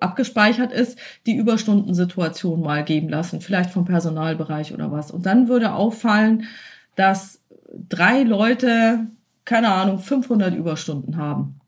abgespeichert 0.00 0.72
ist, 0.72 0.98
die 1.26 1.36
Überstundensituation 1.36 2.60
mal 2.60 2.82
geben 2.82 3.08
lassen, 3.08 3.40
vielleicht 3.40 3.70
vom 3.70 3.84
Personalbereich 3.84 4.74
oder 4.74 4.90
was. 4.90 5.12
Und 5.12 5.26
dann 5.26 5.46
würde 5.46 5.74
auffallen, 5.74 6.46
dass 6.96 7.40
drei 7.88 8.24
Leute, 8.24 9.06
keine 9.44 9.68
Ahnung, 9.68 10.00
500 10.00 10.56
Überstunden 10.56 11.18
haben 11.18 11.60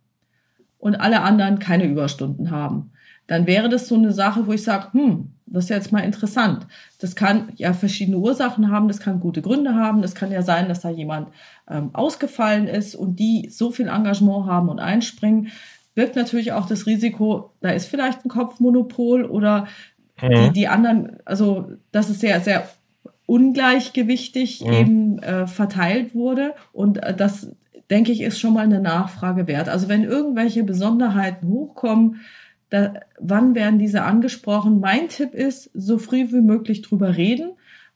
und 0.81 0.97
alle 0.97 1.21
anderen 1.21 1.61
keine 1.61 1.87
Überstunden 1.87 2.51
haben 2.51 2.92
dann 3.33 3.47
wäre 3.47 3.71
das 3.71 3.89
so 3.89 3.95
eine 3.95 4.13
Sache, 4.13 4.47
wo 4.47 4.53
ich 4.53 4.63
sage, 4.63 4.93
hm, 4.93 5.31
das 5.47 5.65
ist 5.65 5.71
jetzt 5.71 5.91
mal 5.91 6.01
interessant. 6.01 6.67
Das 6.99 7.17
kann 7.17 7.49
ja 7.57 7.73
verschiedene 7.73 8.19
Ursachen 8.19 8.71
haben, 8.71 8.89
das 8.89 9.01
kann 9.01 9.21
gute 9.21 9.41
Gründe 9.41 9.75
haben, 9.75 10.03
das 10.03 10.15
kann 10.15 10.31
ja 10.31 10.43
sein, 10.43 10.69
dass 10.69 10.83
da 10.83 10.91
jemand 10.91 11.29
ähm, 11.67 11.95
ausgefallen 11.95 12.69
ist 12.69 12.95
und 12.95 13.19
die 13.19 13.49
so 13.49 13.71
viel 13.71 13.89
Engagement 13.89 14.45
haben 14.45 14.69
und 14.69 14.81
einspringen, 14.81 15.49
birgt 15.95 16.15
natürlich 16.15 16.53
auch 16.53 16.67
das 16.67 16.85
Risiko, 16.85 17.55
da 17.63 17.71
ist 17.71 17.87
vielleicht 17.87 18.23
ein 18.23 18.29
Kopfmonopol 18.29 19.25
oder 19.25 19.67
mhm. 20.21 20.29
die, 20.29 20.51
die 20.53 20.69
anderen, 20.69 21.17
also 21.25 21.71
das 21.91 22.11
ist 22.11 22.21
sehr, 22.21 22.39
sehr 22.43 22.69
ungleichgewichtig 23.25 24.63
mhm. 24.63 24.73
eben 24.75 25.19
äh, 25.21 25.47
verteilt 25.47 26.15
wurde 26.15 26.53
und 26.75 27.03
äh, 27.03 27.17
das 27.17 27.49
denke 27.89 28.13
ich 28.13 28.21
ist 28.21 28.39
schon 28.39 28.53
mal 28.53 28.65
eine 28.65 28.81
Nachfrage 28.81 29.47
wert. 29.47 29.71
Also 29.71 29.89
wenn 29.89 30.05
irgendwelche 30.05 30.65
Besonderheiten 30.65 31.49
hochkommen, 31.49 32.21
da, 32.73 32.95
wann 33.19 33.55
werden 33.55 33.79
diese 33.79 34.03
angesprochen? 34.03 34.81
Mein 34.81 35.09
Tipp 35.09 35.35
ist, 35.35 35.71
so 35.75 35.99
früh 35.99 36.33
wie 36.33 36.41
möglich 36.41 36.81
drüber 36.81 37.19
reden, 37.19 37.51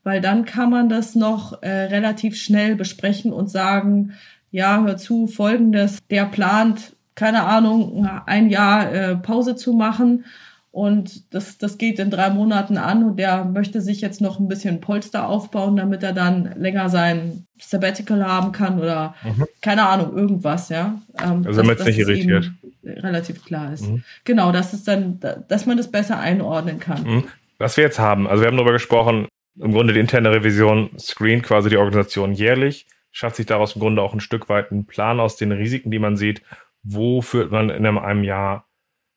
weil 0.05 0.21
dann 0.21 0.45
kann 0.45 0.69
man 0.69 0.91
das 0.91 1.15
noch 1.15 1.63
äh, 1.63 1.69
relativ 1.69 2.37
schnell 2.37 2.77
besprechen 2.77 3.33
und 3.33 3.49
sagen, 3.49 4.13
ja, 4.51 4.85
hör 4.85 4.99
zu, 4.99 5.29
folgendes, 5.29 6.07
der 6.11 6.27
plant, 6.27 6.93
keine 7.15 7.45
Ahnung, 7.45 8.07
ein 8.27 8.51
Jahr 8.51 8.93
äh, 8.93 9.17
Pause 9.17 9.57
zu 9.57 9.73
machen 9.73 10.27
und 10.73 11.33
das, 11.33 11.57
das 11.57 11.79
geht 11.79 11.99
in 11.99 12.11
drei 12.11 12.29
Monaten 12.29 12.77
an 12.77 13.03
und 13.03 13.19
der 13.19 13.47
möchte 13.47 13.81
sich 13.81 14.03
jetzt 14.03 14.21
noch 14.21 14.39
ein 14.39 14.47
bisschen 14.47 14.83
Polster 14.83 15.27
aufbauen, 15.27 15.77
damit 15.77 16.03
er 16.03 16.13
dann 16.13 16.55
länger 16.59 16.91
sein 16.91 17.47
Sabbatical 17.59 18.27
haben 18.27 18.53
kann 18.53 18.79
oder 18.79 19.15
mhm. 19.25 19.47
keine 19.63 19.87
Ahnung, 19.87 20.15
irgendwas, 20.15 20.69
ja. 20.69 21.01
Ähm, 21.19 21.45
also 21.47 21.63
damit 21.63 21.81
es 21.81 21.87
nicht 21.87 21.99
irritiert. 21.99 22.53
Relativ 22.87 23.45
klar 23.45 23.73
ist. 23.73 23.89
Mhm. 23.89 24.05
Genau, 24.25 24.53
das 24.53 24.73
ist 24.73 24.87
dann, 24.87 25.21
dass 25.49 25.67
man 25.67 25.77
das 25.77 25.91
besser 25.91 26.19
einordnen 26.19 26.79
kann. 26.79 27.03
Mhm. 27.03 27.25
Was 27.59 27.77
wir 27.77 27.85
jetzt 27.85 27.99
haben, 27.99 28.27
also 28.27 28.43
wir 28.43 28.49
haben 28.49 28.57
darüber 28.57 28.73
gesprochen, 28.73 29.29
im 29.59 29.73
Grunde 29.73 29.93
die 29.95 30.01
interne 30.01 30.31
Revision 30.31 30.91
screent 30.99 31.43
quasi 31.43 31.71
die 31.71 31.79
Organisation 31.79 32.33
jährlich, 32.33 32.87
schafft 33.11 33.37
sich 33.37 33.47
daraus 33.47 33.75
im 33.75 33.81
Grunde 33.81 34.03
auch 34.03 34.13
ein 34.13 34.21
Stück 34.21 34.49
weit 34.49 34.71
einen 34.71 34.87
Plan 34.87 35.21
aus 35.21 35.37
den 35.37 35.53
Risiken, 35.53 35.91
die 35.91 35.99
man 35.99 36.17
sieht, 36.17 36.43
wo 36.83 37.23
führt 37.23 37.51
man 37.51 37.71
in 37.71 37.87
einem 37.87 38.25
Jahr 38.25 38.67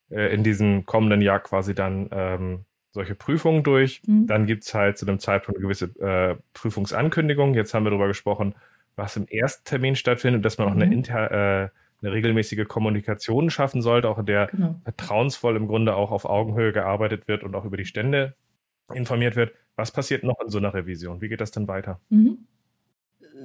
äh, 0.10 0.34
in 0.34 0.44
diesem 0.44 0.86
kommenden 0.86 1.22
Jahr 1.22 1.40
quasi 1.40 1.76
dann 1.76 2.10
ähm, 2.12 2.66
solche 2.92 3.16
Prüfungen 3.16 3.64
durch. 3.64 4.02
Mhm. 4.08 4.28
Dann 4.28 4.46
gibt 4.46 4.64
es 4.64 4.74
halt 4.74 4.98
zu 4.98 5.06
dem 5.06 5.20
Zeitpunkt 5.20 5.60
eine 5.60 5.68
gewisse 5.68 5.86
äh, 6.00 6.38
Prüfungsankündigung. 6.54 7.54
Jetzt 7.54 7.74
haben 7.74 7.84
wir 7.84 7.92
darüber 7.92 8.08
gesprochen, 8.08 8.56
was 8.96 9.16
im 9.18 9.28
ersten 9.28 9.66
Termin 9.66 9.96
stattfindet, 9.96 10.44
dass 10.46 10.58
man 10.58 10.68
auch 10.68 10.76
eine, 10.76 10.86
mhm. 10.86 10.92
inter, 10.92 11.64
äh, 11.64 11.70
eine 12.02 12.12
regelmäßige 12.12 12.68
Kommunikation 12.68 13.50
schaffen 13.50 13.82
sollte, 13.82 14.10
auch 14.10 14.20
in 14.20 14.26
der 14.26 14.48
genau. 14.48 14.80
vertrauensvoll 14.84 15.56
im 15.56 15.68
Grunde 15.68 15.96
auch 15.96 16.12
auf 16.12 16.26
Augenhöhe 16.26 16.72
gearbeitet 16.72 17.28
wird 17.28 17.44
und 17.44 17.56
auch 17.56 17.66
über 17.66 17.78
die 17.78 17.86
Stände 17.86 18.36
informiert 18.94 19.36
wird. 19.36 19.54
Was 19.76 19.92
passiert 19.92 20.24
noch 20.24 20.40
in 20.42 20.50
so 20.50 20.58
einer 20.58 20.74
Revision? 20.74 21.22
Wie 21.22 21.30
geht 21.30 21.42
das 21.42 21.52
dann 21.52 21.68
weiter? 21.68 22.00
Mhm 22.10 22.40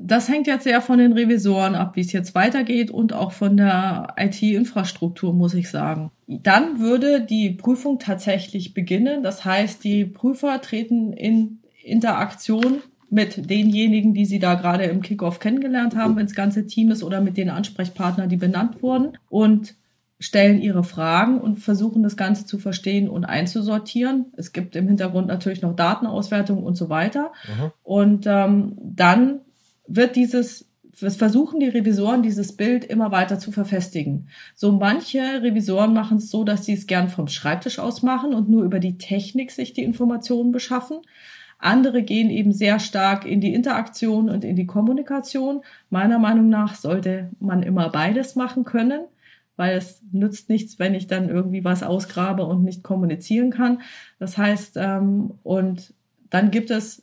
das 0.00 0.28
hängt 0.28 0.46
jetzt 0.46 0.64
sehr 0.64 0.80
von 0.80 0.98
den 0.98 1.12
Revisoren 1.12 1.74
ab, 1.74 1.96
wie 1.96 2.00
es 2.00 2.12
jetzt 2.12 2.34
weitergeht 2.34 2.90
und 2.90 3.12
auch 3.12 3.32
von 3.32 3.56
der 3.56 4.14
IT-Infrastruktur, 4.16 5.32
muss 5.32 5.54
ich 5.54 5.70
sagen. 5.70 6.10
Dann 6.26 6.80
würde 6.80 7.20
die 7.20 7.50
Prüfung 7.50 7.98
tatsächlich 7.98 8.74
beginnen. 8.74 9.22
Das 9.22 9.44
heißt, 9.44 9.84
die 9.84 10.04
Prüfer 10.04 10.60
treten 10.60 11.12
in 11.12 11.60
Interaktion 11.82 12.82
mit 13.14 13.48
denjenigen, 13.48 14.12
die 14.12 14.26
sie 14.26 14.40
da 14.40 14.54
gerade 14.54 14.84
im 14.84 15.00
Kickoff 15.00 15.38
kennengelernt 15.38 15.94
haben, 15.94 16.16
wenn 16.16 16.26
das 16.26 16.34
ganze 16.34 16.66
Team 16.66 16.90
ist 16.90 17.04
oder 17.04 17.20
mit 17.20 17.36
den 17.36 17.48
Ansprechpartnern, 17.48 18.28
die 18.28 18.36
benannt 18.36 18.82
wurden 18.82 19.16
und 19.28 19.76
stellen 20.18 20.60
ihre 20.60 20.82
Fragen 20.82 21.40
und 21.40 21.56
versuchen 21.56 22.02
das 22.02 22.16
Ganze 22.16 22.44
zu 22.44 22.58
verstehen 22.58 23.08
und 23.08 23.24
einzusortieren. 23.24 24.32
Es 24.36 24.52
gibt 24.52 24.74
im 24.74 24.88
Hintergrund 24.88 25.28
natürlich 25.28 25.62
noch 25.62 25.76
Datenauswertung 25.76 26.64
und 26.64 26.74
so 26.74 26.88
weiter. 26.88 27.32
Mhm. 27.46 27.70
Und 27.84 28.26
ähm, 28.26 28.78
dann 28.82 29.40
wird 29.86 30.16
dieses 30.16 30.68
versuchen 30.92 31.58
die 31.58 31.68
Revisoren 31.68 32.22
dieses 32.22 32.56
Bild 32.56 32.84
immer 32.84 33.10
weiter 33.10 33.40
zu 33.40 33.50
verfestigen. 33.50 34.28
So 34.54 34.70
manche 34.70 35.18
Revisoren 35.42 35.92
machen 35.92 36.18
es 36.18 36.30
so, 36.30 36.44
dass 36.44 36.64
sie 36.64 36.74
es 36.74 36.86
gern 36.86 37.08
vom 37.08 37.26
Schreibtisch 37.26 37.80
aus 37.80 38.02
machen 38.02 38.32
und 38.32 38.48
nur 38.48 38.62
über 38.62 38.78
die 38.78 38.96
Technik 38.96 39.50
sich 39.50 39.72
die 39.72 39.82
Informationen 39.82 40.52
beschaffen. 40.52 40.98
Andere 41.64 42.02
gehen 42.02 42.30
eben 42.30 42.52
sehr 42.52 42.78
stark 42.78 43.24
in 43.24 43.40
die 43.40 43.54
Interaktion 43.54 44.28
und 44.28 44.44
in 44.44 44.56
die 44.56 44.66
Kommunikation. 44.66 45.62
Meiner 45.90 46.18
Meinung 46.18 46.48
nach 46.48 46.74
sollte 46.74 47.30
man 47.40 47.62
immer 47.62 47.88
beides 47.88 48.36
machen 48.36 48.64
können, 48.64 49.00
weil 49.56 49.76
es 49.76 50.02
nützt 50.12 50.48
nichts, 50.48 50.78
wenn 50.78 50.94
ich 50.94 51.06
dann 51.06 51.28
irgendwie 51.28 51.64
was 51.64 51.82
ausgrabe 51.82 52.44
und 52.44 52.64
nicht 52.64 52.82
kommunizieren 52.82 53.50
kann. 53.50 53.80
Das 54.18 54.36
heißt, 54.36 54.76
ähm, 54.76 55.32
und 55.42 55.94
dann 56.30 56.50
gibt 56.50 56.70
es 56.70 57.02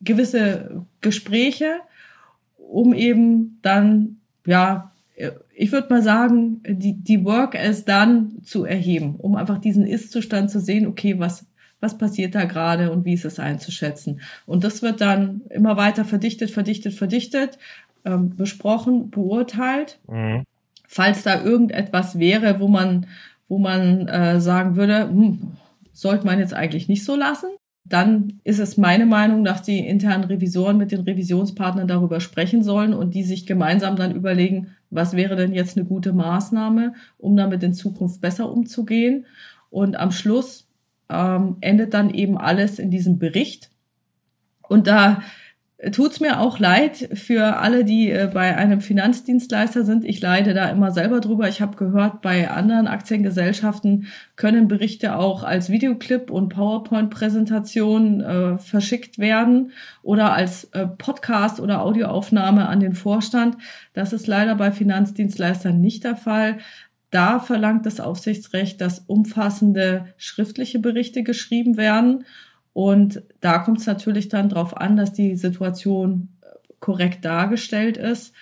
gewisse 0.00 0.86
Gespräche, 1.00 1.80
um 2.56 2.94
eben 2.94 3.58
dann, 3.62 4.20
ja, 4.46 4.92
ich 5.54 5.72
würde 5.72 5.88
mal 5.90 6.02
sagen, 6.02 6.62
die, 6.66 6.94
die 6.94 7.24
Work 7.24 7.54
as 7.54 7.84
done 7.84 8.30
zu 8.42 8.64
erheben, 8.64 9.16
um 9.16 9.36
einfach 9.36 9.58
diesen 9.58 9.86
Ist-Zustand 9.86 10.50
zu 10.50 10.60
sehen, 10.60 10.86
okay, 10.86 11.18
was, 11.18 11.44
was 11.80 11.98
passiert 11.98 12.34
da 12.34 12.44
gerade 12.44 12.90
und 12.90 13.04
wie 13.04 13.14
ist 13.14 13.24
es 13.24 13.38
einzuschätzen. 13.38 14.20
Und 14.46 14.64
das 14.64 14.82
wird 14.82 15.00
dann 15.00 15.42
immer 15.50 15.76
weiter 15.76 16.04
verdichtet, 16.04 16.50
verdichtet, 16.50 16.94
verdichtet, 16.94 17.58
ähm, 18.04 18.36
besprochen, 18.36 19.10
beurteilt. 19.10 19.98
Mhm. 20.08 20.44
Falls 20.86 21.22
da 21.22 21.42
irgendetwas 21.42 22.18
wäre, 22.18 22.60
wo 22.60 22.68
man, 22.68 23.06
wo 23.48 23.58
man 23.58 24.08
äh, 24.08 24.40
sagen 24.40 24.76
würde, 24.76 25.08
hm, 25.08 25.52
sollte 25.92 26.26
man 26.26 26.38
jetzt 26.38 26.54
eigentlich 26.54 26.88
nicht 26.88 27.04
so 27.04 27.14
lassen, 27.14 27.50
dann 27.84 28.40
ist 28.44 28.60
es 28.60 28.76
meine 28.76 29.06
Meinung, 29.06 29.44
dass 29.44 29.62
die 29.62 29.78
internen 29.78 30.24
Revisoren 30.24 30.76
mit 30.76 30.92
den 30.92 31.00
Revisionspartnern 31.00 31.88
darüber 31.88 32.20
sprechen 32.20 32.62
sollen 32.62 32.94
und 32.94 33.14
die 33.14 33.24
sich 33.24 33.46
gemeinsam 33.46 33.96
dann 33.96 34.14
überlegen, 34.14 34.68
was 34.90 35.14
wäre 35.14 35.34
denn 35.34 35.52
jetzt 35.52 35.76
eine 35.76 35.86
gute 35.86 36.12
Maßnahme, 36.12 36.94
um 37.18 37.36
damit 37.36 37.62
in 37.62 37.74
Zukunft 37.74 38.20
besser 38.20 38.50
umzugehen. 38.50 39.26
Und 39.70 39.96
am 39.96 40.12
Schluss 40.12 40.66
ähm, 41.10 41.56
endet 41.60 41.94
dann 41.94 42.10
eben 42.10 42.38
alles 42.38 42.78
in 42.78 42.90
diesem 42.90 43.18
Bericht. 43.18 43.70
Und 44.62 44.86
da 44.86 45.22
tut's 45.92 46.20
mir 46.20 46.40
auch 46.40 46.58
leid 46.58 47.08
für 47.14 47.56
alle, 47.56 47.84
die 47.84 48.10
äh, 48.10 48.30
bei 48.32 48.56
einem 48.56 48.80
Finanzdienstleister 48.80 49.84
sind. 49.84 50.04
Ich 50.04 50.20
leide 50.20 50.52
da 50.52 50.68
immer 50.68 50.90
selber 50.92 51.20
drüber. 51.20 51.48
Ich 51.48 51.62
habe 51.62 51.76
gehört, 51.76 52.20
bei 52.20 52.50
anderen 52.50 52.86
Aktiengesellschaften 52.86 54.06
können 54.36 54.68
Berichte 54.68 55.16
auch 55.16 55.42
als 55.42 55.70
Videoclip 55.70 56.30
und 56.30 56.50
PowerPoint-Präsentation 56.50 58.20
äh, 58.20 58.58
verschickt 58.58 59.18
werden 59.18 59.72
oder 60.02 60.32
als 60.34 60.64
äh, 60.72 60.86
Podcast 60.86 61.60
oder 61.60 61.82
Audioaufnahme 61.82 62.68
an 62.68 62.80
den 62.80 62.92
Vorstand. 62.92 63.56
Das 63.94 64.12
ist 64.12 64.26
leider 64.26 64.54
bei 64.56 64.72
Finanzdienstleistern 64.72 65.80
nicht 65.80 66.04
der 66.04 66.16
Fall. 66.16 66.58
Da 67.10 67.40
verlangt 67.40 67.86
das 67.86 68.00
Aufsichtsrecht, 68.00 68.80
dass 68.80 69.00
umfassende 69.00 70.06
schriftliche 70.16 70.78
Berichte 70.78 71.22
geschrieben 71.22 71.76
werden. 71.76 72.24
Und 72.72 73.22
da 73.40 73.58
kommt 73.58 73.80
es 73.80 73.86
natürlich 73.86 74.28
dann 74.28 74.48
darauf 74.48 74.76
an, 74.76 74.96
dass 74.96 75.12
die 75.12 75.34
Situation 75.34 76.28
äh, 76.40 76.46
korrekt 76.78 77.24
dargestellt 77.24 77.96
ist. 77.96 78.32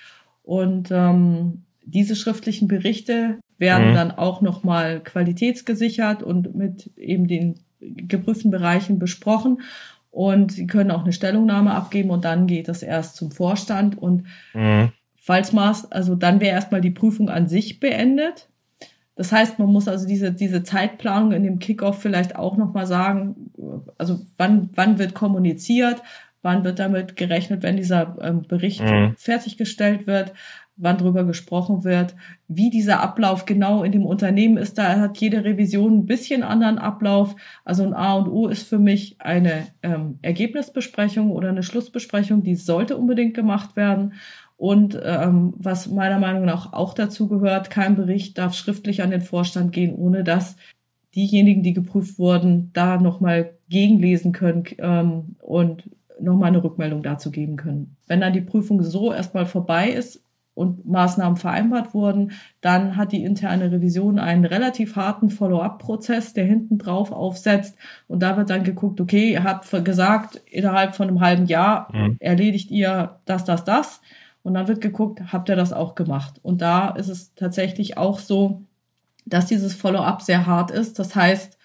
Und 0.42 0.90
ähm, 0.90 1.64
diese 1.82 2.14
schriftlichen 2.14 2.68
Berichte 2.68 3.38
werden 3.56 3.90
mhm. 3.90 3.94
dann 3.94 4.10
auch 4.10 4.40
nochmal 4.40 5.00
qualitätsgesichert 5.00 6.22
und 6.22 6.54
mit 6.54 6.90
eben 6.96 7.26
den 7.26 7.60
geprüften 7.80 8.50
Bereichen 8.50 8.98
besprochen. 8.98 9.62
Und 10.10 10.52
sie 10.52 10.66
können 10.66 10.90
auch 10.90 11.04
eine 11.04 11.12
Stellungnahme 11.12 11.74
abgeben 11.74 12.10
und 12.10 12.24
dann 12.24 12.46
geht 12.46 12.68
es 12.68 12.82
erst 12.82 13.16
zum 13.16 13.30
Vorstand. 13.30 13.96
Und 13.96 14.24
mhm. 14.52 14.92
falls 15.16 15.52
Maß, 15.52 15.90
also 15.92 16.14
dann 16.14 16.40
wäre 16.40 16.52
erstmal 16.52 16.80
die 16.80 16.90
Prüfung 16.90 17.30
an 17.30 17.48
sich 17.48 17.80
beendet. 17.80 18.48
Das 19.18 19.32
heißt, 19.32 19.58
man 19.58 19.68
muss 19.68 19.88
also 19.88 20.06
diese, 20.06 20.32
diese 20.32 20.62
Zeitplanung 20.62 21.32
in 21.32 21.42
dem 21.42 21.58
Kickoff 21.58 22.00
vielleicht 22.00 22.36
auch 22.36 22.56
nochmal 22.56 22.86
sagen, 22.86 23.50
also 23.98 24.20
wann, 24.36 24.70
wann 24.74 25.00
wird 25.00 25.12
kommuniziert, 25.12 26.00
wann 26.40 26.62
wird 26.62 26.78
damit 26.78 27.16
gerechnet, 27.16 27.64
wenn 27.64 27.76
dieser 27.76 28.16
ähm, 28.20 28.42
Bericht 28.46 28.80
mhm. 28.80 29.16
fertiggestellt 29.18 30.06
wird, 30.06 30.34
wann 30.76 30.98
drüber 30.98 31.24
gesprochen 31.24 31.82
wird, 31.82 32.14
wie 32.46 32.70
dieser 32.70 33.00
Ablauf 33.00 33.44
genau 33.44 33.82
in 33.82 33.90
dem 33.90 34.06
Unternehmen 34.06 34.56
ist. 34.56 34.78
Da 34.78 35.00
hat 35.00 35.18
jede 35.18 35.42
Revision 35.42 35.98
ein 35.98 36.06
bisschen 36.06 36.44
anderen 36.44 36.78
Ablauf. 36.78 37.34
Also 37.64 37.82
ein 37.82 37.94
A 37.94 38.14
und 38.14 38.28
O 38.28 38.46
ist 38.46 38.68
für 38.68 38.78
mich 38.78 39.16
eine 39.18 39.66
ähm, 39.82 40.20
Ergebnisbesprechung 40.22 41.32
oder 41.32 41.48
eine 41.48 41.64
Schlussbesprechung, 41.64 42.44
die 42.44 42.54
sollte 42.54 42.96
unbedingt 42.96 43.34
gemacht 43.34 43.74
werden. 43.74 44.12
Und 44.58 45.00
ähm, 45.04 45.54
was 45.56 45.86
meiner 45.86 46.18
Meinung 46.18 46.44
nach 46.44 46.72
auch 46.72 46.92
dazu 46.92 47.28
gehört, 47.28 47.70
kein 47.70 47.94
Bericht 47.94 48.36
darf 48.38 48.54
schriftlich 48.54 49.02
an 49.02 49.12
den 49.12 49.20
Vorstand 49.22 49.72
gehen, 49.72 49.94
ohne 49.94 50.24
dass 50.24 50.56
diejenigen, 51.14 51.62
die 51.62 51.72
geprüft 51.72 52.18
wurden, 52.18 52.70
da 52.74 52.98
nochmal 52.98 53.52
gegenlesen 53.68 54.32
können 54.32 54.64
ähm, 54.78 55.36
und 55.40 55.88
nochmal 56.20 56.48
eine 56.48 56.62
Rückmeldung 56.62 57.04
dazu 57.04 57.30
geben 57.30 57.56
können. 57.56 57.96
Wenn 58.08 58.20
dann 58.20 58.32
die 58.32 58.40
Prüfung 58.40 58.82
so 58.82 59.12
erstmal 59.12 59.46
vorbei 59.46 59.90
ist 59.90 60.24
und 60.54 60.86
Maßnahmen 60.86 61.36
vereinbart 61.36 61.94
wurden, 61.94 62.32
dann 62.60 62.96
hat 62.96 63.12
die 63.12 63.22
interne 63.22 63.70
Revision 63.70 64.18
einen 64.18 64.44
relativ 64.44 64.96
harten 64.96 65.30
Follow-up-Prozess, 65.30 66.32
der 66.32 66.46
hinten 66.46 66.78
drauf 66.78 67.12
aufsetzt. 67.12 67.76
Und 68.08 68.24
da 68.24 68.36
wird 68.36 68.50
dann 68.50 68.64
geguckt, 68.64 69.00
okay, 69.00 69.32
ihr 69.32 69.44
habt 69.44 69.70
gesagt, 69.84 70.42
innerhalb 70.50 70.96
von 70.96 71.06
einem 71.06 71.20
halben 71.20 71.46
Jahr 71.46 71.88
mhm. 71.94 72.16
erledigt 72.18 72.72
ihr 72.72 73.20
das, 73.24 73.44
das, 73.44 73.64
das. 73.64 74.00
Und 74.48 74.54
dann 74.54 74.66
wird 74.66 74.80
geguckt, 74.80 75.20
habt 75.30 75.50
ihr 75.50 75.56
das 75.56 75.74
auch 75.74 75.94
gemacht? 75.94 76.40
Und 76.42 76.62
da 76.62 76.88
ist 76.88 77.08
es 77.08 77.34
tatsächlich 77.34 77.98
auch 77.98 78.18
so, 78.18 78.62
dass 79.26 79.44
dieses 79.44 79.74
Follow-up 79.74 80.22
sehr 80.22 80.46
hart 80.46 80.70
ist. 80.70 80.98
Das 80.98 81.14
heißt, 81.14 81.58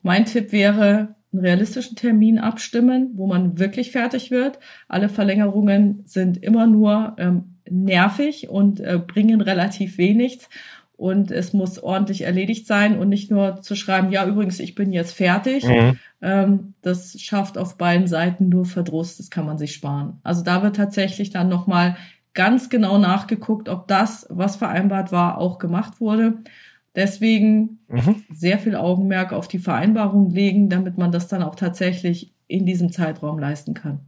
mein 0.00 0.24
Tipp 0.24 0.50
wäre, 0.50 1.14
einen 1.30 1.42
realistischen 1.42 1.94
Termin 1.94 2.38
abstimmen, 2.38 3.10
wo 3.16 3.26
man 3.26 3.58
wirklich 3.58 3.90
fertig 3.92 4.30
wird. 4.30 4.58
Alle 4.88 5.10
Verlängerungen 5.10 6.04
sind 6.06 6.42
immer 6.42 6.66
nur 6.66 7.16
ähm, 7.18 7.58
nervig 7.68 8.48
und 8.48 8.80
äh, 8.80 8.98
bringen 8.98 9.42
relativ 9.42 9.98
wenig. 9.98 10.48
und 11.02 11.30
es 11.32 11.52
muss 11.52 11.82
ordentlich 11.82 12.22
erledigt 12.22 12.66
sein 12.66 12.96
und 12.96 13.08
nicht 13.08 13.30
nur 13.30 13.60
zu 13.60 13.74
schreiben, 13.74 14.12
ja, 14.12 14.24
übrigens, 14.26 14.60
ich 14.60 14.74
bin 14.74 14.92
jetzt 14.92 15.12
fertig. 15.12 15.64
Mhm. 15.64 15.98
Ähm, 16.20 16.74
das 16.80 17.20
schafft 17.20 17.58
auf 17.58 17.76
beiden 17.76 18.06
Seiten 18.06 18.48
nur 18.48 18.64
Verdruss, 18.64 19.16
das 19.16 19.28
kann 19.28 19.44
man 19.44 19.58
sich 19.58 19.74
sparen. 19.74 20.20
Also 20.22 20.44
da 20.44 20.62
wird 20.62 20.76
tatsächlich 20.76 21.30
dann 21.30 21.48
nochmal 21.48 21.96
ganz 22.34 22.70
genau 22.70 22.98
nachgeguckt, 22.98 23.68
ob 23.68 23.88
das, 23.88 24.26
was 24.30 24.56
vereinbart 24.56 25.12
war, 25.12 25.38
auch 25.38 25.58
gemacht 25.58 26.00
wurde. 26.00 26.38
Deswegen 26.94 27.78
mhm. 27.88 28.24
sehr 28.30 28.58
viel 28.58 28.76
Augenmerk 28.76 29.32
auf 29.32 29.48
die 29.48 29.58
Vereinbarung 29.58 30.30
legen, 30.30 30.68
damit 30.68 30.98
man 30.98 31.10
das 31.10 31.28
dann 31.28 31.42
auch 31.42 31.54
tatsächlich 31.54 32.32
in 32.48 32.66
diesem 32.66 32.92
Zeitraum 32.92 33.38
leisten 33.38 33.74
kann. 33.74 34.00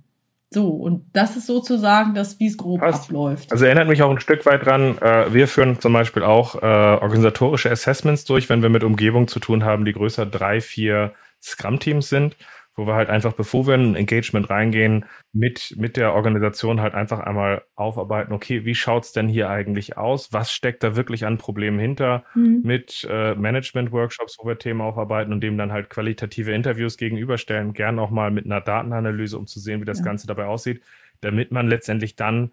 So, 0.50 0.68
und 0.68 1.04
das 1.12 1.36
ist 1.36 1.46
sozusagen 1.46 2.14
das, 2.14 2.38
wie 2.38 2.46
es 2.46 2.56
grob 2.56 2.80
Passt. 2.80 3.04
abläuft. 3.04 3.50
Also 3.50 3.64
erinnert 3.64 3.88
mich 3.88 4.02
auch 4.02 4.10
ein 4.10 4.20
Stück 4.20 4.46
weit 4.46 4.64
dran, 4.64 4.98
äh, 4.98 5.32
wir 5.32 5.48
führen 5.48 5.80
zum 5.80 5.92
Beispiel 5.92 6.22
auch 6.22 6.62
äh, 6.62 6.66
organisatorische 6.66 7.70
Assessments 7.70 8.24
durch, 8.24 8.48
wenn 8.48 8.62
wir 8.62 8.68
mit 8.68 8.84
Umgebungen 8.84 9.26
zu 9.26 9.40
tun 9.40 9.64
haben, 9.64 9.84
die 9.84 9.92
größer 9.92 10.26
drei, 10.26 10.60
vier 10.60 11.12
Scrum-Teams 11.42 12.08
sind 12.08 12.36
wo 12.76 12.86
wir 12.86 12.94
halt 12.94 13.08
einfach, 13.08 13.34
bevor 13.34 13.66
wir 13.66 13.74
in 13.74 13.92
ein 13.92 13.94
Engagement 13.94 14.50
reingehen, 14.50 15.04
mit, 15.32 15.74
mit 15.78 15.96
der 15.96 16.12
Organisation 16.14 16.80
halt 16.80 16.94
einfach 16.94 17.20
einmal 17.20 17.62
aufarbeiten, 17.76 18.32
okay, 18.32 18.64
wie 18.64 18.74
schaut's 18.74 19.12
denn 19.12 19.28
hier 19.28 19.48
eigentlich 19.48 19.96
aus? 19.96 20.32
Was 20.32 20.52
steckt 20.52 20.82
da 20.82 20.96
wirklich 20.96 21.24
an 21.24 21.38
Problemen 21.38 21.78
hinter? 21.78 22.24
Mhm. 22.34 22.62
Mit 22.64 23.06
äh, 23.08 23.34
Management-Workshops, 23.36 24.38
wo 24.40 24.48
wir 24.48 24.58
Themen 24.58 24.80
aufarbeiten 24.80 25.32
und 25.32 25.40
dem 25.40 25.56
dann 25.56 25.72
halt 25.72 25.88
qualitative 25.88 26.52
Interviews 26.52 26.96
gegenüberstellen, 26.96 27.74
gern 27.74 27.98
auch 27.98 28.10
mal 28.10 28.32
mit 28.32 28.44
einer 28.44 28.60
Datenanalyse, 28.60 29.38
um 29.38 29.46
zu 29.46 29.60
sehen, 29.60 29.80
wie 29.80 29.86
das 29.86 29.98
ja. 29.98 30.04
Ganze 30.04 30.26
dabei 30.26 30.46
aussieht, 30.46 30.82
damit 31.20 31.52
man 31.52 31.68
letztendlich 31.68 32.16
dann 32.16 32.52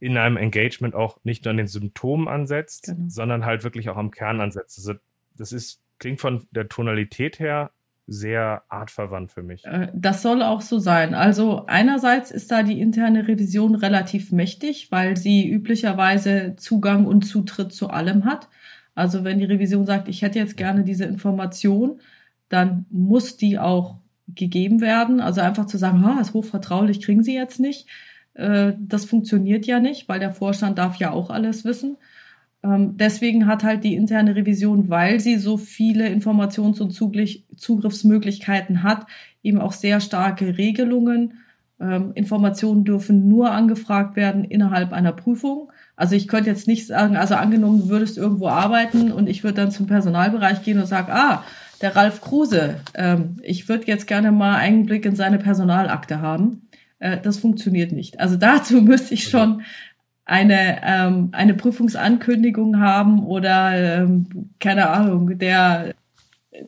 in 0.00 0.16
einem 0.16 0.36
Engagement 0.36 0.94
auch 0.94 1.18
nicht 1.22 1.44
nur 1.44 1.50
an 1.50 1.56
den 1.56 1.66
Symptomen 1.66 2.28
ansetzt, 2.28 2.86
genau. 2.86 3.08
sondern 3.08 3.44
halt 3.44 3.62
wirklich 3.64 3.88
auch 3.88 3.96
am 3.96 4.10
Kern 4.10 4.40
ansetzt. 4.40 4.78
Also 4.78 4.98
das 5.36 5.52
ist, 5.52 5.80
klingt 5.98 6.20
von 6.20 6.46
der 6.50 6.68
Tonalität 6.68 7.38
her 7.38 7.70
sehr 8.08 8.62
artverwandt 8.70 9.30
für 9.30 9.42
mich. 9.42 9.64
Äh, 9.66 9.88
das 9.94 10.22
soll 10.22 10.42
auch 10.42 10.62
so 10.62 10.78
sein. 10.78 11.14
Also 11.14 11.66
einerseits 11.66 12.30
ist 12.30 12.50
da 12.50 12.62
die 12.62 12.80
interne 12.80 13.28
Revision 13.28 13.74
relativ 13.74 14.32
mächtig, 14.32 14.90
weil 14.90 15.16
sie 15.16 15.48
üblicherweise 15.48 16.56
Zugang 16.56 17.06
und 17.06 17.22
Zutritt 17.22 17.72
zu 17.72 17.90
allem 17.90 18.24
hat. 18.24 18.48
Also 18.94 19.24
wenn 19.24 19.38
die 19.38 19.44
Revision 19.44 19.84
sagt, 19.84 20.08
ich 20.08 20.22
hätte 20.22 20.38
jetzt 20.38 20.56
gerne 20.56 20.84
diese 20.84 21.04
Information, 21.04 22.00
dann 22.48 22.86
muss 22.90 23.36
die 23.36 23.58
auch 23.58 23.98
gegeben 24.26 24.80
werden. 24.80 25.20
Also 25.20 25.42
einfach 25.42 25.66
zu 25.66 25.76
sagen, 25.76 26.02
ha, 26.02 26.18
ist 26.18 26.32
hochvertraulich, 26.32 27.02
kriegen 27.02 27.22
Sie 27.22 27.34
jetzt 27.34 27.60
nicht. 27.60 27.86
Äh, 28.32 28.72
das 28.78 29.04
funktioniert 29.04 29.66
ja 29.66 29.80
nicht, 29.80 30.08
weil 30.08 30.18
der 30.18 30.32
Vorstand 30.32 30.78
darf 30.78 30.96
ja 30.96 31.10
auch 31.10 31.28
alles 31.28 31.66
wissen. 31.66 31.98
Ähm, 32.62 32.96
deswegen 32.96 33.46
hat 33.46 33.62
halt 33.62 33.84
die 33.84 33.94
interne 33.94 34.34
Revision, 34.34 34.88
weil 34.88 35.20
sie 35.20 35.36
so 35.36 35.56
viele 35.56 36.08
Informations- 36.08 36.80
und 36.80 36.92
Zugriffsmöglichkeiten 36.92 38.82
hat, 38.82 39.06
eben 39.42 39.60
auch 39.60 39.72
sehr 39.72 40.00
starke 40.00 40.58
Regelungen. 40.58 41.34
Ähm, 41.80 42.12
Informationen 42.14 42.84
dürfen 42.84 43.28
nur 43.28 43.52
angefragt 43.52 44.16
werden 44.16 44.44
innerhalb 44.44 44.92
einer 44.92 45.12
Prüfung. 45.12 45.70
Also 45.94 46.16
ich 46.16 46.26
könnte 46.26 46.50
jetzt 46.50 46.66
nicht 46.66 46.86
sagen, 46.86 47.16
also 47.16 47.36
angenommen, 47.36 47.82
du 47.82 47.88
würdest 47.88 48.18
irgendwo 48.18 48.48
arbeiten 48.48 49.12
und 49.12 49.28
ich 49.28 49.44
würde 49.44 49.56
dann 49.56 49.70
zum 49.70 49.86
Personalbereich 49.86 50.62
gehen 50.62 50.80
und 50.80 50.86
sage, 50.86 51.12
ah, 51.12 51.44
der 51.80 51.94
Ralf 51.94 52.20
Kruse, 52.20 52.76
ähm, 52.94 53.36
ich 53.42 53.68
würde 53.68 53.86
jetzt 53.86 54.08
gerne 54.08 54.32
mal 54.32 54.56
einen 54.56 54.86
Blick 54.86 55.04
in 55.04 55.14
seine 55.14 55.38
Personalakte 55.38 56.20
haben. 56.20 56.68
Äh, 56.98 57.18
das 57.20 57.38
funktioniert 57.38 57.92
nicht. 57.92 58.20
Also 58.20 58.36
dazu 58.40 58.82
müsste 58.82 59.14
ich 59.14 59.28
schon 59.28 59.62
eine, 60.28 60.80
ähm, 60.84 61.30
eine 61.32 61.54
Prüfungsankündigung 61.54 62.78
haben 62.80 63.24
oder 63.24 64.02
ähm, 64.02 64.50
keine 64.60 64.90
Ahnung, 64.90 65.38
der 65.38 65.94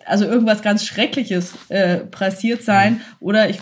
also 0.07 0.25
irgendwas 0.25 0.63
ganz 0.63 0.87
Schreckliches 0.87 1.57
äh, 1.69 1.99
passiert 1.99 2.63
sein 2.63 2.95
mhm. 2.95 3.01
oder 3.21 3.51
ich 3.51 3.61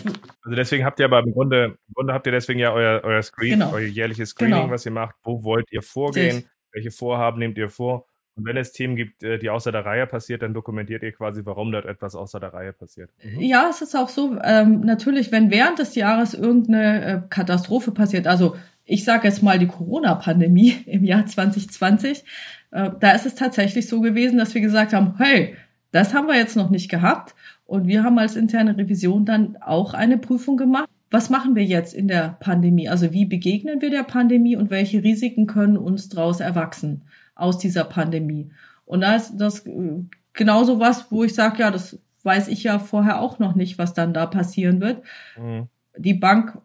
also 0.49 0.55
deswegen 0.55 0.85
habt 0.85 0.99
ihr 0.99 1.05
aber 1.05 1.19
im 1.19 1.33
Grunde, 1.33 1.77
im 1.87 1.93
Grunde 1.93 2.13
habt 2.13 2.25
ihr 2.27 2.31
deswegen 2.31 2.59
ja 2.59 2.71
euer, 2.71 3.01
euer 3.03 3.21
Screen, 3.21 3.59
genau. 3.59 3.71
euer 3.73 3.87
jährliches 3.87 4.29
Screening, 4.29 4.61
genau. 4.61 4.71
was 4.71 4.85
ihr 4.85 4.91
macht. 4.91 5.15
Wo 5.23 5.43
wollt 5.43 5.71
ihr 5.71 5.81
vorgehen? 5.81 6.37
Sich. 6.37 6.47
Welche 6.71 6.91
Vorhaben 6.91 7.39
nehmt 7.39 7.57
ihr 7.57 7.69
vor? 7.69 8.05
Und 8.35 8.45
wenn 8.45 8.57
es 8.57 8.71
Themen 8.71 8.95
gibt, 8.95 9.21
äh, 9.21 9.37
die 9.37 9.49
außer 9.49 9.71
der 9.71 9.85
Reihe 9.85 10.07
passiert, 10.07 10.41
dann 10.41 10.53
dokumentiert 10.53 11.03
ihr 11.03 11.11
quasi, 11.11 11.41
warum 11.43 11.71
dort 11.71 11.85
etwas 11.85 12.15
außer 12.15 12.39
der 12.39 12.53
Reihe 12.53 12.73
passiert. 12.73 13.11
Mhm. 13.21 13.41
Ja, 13.41 13.67
es 13.69 13.81
ist 13.81 13.95
auch 13.95 14.09
so, 14.09 14.39
ähm, 14.43 14.79
natürlich, 14.81 15.31
wenn 15.31 15.51
während 15.51 15.77
des 15.77 15.93
Jahres 15.95 16.33
irgendeine 16.33 17.05
äh, 17.05 17.21
Katastrophe 17.29 17.91
passiert, 17.91 18.27
also 18.27 18.55
ich 18.89 19.03
sage 19.03 19.27
jetzt 19.27 19.43
mal 19.43 19.59
die 19.59 19.67
Corona-Pandemie 19.67 20.75
im 20.85 21.03
Jahr 21.03 21.25
2020, 21.25 22.23
äh, 22.71 22.89
da 22.99 23.11
ist 23.11 23.25
es 23.25 23.35
tatsächlich 23.35 23.87
so 23.87 24.01
gewesen, 24.01 24.37
dass 24.37 24.53
wir 24.53 24.61
gesagt 24.61 24.93
haben, 24.93 25.15
hey, 25.17 25.55
das 25.91 26.13
haben 26.13 26.27
wir 26.27 26.35
jetzt 26.35 26.55
noch 26.55 26.69
nicht 26.69 26.89
gehabt. 26.89 27.35
Und 27.65 27.87
wir 27.87 28.03
haben 28.03 28.17
als 28.17 28.35
interne 28.35 28.77
Revision 28.77 29.25
dann 29.25 29.57
auch 29.57 29.93
eine 29.93 30.17
Prüfung 30.17 30.57
gemacht. 30.57 30.89
Was 31.11 31.29
machen 31.29 31.55
wir 31.55 31.63
jetzt 31.63 31.93
in 31.93 32.07
der 32.07 32.37
Pandemie? 32.39 32.89
Also 32.89 33.13
wie 33.13 33.25
begegnen 33.25 33.81
wir 33.81 33.91
der 33.91 34.03
Pandemie 34.03 34.55
und 34.55 34.69
welche 34.69 35.03
Risiken 35.03 35.47
können 35.47 35.77
uns 35.77 36.09
daraus 36.09 36.39
erwachsen 36.39 37.03
aus 37.35 37.57
dieser 37.59 37.83
Pandemie? 37.83 38.51
Und 38.85 39.01
da 39.01 39.15
ist 39.15 39.37
das 39.37 39.65
äh, 39.67 40.03
genauso 40.33 40.79
was, 40.79 41.11
wo 41.11 41.23
ich 41.23 41.35
sage, 41.35 41.59
ja, 41.59 41.69
das 41.71 41.99
weiß 42.23 42.47
ich 42.47 42.63
ja 42.63 42.79
vorher 42.79 43.21
auch 43.21 43.37
noch 43.39 43.55
nicht, 43.55 43.77
was 43.77 43.93
dann 43.93 44.13
da 44.13 44.25
passieren 44.25 44.81
wird. 44.81 45.03
Mhm. 45.39 45.67
Die 45.97 46.15
Bank 46.15 46.57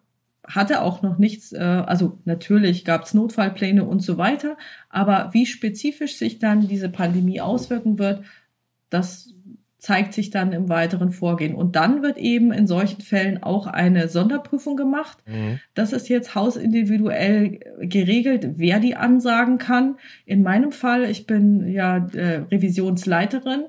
hatte 0.47 0.83
auch 0.83 1.03
noch 1.03 1.19
nichts, 1.19 1.53
äh, 1.53 1.59
also 1.59 2.19
natürlich 2.25 2.85
gab 2.85 3.05
es 3.05 3.15
Notfallpläne 3.15 3.85
und 3.85 4.01
so 4.01 4.19
weiter, 4.19 4.57
aber 4.89 5.31
wie 5.33 5.47
spezifisch 5.47 6.17
sich 6.17 6.39
dann 6.39 6.69
diese 6.69 6.89
Pandemie 6.89 7.41
auswirken 7.41 7.99
wird, 7.99 8.23
das 8.91 9.35
zeigt 9.85 10.15
sich 10.15 10.31
dann 10.31 10.53
im 10.53 10.71
weiteren 10.71 11.11
Vorgehen. 11.11 11.55
Und 11.55 11.77
dann 11.77 12.03
wird 12.03 12.17
eben 12.17 12.53
in 12.53 12.67
solchen 12.67 13.03
Fällen 13.03 13.43
auch 13.43 13.67
eine 13.67 14.09
Sonderprüfung 14.09 14.77
gemacht. 14.77 15.19
Mhm. 15.27 15.61
Das 15.75 15.93
ist 15.93 16.09
jetzt 16.09 16.35
hausindividuell 16.35 17.61
geregelt, 17.81 18.53
wer 18.57 18.81
die 18.81 18.97
ansagen 18.97 19.59
kann. 19.59 19.97
In 20.25 20.43
meinem 20.43 20.73
Fall, 20.73 21.05
ich 21.05 21.27
bin 21.27 21.69
ja 21.69 21.99
äh, 22.15 22.45
Revisionsleiterin, 22.51 23.65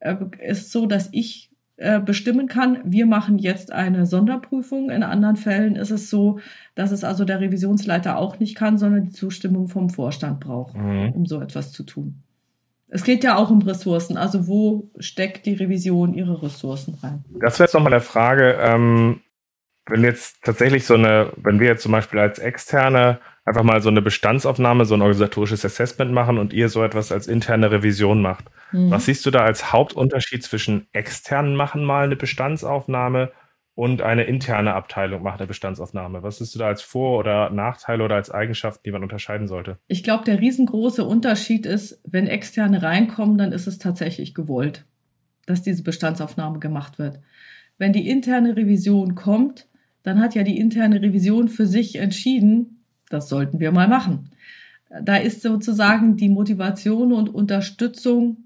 äh, 0.00 0.16
ist 0.40 0.72
so, 0.72 0.86
dass 0.86 1.10
ich 1.12 1.45
äh, 1.78 2.00
bestimmen 2.00 2.48
kann, 2.48 2.80
wir 2.84 3.04
machen 3.04 3.38
jetzt 3.38 3.70
eine 3.70 4.06
Sonderprüfung. 4.06 4.90
In 4.90 5.02
anderen 5.02 5.36
Fällen 5.36 5.76
ist 5.76 5.90
es 5.90 6.08
so, 6.08 6.38
dass 6.74 6.90
es 6.90 7.04
also 7.04 7.24
der 7.24 7.40
Revisionsleiter 7.40 8.16
auch 8.16 8.38
nicht 8.38 8.56
kann, 8.56 8.78
sondern 8.78 9.04
die 9.04 9.12
Zustimmung 9.12 9.68
vom 9.68 9.90
Vorstand 9.90 10.40
braucht, 10.40 10.74
mhm. 10.74 11.12
um 11.12 11.26
so 11.26 11.40
etwas 11.40 11.72
zu 11.72 11.82
tun. 11.82 12.22
Es 12.88 13.04
geht 13.04 13.24
ja 13.24 13.36
auch 13.36 13.50
um 13.50 13.60
Ressourcen. 13.60 14.16
Also 14.16 14.46
wo 14.46 14.90
steckt 14.98 15.44
die 15.44 15.54
Revision 15.54 16.14
ihre 16.14 16.42
Ressourcen 16.42 16.94
rein? 17.02 17.24
Das 17.40 17.58
wäre 17.58 17.66
jetzt 17.66 17.74
nochmal 17.74 17.90
der 17.90 18.00
Frage, 18.00 18.56
ähm, 18.60 19.20
wenn 19.86 20.02
jetzt 20.02 20.42
tatsächlich 20.42 20.84
so 20.84 20.94
eine, 20.94 21.32
wenn 21.36 21.60
wir 21.60 21.68
jetzt 21.68 21.82
zum 21.82 21.92
Beispiel 21.92 22.18
als 22.18 22.38
Externe 22.38 23.20
einfach 23.44 23.62
mal 23.62 23.80
so 23.80 23.88
eine 23.88 24.02
Bestandsaufnahme, 24.02 24.84
so 24.84 24.94
ein 24.94 25.02
organisatorisches 25.02 25.64
Assessment 25.64 26.12
machen 26.12 26.38
und 26.38 26.52
ihr 26.52 26.68
so 26.68 26.82
etwas 26.82 27.12
als 27.12 27.28
interne 27.28 27.70
Revision 27.70 28.20
macht. 28.20 28.46
Mhm. 28.72 28.90
Was 28.90 29.06
siehst 29.06 29.24
du 29.24 29.30
da 29.30 29.44
als 29.44 29.72
Hauptunterschied 29.72 30.42
zwischen 30.42 30.88
externen 30.92 31.54
machen 31.54 31.84
mal 31.84 32.04
eine 32.04 32.16
Bestandsaufnahme 32.16 33.30
und 33.76 34.02
eine 34.02 34.24
interne 34.24 34.74
Abteilung 34.74 35.22
macht 35.22 35.38
eine 35.38 35.46
Bestandsaufnahme? 35.46 36.24
Was 36.24 36.38
siehst 36.38 36.56
du 36.56 36.58
da 36.58 36.66
als 36.66 36.82
Vor- 36.82 37.18
oder 37.18 37.50
Nachteile 37.50 38.02
oder 38.02 38.16
als 38.16 38.30
Eigenschaften, 38.30 38.82
die 38.84 38.90
man 38.90 39.04
unterscheiden 39.04 39.46
sollte? 39.46 39.78
Ich 39.86 40.02
glaube, 40.02 40.24
der 40.24 40.40
riesengroße 40.40 41.04
Unterschied 41.04 41.66
ist, 41.66 42.00
wenn 42.04 42.26
externe 42.26 42.82
reinkommen, 42.82 43.38
dann 43.38 43.52
ist 43.52 43.68
es 43.68 43.78
tatsächlich 43.78 44.34
gewollt, 44.34 44.84
dass 45.46 45.62
diese 45.62 45.84
Bestandsaufnahme 45.84 46.58
gemacht 46.58 46.98
wird. 46.98 47.20
Wenn 47.78 47.92
die 47.92 48.08
interne 48.08 48.56
Revision 48.56 49.14
kommt, 49.14 49.68
dann 50.06 50.20
hat 50.20 50.36
ja 50.36 50.44
die 50.44 50.58
interne 50.58 51.02
Revision 51.02 51.48
für 51.48 51.66
sich 51.66 51.96
entschieden, 51.96 52.84
das 53.08 53.28
sollten 53.28 53.58
wir 53.58 53.72
mal 53.72 53.88
machen. 53.88 54.30
Da 55.02 55.16
ist 55.16 55.42
sozusagen 55.42 56.16
die 56.16 56.28
Motivation 56.28 57.12
und 57.12 57.28
Unterstützung 57.28 58.36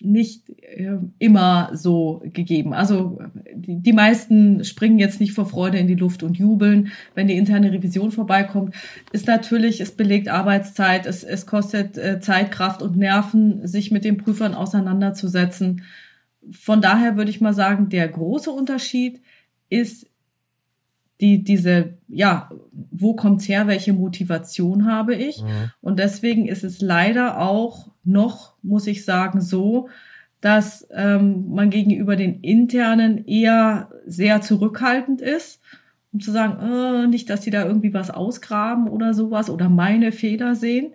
nicht 0.00 0.48
äh, 0.62 0.96
immer 1.18 1.70
so 1.74 2.22
gegeben. 2.24 2.72
Also 2.72 3.18
die, 3.54 3.82
die 3.82 3.92
meisten 3.92 4.64
springen 4.64 4.98
jetzt 4.98 5.20
nicht 5.20 5.32
vor 5.32 5.44
Freude 5.44 5.76
in 5.78 5.86
die 5.86 5.94
Luft 5.94 6.22
und 6.22 6.38
jubeln, 6.38 6.92
wenn 7.14 7.28
die 7.28 7.36
interne 7.36 7.72
Revision 7.72 8.10
vorbeikommt. 8.10 8.74
Ist 9.12 9.26
natürlich, 9.26 9.82
es 9.82 9.92
belegt 9.92 10.28
Arbeitszeit, 10.28 11.04
es, 11.04 11.24
es 11.24 11.46
kostet 11.46 11.98
äh, 11.98 12.20
Zeit, 12.20 12.52
Kraft 12.52 12.80
und 12.80 12.96
Nerven, 12.96 13.66
sich 13.66 13.90
mit 13.90 14.04
den 14.04 14.16
Prüfern 14.16 14.54
auseinanderzusetzen. 14.54 15.82
Von 16.50 16.80
daher 16.80 17.18
würde 17.18 17.30
ich 17.30 17.42
mal 17.42 17.54
sagen, 17.54 17.90
der 17.90 18.08
große 18.08 18.50
Unterschied 18.50 19.20
ist 19.68 20.06
die, 21.20 21.42
diese, 21.42 21.94
ja, 22.08 22.50
wo 22.90 23.14
kommt's 23.14 23.48
her, 23.48 23.66
welche 23.66 23.92
Motivation 23.92 24.86
habe 24.86 25.14
ich? 25.14 25.42
Mhm. 25.42 25.70
Und 25.80 25.98
deswegen 25.98 26.46
ist 26.46 26.64
es 26.64 26.80
leider 26.80 27.40
auch 27.40 27.88
noch, 28.04 28.54
muss 28.62 28.86
ich 28.86 29.04
sagen, 29.04 29.40
so, 29.40 29.88
dass 30.40 30.86
ähm, 30.92 31.46
man 31.48 31.70
gegenüber 31.70 32.16
den 32.16 32.40
internen 32.40 33.26
eher 33.26 33.88
sehr 34.06 34.42
zurückhaltend 34.42 35.20
ist, 35.20 35.60
um 36.12 36.20
zu 36.20 36.30
sagen, 36.30 36.60
äh, 36.60 37.06
nicht, 37.08 37.30
dass 37.30 37.42
sie 37.42 37.50
da 37.50 37.64
irgendwie 37.64 37.94
was 37.94 38.10
ausgraben 38.10 38.88
oder 38.88 39.14
sowas 39.14 39.50
oder 39.50 39.68
meine 39.68 40.12
Fehler 40.12 40.54
sehen. 40.54 40.92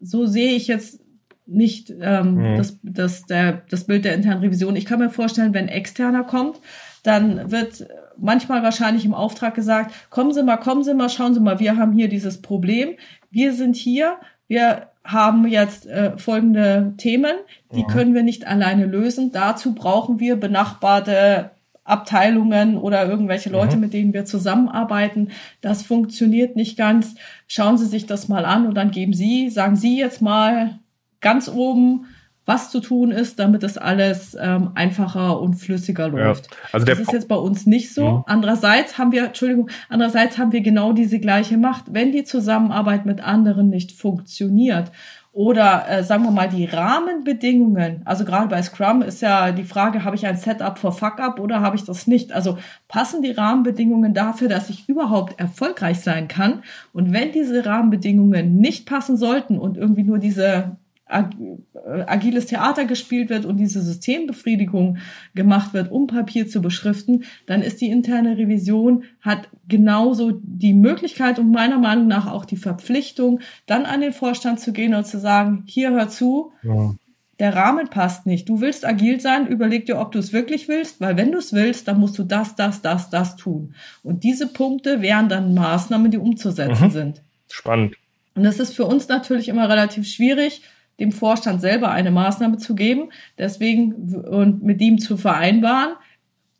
So 0.00 0.26
sehe 0.26 0.52
ich 0.52 0.66
jetzt 0.66 1.00
nicht 1.46 1.92
ähm, 2.00 2.34
mhm. 2.36 2.56
das, 2.56 2.78
das, 2.82 3.26
der, 3.26 3.62
das 3.68 3.84
Bild 3.84 4.04
der 4.04 4.14
internen 4.14 4.40
Revision. 4.40 4.76
Ich 4.76 4.86
kann 4.86 4.98
mir 4.98 5.10
vorstellen, 5.10 5.52
wenn 5.52 5.68
externer 5.68 6.24
kommt, 6.24 6.60
dann 7.02 7.50
wird 7.50 7.86
manchmal 8.20 8.62
wahrscheinlich 8.62 9.04
im 9.04 9.14
Auftrag 9.14 9.54
gesagt, 9.54 9.94
kommen 10.10 10.32
Sie 10.32 10.42
mal, 10.42 10.56
kommen 10.56 10.82
Sie 10.82 10.94
mal, 10.94 11.08
schauen 11.08 11.34
Sie 11.34 11.40
mal, 11.40 11.60
wir 11.60 11.76
haben 11.76 11.92
hier 11.92 12.08
dieses 12.08 12.40
Problem, 12.40 12.96
wir 13.30 13.52
sind 13.52 13.76
hier, 13.76 14.16
wir 14.48 14.88
haben 15.04 15.46
jetzt 15.46 15.86
äh, 15.86 16.16
folgende 16.18 16.94
Themen, 16.98 17.34
die 17.74 17.80
ja. 17.80 17.86
können 17.86 18.14
wir 18.14 18.22
nicht 18.22 18.46
alleine 18.46 18.86
lösen. 18.86 19.32
Dazu 19.32 19.74
brauchen 19.74 20.20
wir 20.20 20.36
benachbarte 20.36 21.50
Abteilungen 21.84 22.76
oder 22.76 23.08
irgendwelche 23.08 23.50
Leute, 23.50 23.76
mhm. 23.76 23.82
mit 23.82 23.92
denen 23.92 24.12
wir 24.12 24.24
zusammenarbeiten. 24.24 25.30
Das 25.60 25.82
funktioniert 25.82 26.54
nicht 26.54 26.76
ganz. 26.76 27.14
Schauen 27.48 27.78
Sie 27.78 27.86
sich 27.86 28.06
das 28.06 28.28
mal 28.28 28.44
an 28.44 28.66
und 28.66 28.74
dann 28.74 28.90
geben 28.90 29.12
Sie, 29.12 29.50
sagen 29.50 29.76
Sie 29.76 29.98
jetzt 29.98 30.22
mal 30.22 30.78
ganz 31.20 31.48
oben, 31.48 32.06
was 32.50 32.68
zu 32.68 32.80
tun 32.80 33.12
ist, 33.12 33.38
damit 33.38 33.62
das 33.62 33.78
alles 33.78 34.36
ähm, 34.38 34.72
einfacher 34.74 35.40
und 35.40 35.54
flüssiger 35.54 36.08
läuft. 36.08 36.46
Ja, 36.50 36.56
also 36.72 36.84
das 36.84 36.98
ist 36.98 37.12
jetzt 37.12 37.28
bei 37.28 37.36
uns 37.36 37.64
nicht 37.64 37.94
so. 37.94 38.10
Mhm. 38.10 38.24
Andererseits 38.26 38.98
haben 38.98 39.12
wir, 39.12 39.26
Entschuldigung, 39.26 39.70
andererseits 39.88 40.36
haben 40.36 40.50
wir 40.50 40.60
genau 40.60 40.92
diese 40.92 41.20
gleiche 41.20 41.58
Macht. 41.58 41.84
Wenn 41.94 42.10
die 42.10 42.24
Zusammenarbeit 42.24 43.06
mit 43.06 43.22
anderen 43.22 43.70
nicht 43.70 43.92
funktioniert 43.92 44.90
oder 45.32 45.84
äh, 45.88 46.02
sagen 46.02 46.24
wir 46.24 46.32
mal 46.32 46.48
die 46.48 46.64
Rahmenbedingungen, 46.64 48.02
also 48.04 48.24
gerade 48.24 48.48
bei 48.48 48.60
Scrum 48.62 49.02
ist 49.02 49.22
ja 49.22 49.52
die 49.52 49.62
Frage, 49.62 50.02
habe 50.02 50.16
ich 50.16 50.26
ein 50.26 50.36
Setup 50.36 50.76
for 50.76 50.90
Fuck-up 50.90 51.38
oder 51.38 51.60
habe 51.60 51.76
ich 51.76 51.84
das 51.84 52.08
nicht? 52.08 52.32
Also 52.32 52.58
passen 52.88 53.22
die 53.22 53.30
Rahmenbedingungen 53.30 54.12
dafür, 54.12 54.48
dass 54.48 54.70
ich 54.70 54.88
überhaupt 54.88 55.38
erfolgreich 55.38 56.00
sein 56.00 56.26
kann? 56.26 56.64
Und 56.92 57.12
wenn 57.12 57.30
diese 57.30 57.64
Rahmenbedingungen 57.64 58.56
nicht 58.56 58.86
passen 58.86 59.16
sollten 59.16 59.56
und 59.56 59.76
irgendwie 59.76 60.02
nur 60.02 60.18
diese 60.18 60.79
agiles 61.10 62.46
Theater 62.46 62.84
gespielt 62.84 63.30
wird 63.30 63.44
und 63.44 63.56
diese 63.56 63.82
Systembefriedigung 63.82 64.98
gemacht 65.34 65.74
wird, 65.74 65.90
um 65.90 66.06
Papier 66.06 66.46
zu 66.46 66.62
beschriften, 66.62 67.24
dann 67.46 67.62
ist 67.62 67.80
die 67.80 67.90
interne 67.90 68.38
Revision, 68.38 69.04
hat 69.20 69.48
genauso 69.68 70.40
die 70.42 70.74
Möglichkeit 70.74 71.38
und 71.38 71.50
meiner 71.50 71.78
Meinung 71.78 72.06
nach 72.06 72.30
auch 72.30 72.44
die 72.44 72.56
Verpflichtung, 72.56 73.40
dann 73.66 73.86
an 73.86 74.00
den 74.00 74.12
Vorstand 74.12 74.60
zu 74.60 74.72
gehen 74.72 74.94
und 74.94 75.06
zu 75.06 75.18
sagen, 75.18 75.64
hier 75.66 75.90
hör 75.90 76.08
zu, 76.08 76.52
ja. 76.62 76.94
der 77.38 77.54
Rahmen 77.56 77.88
passt 77.88 78.26
nicht. 78.26 78.48
Du 78.48 78.60
willst 78.60 78.86
agil 78.86 79.20
sein, 79.20 79.46
überleg 79.46 79.86
dir, 79.86 79.98
ob 79.98 80.12
du 80.12 80.18
es 80.18 80.32
wirklich 80.32 80.68
willst, 80.68 81.00
weil 81.00 81.16
wenn 81.16 81.32
du 81.32 81.38
es 81.38 81.52
willst, 81.52 81.88
dann 81.88 81.98
musst 81.98 82.18
du 82.18 82.22
das, 82.22 82.54
das, 82.54 82.82
das, 82.82 83.10
das 83.10 83.36
tun. 83.36 83.74
Und 84.02 84.22
diese 84.22 84.46
Punkte 84.46 85.02
wären 85.02 85.28
dann 85.28 85.54
Maßnahmen, 85.54 86.10
die 86.10 86.18
umzusetzen 86.18 86.86
mhm. 86.86 86.90
sind. 86.90 87.22
Spannend. 87.48 87.96
Und 88.34 88.44
das 88.44 88.60
ist 88.60 88.74
für 88.74 88.84
uns 88.84 89.08
natürlich 89.08 89.48
immer 89.48 89.68
relativ 89.68 90.06
schwierig, 90.06 90.62
dem 91.00 91.12
Vorstand 91.12 91.60
selber 91.60 91.90
eine 91.90 92.10
Maßnahme 92.10 92.58
zu 92.58 92.74
geben, 92.74 93.10
deswegen 93.38 94.14
und 94.14 94.62
mit 94.62 94.80
ihm 94.80 94.98
zu 94.98 95.16
vereinbaren. 95.16 95.94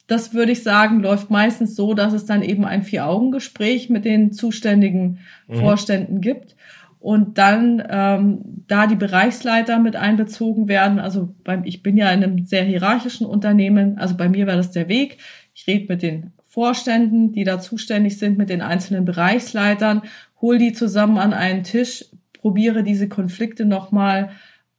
Das 0.06 0.34
würde 0.34 0.52
ich 0.52 0.64
sagen, 0.64 1.00
läuft 1.00 1.30
meistens 1.30 1.76
so, 1.76 1.94
dass 1.94 2.12
es 2.12 2.24
dann 2.24 2.42
eben 2.42 2.64
ein 2.64 2.82
Vier-Augen-Gespräch 2.82 3.90
mit 3.90 4.04
den 4.04 4.32
zuständigen 4.32 5.20
mhm. 5.46 5.60
Vorständen 5.60 6.20
gibt 6.20 6.56
und 6.98 7.38
dann 7.38 7.82
ähm, 7.88 8.40
da 8.66 8.86
die 8.86 8.96
Bereichsleiter 8.96 9.78
mit 9.78 9.96
einbezogen 9.96 10.68
werden. 10.68 10.98
Also 10.98 11.34
beim, 11.44 11.64
ich 11.64 11.82
bin 11.82 11.96
ja 11.96 12.10
in 12.10 12.22
einem 12.22 12.44
sehr 12.44 12.64
hierarchischen 12.64 13.26
Unternehmen, 13.26 13.98
also 13.98 14.16
bei 14.16 14.28
mir 14.28 14.46
wäre 14.46 14.56
das 14.56 14.70
der 14.70 14.88
Weg. 14.88 15.18
Ich 15.54 15.66
rede 15.66 15.86
mit 15.88 16.02
den 16.02 16.32
Vorständen, 16.44 17.32
die 17.32 17.44
da 17.44 17.60
zuständig 17.60 18.18
sind, 18.18 18.36
mit 18.36 18.50
den 18.50 18.60
einzelnen 18.60 19.04
Bereichsleitern, 19.04 20.02
hol 20.40 20.58
die 20.58 20.72
zusammen 20.72 21.18
an 21.18 21.32
einen 21.32 21.62
Tisch, 21.62 22.06
probiere 22.40 22.82
diese 22.82 23.08
Konflikte 23.08 23.66
nochmal 23.66 24.30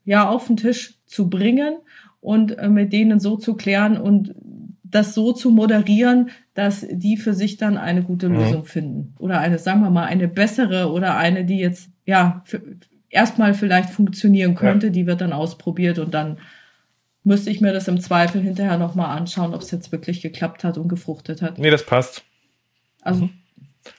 ja, 0.03 0.27
auf 0.27 0.47
den 0.47 0.57
Tisch 0.57 0.95
zu 1.05 1.29
bringen 1.29 1.75
und 2.19 2.57
äh, 2.57 2.69
mit 2.69 2.91
denen 2.91 3.19
so 3.19 3.37
zu 3.37 3.55
klären 3.55 3.97
und 3.97 4.33
das 4.83 5.13
so 5.13 5.31
zu 5.31 5.51
moderieren, 5.51 6.31
dass 6.53 6.85
die 6.89 7.17
für 7.17 7.33
sich 7.33 7.57
dann 7.57 7.77
eine 7.77 8.03
gute 8.03 8.29
mhm. 8.29 8.35
Lösung 8.35 8.65
finden. 8.65 9.15
Oder 9.19 9.39
eine, 9.39 9.57
sagen 9.59 9.81
wir 9.81 9.89
mal, 9.89 10.05
eine 10.05 10.27
bessere 10.27 10.91
oder 10.91 11.15
eine, 11.15 11.45
die 11.45 11.59
jetzt, 11.59 11.89
ja, 12.05 12.43
erstmal 13.09 13.53
vielleicht 13.53 13.91
funktionieren 13.91 14.55
könnte, 14.55 14.87
ja. 14.87 14.91
die 14.91 15.05
wird 15.05 15.21
dann 15.21 15.33
ausprobiert 15.33 15.99
und 15.99 16.13
dann 16.13 16.39
müsste 17.23 17.51
ich 17.51 17.61
mir 17.61 17.71
das 17.71 17.87
im 17.87 18.01
Zweifel 18.01 18.41
hinterher 18.41 18.77
nochmal 18.77 19.15
anschauen, 19.15 19.53
ob 19.53 19.61
es 19.61 19.71
jetzt 19.71 19.91
wirklich 19.91 20.21
geklappt 20.21 20.63
hat 20.63 20.77
und 20.77 20.87
gefruchtet 20.87 21.41
hat. 21.41 21.59
Nee, 21.59 21.69
das 21.69 21.85
passt. 21.85 22.23
Also 23.01 23.25
mhm. 23.25 23.40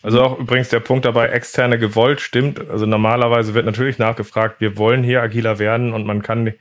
Also 0.02 0.22
auch 0.22 0.38
übrigens 0.38 0.68
der 0.68 0.80
Punkt 0.80 1.04
dabei, 1.04 1.28
externe 1.28 1.78
gewollt 1.78 2.20
stimmt. 2.20 2.70
Also 2.70 2.86
normalerweise 2.86 3.54
wird 3.54 3.66
natürlich 3.66 3.98
nachgefragt, 3.98 4.60
wir 4.60 4.76
wollen 4.76 5.02
hier 5.02 5.22
agiler 5.22 5.58
werden 5.58 5.92
und 5.92 6.06
man 6.06 6.22
kann 6.22 6.54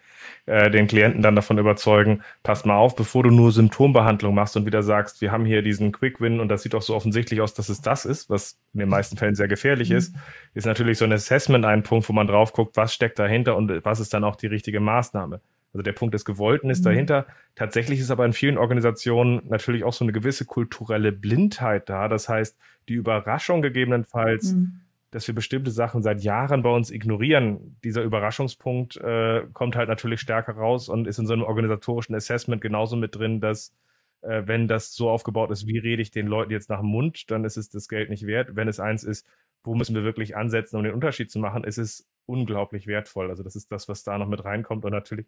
äh, 0.47 0.71
den 0.71 0.87
Klienten 0.87 1.21
dann 1.21 1.35
davon 1.35 1.57
überzeugen, 1.59 2.23
passt 2.43 2.65
mal 2.65 2.75
auf, 2.75 2.95
bevor 2.95 3.23
du 3.23 3.29
nur 3.29 3.51
Symptombehandlung 3.51 4.33
machst 4.33 4.57
und 4.57 4.65
wieder 4.65 4.81
sagst, 4.81 5.21
wir 5.21 5.31
haben 5.31 5.45
hier 5.45 5.61
diesen 5.61 5.91
Quick 5.91 6.19
Win 6.19 6.39
und 6.39 6.49
das 6.49 6.63
sieht 6.63 6.73
auch 6.73 6.81
so 6.81 6.95
offensichtlich 6.95 7.41
aus, 7.41 7.53
dass 7.53 7.69
es 7.69 7.81
das 7.81 8.05
ist, 8.05 8.29
was 8.29 8.59
in 8.73 8.79
den 8.79 8.89
meisten 8.89 9.17
Fällen 9.17 9.35
sehr 9.35 9.47
gefährlich 9.47 9.91
mhm. 9.91 9.97
ist, 9.97 10.15
ist 10.55 10.65
natürlich 10.65 10.97
so 10.97 11.05
ein 11.05 11.13
Assessment 11.13 11.63
ein 11.63 11.83
Punkt, 11.83 12.09
wo 12.09 12.13
man 12.13 12.27
drauf 12.27 12.53
guckt, 12.53 12.75
was 12.75 12.93
steckt 12.93 13.19
dahinter 13.19 13.55
und 13.55 13.85
was 13.85 13.99
ist 13.99 14.13
dann 14.13 14.23
auch 14.23 14.35
die 14.35 14.47
richtige 14.47 14.79
Maßnahme. 14.79 15.41
Also 15.73 15.83
der 15.83 15.93
Punkt 15.93 16.13
des 16.13 16.25
Gewollten 16.25 16.69
ist 16.69 16.79
mhm. 16.81 16.85
dahinter. 16.85 17.25
Tatsächlich 17.55 17.99
ist 17.99 18.11
aber 18.11 18.25
in 18.25 18.33
vielen 18.33 18.57
Organisationen 18.57 19.41
natürlich 19.47 19.83
auch 19.83 19.93
so 19.93 20.03
eine 20.03 20.11
gewisse 20.11 20.45
kulturelle 20.45 21.11
Blindheit 21.11 21.89
da. 21.89 22.07
Das 22.07 22.27
heißt, 22.27 22.57
die 22.89 22.95
Überraschung 22.95 23.61
gegebenenfalls, 23.61 24.53
mhm. 24.53 24.81
dass 25.11 25.27
wir 25.27 25.35
bestimmte 25.35 25.71
Sachen 25.71 26.01
seit 26.01 26.21
Jahren 26.21 26.61
bei 26.61 26.69
uns 26.69 26.91
ignorieren, 26.91 27.77
dieser 27.83 28.03
Überraschungspunkt 28.03 28.97
äh, 28.97 29.43
kommt 29.53 29.75
halt 29.75 29.87
natürlich 29.87 30.19
stärker 30.19 30.53
raus 30.53 30.89
und 30.89 31.07
ist 31.07 31.19
in 31.19 31.25
so 31.25 31.33
einem 31.33 31.43
organisatorischen 31.43 32.15
Assessment 32.15 32.61
genauso 32.61 32.97
mit 32.97 33.15
drin, 33.15 33.39
dass 33.39 33.73
äh, 34.21 34.43
wenn 34.45 34.67
das 34.67 34.93
so 34.93 35.09
aufgebaut 35.09 35.51
ist, 35.51 35.67
wie 35.67 35.77
rede 35.77 36.01
ich 36.01 36.11
den 36.11 36.27
Leuten 36.27 36.51
jetzt 36.51 36.69
nach 36.69 36.79
dem 36.79 36.89
Mund, 36.89 37.31
dann 37.31 37.45
ist 37.45 37.57
es 37.57 37.69
das 37.69 37.87
Geld 37.87 38.09
nicht 38.09 38.25
wert. 38.25 38.55
Wenn 38.55 38.67
es 38.67 38.79
eins 38.79 39.03
ist, 39.03 39.25
wo 39.63 39.75
müssen 39.75 39.95
wir 39.95 40.03
wirklich 40.03 40.35
ansetzen, 40.35 40.77
um 40.77 40.83
den 40.83 40.93
Unterschied 40.93 41.31
zu 41.31 41.39
machen, 41.39 41.63
ist 41.63 41.77
es 41.77 42.07
unglaublich 42.25 42.87
wertvoll. 42.87 43.29
Also 43.29 43.43
das 43.43 43.55
ist 43.55 43.71
das, 43.71 43.87
was 43.87 44.03
da 44.03 44.17
noch 44.17 44.27
mit 44.27 44.43
reinkommt 44.43 44.85
und 44.85 44.91
natürlich 44.91 45.27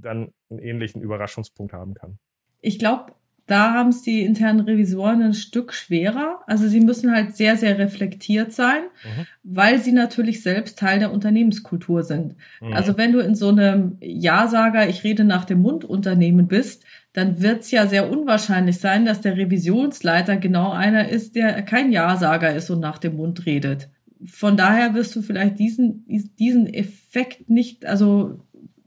dann 0.00 0.32
einen 0.50 0.58
ähnlichen 0.60 1.02
Überraschungspunkt 1.02 1.72
haben 1.72 1.94
kann. 1.94 2.18
Ich 2.60 2.78
glaube, 2.78 3.12
da 3.46 3.74
haben 3.74 3.90
es 3.90 4.02
die 4.02 4.22
internen 4.22 4.60
Revisoren 4.60 5.22
ein 5.22 5.34
Stück 5.34 5.72
schwerer. 5.72 6.40
Also 6.46 6.66
sie 6.66 6.80
müssen 6.80 7.12
halt 7.12 7.36
sehr, 7.36 7.56
sehr 7.56 7.78
reflektiert 7.78 8.52
sein, 8.52 8.82
mhm. 9.04 9.26
weil 9.44 9.78
sie 9.78 9.92
natürlich 9.92 10.42
selbst 10.42 10.78
Teil 10.78 10.98
der 10.98 11.12
Unternehmenskultur 11.12 12.02
sind. 12.02 12.34
Mhm. 12.60 12.72
Also 12.72 12.98
wenn 12.98 13.12
du 13.12 13.20
in 13.20 13.36
so 13.36 13.48
einem 13.48 13.98
Ja-Sager, 14.00 14.88
ich 14.88 15.04
rede 15.04 15.22
nach 15.22 15.44
dem 15.44 15.60
Mund 15.62 15.84
Unternehmen 15.84 16.48
bist, 16.48 16.84
dann 17.12 17.40
wird 17.40 17.60
es 17.60 17.70
ja 17.70 17.86
sehr 17.86 18.10
unwahrscheinlich 18.10 18.78
sein, 18.78 19.04
dass 19.04 19.20
der 19.20 19.36
Revisionsleiter 19.36 20.36
genau 20.36 20.72
einer 20.72 21.08
ist, 21.08 21.36
der 21.36 21.62
kein 21.62 21.92
Ja-Sager 21.92 22.52
ist 22.54 22.68
und 22.70 22.80
nach 22.80 22.98
dem 22.98 23.16
Mund 23.16 23.46
redet. 23.46 23.88
Von 24.24 24.56
daher 24.56 24.94
wirst 24.94 25.14
du 25.14 25.22
vielleicht 25.22 25.58
diesen, 25.58 26.04
diesen 26.38 26.66
Effekt 26.66 27.48
nicht, 27.48 27.86
also 27.86 28.40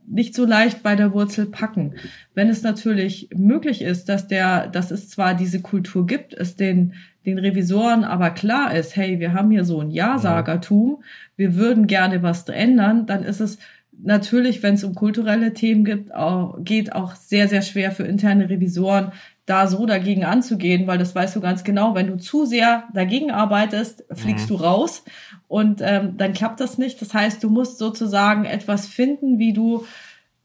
nicht 0.09 0.35
so 0.35 0.45
leicht 0.45 0.81
bei 0.81 0.95
der 0.95 1.13
Wurzel 1.13 1.45
packen. 1.45 1.93
Wenn 2.33 2.49
es 2.49 2.63
natürlich 2.63 3.29
möglich 3.35 3.81
ist, 3.81 4.09
dass 4.09 4.27
der, 4.27 4.67
dass 4.67 4.91
es 4.91 5.09
zwar 5.09 5.35
diese 5.35 5.61
Kultur 5.61 6.07
gibt, 6.07 6.33
es 6.33 6.55
den, 6.55 6.93
den 7.25 7.37
Revisoren 7.37 8.03
aber 8.03 8.31
klar 8.31 8.75
ist, 8.75 8.95
hey, 8.95 9.19
wir 9.19 9.33
haben 9.33 9.51
hier 9.51 9.63
so 9.63 9.79
ein 9.79 9.91
Ja-Sagertum, 9.91 11.03
wir 11.35 11.55
würden 11.55 11.87
gerne 11.87 12.23
was 12.23 12.47
ändern, 12.49 13.05
dann 13.05 13.23
ist 13.23 13.39
es 13.39 13.59
natürlich, 14.01 14.63
wenn 14.63 14.75
es 14.75 14.83
um 14.83 14.95
kulturelle 14.95 15.53
Themen 15.53 15.85
gibt, 15.85 16.13
auch, 16.13 16.57
geht, 16.63 16.93
auch 16.93 17.15
sehr, 17.15 17.47
sehr 17.47 17.61
schwer 17.61 17.91
für 17.91 18.03
interne 18.03 18.49
Revisoren, 18.49 19.11
da 19.45 19.67
so 19.67 19.85
dagegen 19.87 20.25
anzugehen, 20.25 20.85
weil 20.85 20.99
das 20.99 21.15
weißt 21.15 21.35
du 21.35 21.41
ganz 21.41 21.63
genau, 21.63 21.95
wenn 21.95 22.07
du 22.07 22.17
zu 22.17 22.45
sehr 22.45 22.83
dagegen 22.93 23.31
arbeitest, 23.31 24.05
fliegst 24.11 24.49
mhm. 24.49 24.57
du 24.57 24.63
raus 24.63 25.03
und 25.49 25.81
ähm, 25.83 26.15
dann 26.15 26.33
klappt 26.33 26.61
das 26.61 26.77
nicht. 26.77 27.01
Das 27.01 27.13
heißt, 27.13 27.43
du 27.43 27.49
musst 27.49 27.79
sozusagen 27.79 28.45
etwas 28.45 28.87
finden, 28.87 29.39
wie 29.39 29.51
du 29.51 29.85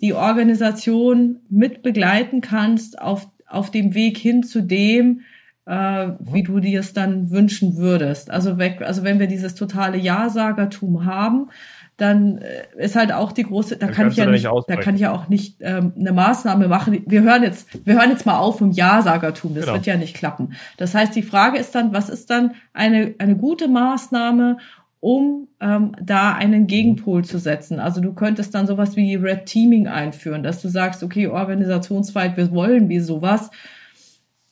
die 0.00 0.14
Organisation 0.14 1.40
mit 1.50 1.82
begleiten 1.82 2.40
kannst 2.40 3.00
auf, 3.00 3.28
auf 3.46 3.70
dem 3.70 3.94
Weg 3.94 4.16
hin 4.16 4.42
zu 4.42 4.62
dem, 4.62 5.20
äh, 5.66 6.08
wie 6.20 6.42
du 6.42 6.58
dir 6.58 6.80
es 6.80 6.94
dann 6.94 7.30
wünschen 7.30 7.76
würdest. 7.76 8.30
Also, 8.30 8.56
weg, 8.56 8.80
also 8.80 9.04
wenn 9.04 9.18
wir 9.18 9.26
dieses 9.26 9.54
totale 9.54 9.98
Ja-Sagertum 9.98 11.04
haben, 11.04 11.50
dann 11.98 12.38
äh, 12.38 12.64
ist 12.76 12.96
halt 12.96 13.12
auch 13.12 13.32
die 13.32 13.44
große, 13.44 13.76
da 13.76 13.86
dann 13.86 13.94
kann 13.94 14.08
ich 14.08 14.16
ja 14.16 14.24
nicht, 14.26 14.46
da 14.46 14.76
kann 14.76 14.94
ich 14.94 15.02
ja 15.02 15.12
auch 15.12 15.28
nicht 15.28 15.58
ähm, 15.60 15.92
eine 15.98 16.12
Maßnahme 16.12 16.66
machen. 16.66 17.04
Wir 17.06 17.22
hören 17.22 17.42
jetzt, 17.42 17.86
wir 17.86 17.94
hören 17.94 18.10
jetzt 18.10 18.24
mal 18.24 18.38
auf 18.38 18.62
im 18.62 18.72
Ja-Sagertum. 18.72 19.54
Das 19.54 19.64
genau. 19.64 19.74
wird 19.74 19.86
ja 19.86 19.96
nicht 19.98 20.16
klappen. 20.16 20.54
Das 20.78 20.94
heißt, 20.94 21.14
die 21.14 21.22
Frage 21.22 21.58
ist 21.58 21.74
dann, 21.74 21.92
was 21.92 22.08
ist 22.08 22.30
dann 22.30 22.54
eine 22.72 23.14
eine 23.18 23.36
gute 23.36 23.68
Maßnahme, 23.68 24.56
um 25.04 25.48
ähm, 25.60 25.92
da 26.00 26.32
einen 26.32 26.66
Gegenpol 26.66 27.26
zu 27.26 27.38
setzen. 27.38 27.78
Also 27.78 28.00
du 28.00 28.14
könntest 28.14 28.54
dann 28.54 28.66
sowas 28.66 28.96
wie 28.96 29.16
Red 29.16 29.44
Teaming 29.44 29.86
einführen, 29.86 30.42
dass 30.42 30.62
du 30.62 30.68
sagst, 30.68 31.02
okay, 31.02 31.26
organisationsweit, 31.26 32.38
wir 32.38 32.50
wollen 32.52 32.88
wie 32.88 33.00
sowas. 33.00 33.50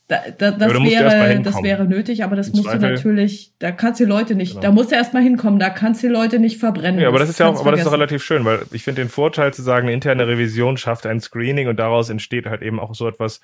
da, 0.09 0.19
da, 0.37 0.51
das, 0.51 0.75
wäre, 0.75 1.41
das 1.41 1.63
wäre 1.63 1.87
nötig, 1.87 2.23
aber 2.23 2.37
das 2.37 2.49
Im 2.49 2.57
musst 2.57 2.65
Zweifel, 2.65 2.81
du 2.81 2.87
natürlich, 2.87 3.55
da 3.61 3.73
kannst 3.73 3.99
du 4.01 4.05
Leute 4.05 4.35
nicht, 4.35 4.51
genau. 4.51 4.61
da 4.61 4.71
musst 4.73 4.91
du 4.91 4.95
erstmal 4.95 5.23
hinkommen, 5.23 5.59
da 5.59 5.71
kannst 5.71 6.03
du 6.03 6.09
die 6.09 6.13
Leute 6.13 6.39
nicht 6.39 6.59
verbrennen. 6.59 7.01
Ja, 7.01 7.09
aber 7.09 7.19
das, 7.19 7.29
das 7.29 7.37
ist 7.37 7.41
ja 7.41 7.47
auch, 7.47 7.59
aber 7.59 7.71
das 7.71 7.81
ist 7.81 7.87
doch 7.87 7.93
relativ 7.95 8.23
schön, 8.23 8.45
weil 8.45 8.61
ich 8.73 8.85
finde 8.85 9.01
den 9.01 9.09
Vorteil 9.09 9.55
zu 9.55 9.63
sagen, 9.63 9.87
eine 9.87 9.95
interne 9.95 10.29
Revision 10.29 10.77
schafft 10.77 11.07
ein 11.07 11.21
Screening 11.21 11.69
und 11.69 11.79
daraus 11.79 12.11
entsteht 12.11 12.45
halt 12.45 12.61
eben 12.61 12.79
auch 12.79 12.95
so 12.95 13.09
etwas, 13.09 13.41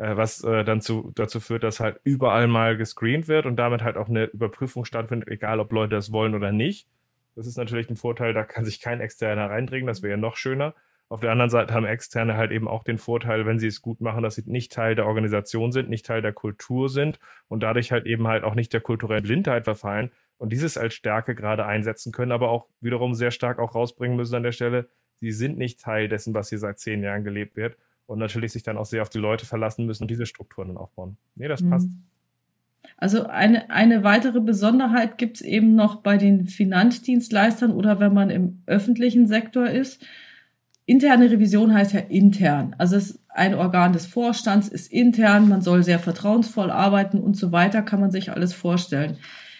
was 0.00 0.42
äh, 0.44 0.64
dann 0.64 0.80
zu, 0.80 1.12
dazu 1.14 1.40
führt, 1.40 1.62
dass 1.62 1.78
halt 1.78 2.00
überall 2.04 2.46
mal 2.46 2.76
gescreent 2.76 3.28
wird 3.28 3.44
und 3.44 3.56
damit 3.56 3.82
halt 3.82 3.98
auch 3.98 4.08
eine 4.08 4.24
Überprüfung 4.24 4.86
stattfindet, 4.86 5.28
egal 5.28 5.60
ob 5.60 5.72
Leute 5.72 5.94
das 5.94 6.10
wollen 6.10 6.34
oder 6.34 6.52
nicht. 6.52 6.88
Das 7.36 7.46
ist 7.46 7.58
natürlich 7.58 7.90
ein 7.90 7.96
Vorteil, 7.96 8.32
da 8.32 8.44
kann 8.44 8.64
sich 8.64 8.80
kein 8.80 9.00
Externer 9.00 9.50
reindringen, 9.50 9.86
das 9.86 10.02
wäre 10.02 10.12
ja 10.12 10.16
noch 10.16 10.36
schöner. 10.36 10.74
Auf 11.10 11.20
der 11.20 11.32
anderen 11.32 11.50
Seite 11.50 11.74
haben 11.74 11.84
Externe 11.84 12.36
halt 12.36 12.50
eben 12.50 12.68
auch 12.68 12.84
den 12.84 12.96
Vorteil, 12.96 13.44
wenn 13.44 13.58
sie 13.58 13.66
es 13.66 13.82
gut 13.82 14.00
machen, 14.00 14.22
dass 14.22 14.36
sie 14.36 14.44
nicht 14.46 14.72
Teil 14.72 14.94
der 14.94 15.06
Organisation 15.06 15.72
sind, 15.72 15.90
nicht 15.90 16.06
Teil 16.06 16.22
der 16.22 16.32
Kultur 16.32 16.88
sind 16.88 17.18
und 17.48 17.62
dadurch 17.62 17.92
halt 17.92 18.06
eben 18.06 18.26
halt 18.26 18.44
auch 18.44 18.54
nicht 18.54 18.72
der 18.72 18.80
kulturellen 18.80 19.24
Blindheit 19.24 19.64
verfallen 19.64 20.12
und 20.38 20.52
dieses 20.52 20.78
als 20.78 20.94
Stärke 20.94 21.34
gerade 21.34 21.66
einsetzen 21.66 22.12
können, 22.12 22.32
aber 22.32 22.48
auch 22.48 22.68
wiederum 22.80 23.14
sehr 23.14 23.32
stark 23.32 23.58
auch 23.58 23.74
rausbringen 23.74 24.16
müssen 24.16 24.36
an 24.36 24.44
der 24.44 24.52
Stelle. 24.52 24.88
Sie 25.16 25.32
sind 25.32 25.58
nicht 25.58 25.80
Teil 25.80 26.08
dessen, 26.08 26.32
was 26.32 26.48
hier 26.48 26.58
seit 26.58 26.78
zehn 26.78 27.02
Jahren 27.02 27.24
gelebt 27.24 27.56
wird 27.56 27.76
und 28.10 28.18
natürlich 28.18 28.50
sich 28.52 28.64
dann 28.64 28.76
auch 28.76 28.86
sehr 28.86 29.02
auf 29.02 29.08
die 29.08 29.18
Leute 29.18 29.46
verlassen 29.46 29.86
müssen 29.86 30.02
und 30.02 30.10
diese 30.10 30.26
Strukturen 30.26 30.68
dann 30.68 30.76
aufbauen. 30.76 31.16
Nee, 31.36 31.46
das 31.46 31.62
mhm. 31.62 31.70
passt. 31.70 31.88
Also 32.96 33.26
eine, 33.26 33.70
eine 33.70 34.02
weitere 34.02 34.40
Besonderheit 34.40 35.16
gibt 35.16 35.36
es 35.36 35.42
eben 35.42 35.76
noch 35.76 36.02
bei 36.02 36.16
den 36.16 36.46
Finanzdienstleistern 36.46 37.70
oder 37.70 38.00
wenn 38.00 38.12
man 38.12 38.30
im 38.30 38.62
öffentlichen 38.66 39.28
Sektor 39.28 39.68
ist. 39.68 40.04
Interne 40.86 41.30
Revision 41.30 41.72
heißt 41.72 41.92
ja 41.92 42.00
intern. 42.00 42.74
Also 42.78 42.96
es 42.96 43.10
ist 43.10 43.20
ein 43.28 43.54
Organ 43.54 43.92
des 43.92 44.06
Vorstands, 44.06 44.66
ist 44.66 44.90
intern, 44.90 45.48
man 45.48 45.62
soll 45.62 45.84
sehr 45.84 46.00
vertrauensvoll 46.00 46.72
arbeiten 46.72 47.20
und 47.20 47.36
so 47.36 47.52
weiter, 47.52 47.80
kann 47.80 48.00
man 48.00 48.10
sich 48.10 48.32
alles 48.32 48.54
vorstellen. 48.54 49.18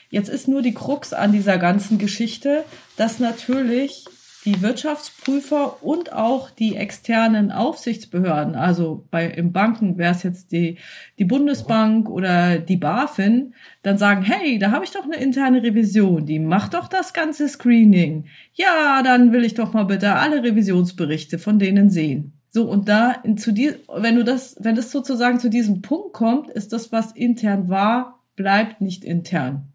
Jetzt 0.09 0.29
ist 0.29 0.49
nur 0.49 0.61
die 0.61 0.75
Krux 0.75 1.13
an 1.13 1.31
dieser 1.31 1.57
ganzen 1.57 1.99
Geschichte, 1.99 2.65
dass 2.97 3.21
natürlich 3.21 4.07
die 4.45 4.63
Wirtschaftsprüfer 4.63 5.83
und 5.83 6.13
auch 6.13 6.51
die 6.51 6.75
externen 6.75 7.53
Aufsichtsbehörden, 7.53 8.55
also 8.55 9.05
bei 9.11 9.27
im 9.27 9.53
Banken 9.53 9.99
wäre 9.99 10.15
es 10.15 10.23
jetzt 10.23 10.53
die, 10.53 10.79
die 11.19 11.27
Bundesbank 11.27 12.09
oder 12.09 12.59
die 12.59 12.79
BaFin, 12.79 13.55
dann 13.83 13.99
sagen, 13.99 14.23
hey, 14.23 14.59
da 14.59 14.71
habe 14.71 14.85
ich 14.85 14.93
doch 14.93 15.05
eine 15.05 15.17
interne 15.17 15.63
Revision, 15.63 16.25
die 16.25 16.39
macht 16.39 16.73
doch 16.73 16.89
das 16.89 17.13
ganze 17.13 17.49
Screening. 17.49 18.27
Ja, 18.55 19.03
dann 19.03 19.33
will 19.33 19.45
ich 19.45 19.55
doch 19.55 19.75
mal 19.75 19.85
bitte 19.85 20.15
alle 20.15 20.43
Revisionsberichte 20.43 21.39
von 21.39 21.59
denen 21.59 21.91
sehen. 21.91 22.33
So, 22.49 22.69
und 22.69 22.89
da, 22.89 23.13
in, 23.13 23.37
zu 23.37 23.53
die, 23.53 23.75
wenn 23.95 24.17
du 24.17 24.25
das, 24.25 24.57
wenn 24.59 24.75
das 24.75 24.91
sozusagen 24.91 25.39
zu 25.39 25.51
diesem 25.51 25.83
Punkt 25.83 26.15
kommt, 26.15 26.51
ist 26.51 26.73
das, 26.73 26.91
was 26.93 27.13
intern 27.13 27.69
war, 27.69 28.21
bleibt 28.37 28.81
nicht 28.81 29.05
intern, 29.05 29.69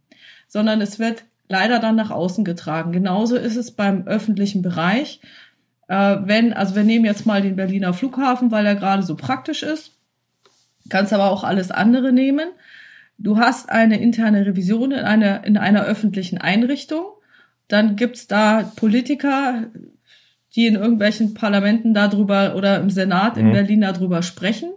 sondern 0.47 0.81
es 0.81 0.97
wird 0.97 1.23
leider 1.47 1.79
dann 1.79 1.95
nach 1.95 2.11
außen 2.11 2.43
getragen. 2.43 2.91
Genauso 2.91 3.35
ist 3.35 3.55
es 3.55 3.71
beim 3.71 4.07
öffentlichen 4.07 4.61
Bereich. 4.61 5.19
Äh, 5.87 6.17
wenn, 6.23 6.53
also 6.53 6.75
wir 6.75 6.83
nehmen 6.83 7.05
jetzt 7.05 7.25
mal 7.25 7.41
den 7.41 7.55
Berliner 7.55 7.93
Flughafen, 7.93 8.51
weil 8.51 8.65
er 8.65 8.75
gerade 8.75 9.03
so 9.03 9.15
praktisch 9.15 9.63
ist. 9.63 9.91
Kannst 10.89 11.13
aber 11.13 11.31
auch 11.31 11.43
alles 11.43 11.71
andere 11.71 12.11
nehmen. 12.11 12.49
Du 13.17 13.37
hast 13.37 13.69
eine 13.69 13.99
interne 13.99 14.45
Revision 14.45 14.91
in 14.91 14.99
einer, 14.99 15.43
in 15.45 15.57
einer 15.57 15.83
öffentlichen 15.83 16.37
Einrichtung. 16.37 17.05
Dann 17.67 17.95
gibt's 17.95 18.27
da 18.27 18.71
Politiker, 18.75 19.63
die 20.55 20.67
in 20.67 20.75
irgendwelchen 20.75 21.33
Parlamenten 21.33 21.93
darüber 21.93 22.55
oder 22.55 22.79
im 22.79 22.89
Senat 22.89 23.37
in 23.37 23.47
mhm. 23.47 23.53
Berlin 23.53 23.81
darüber 23.81 24.21
sprechen. 24.21 24.71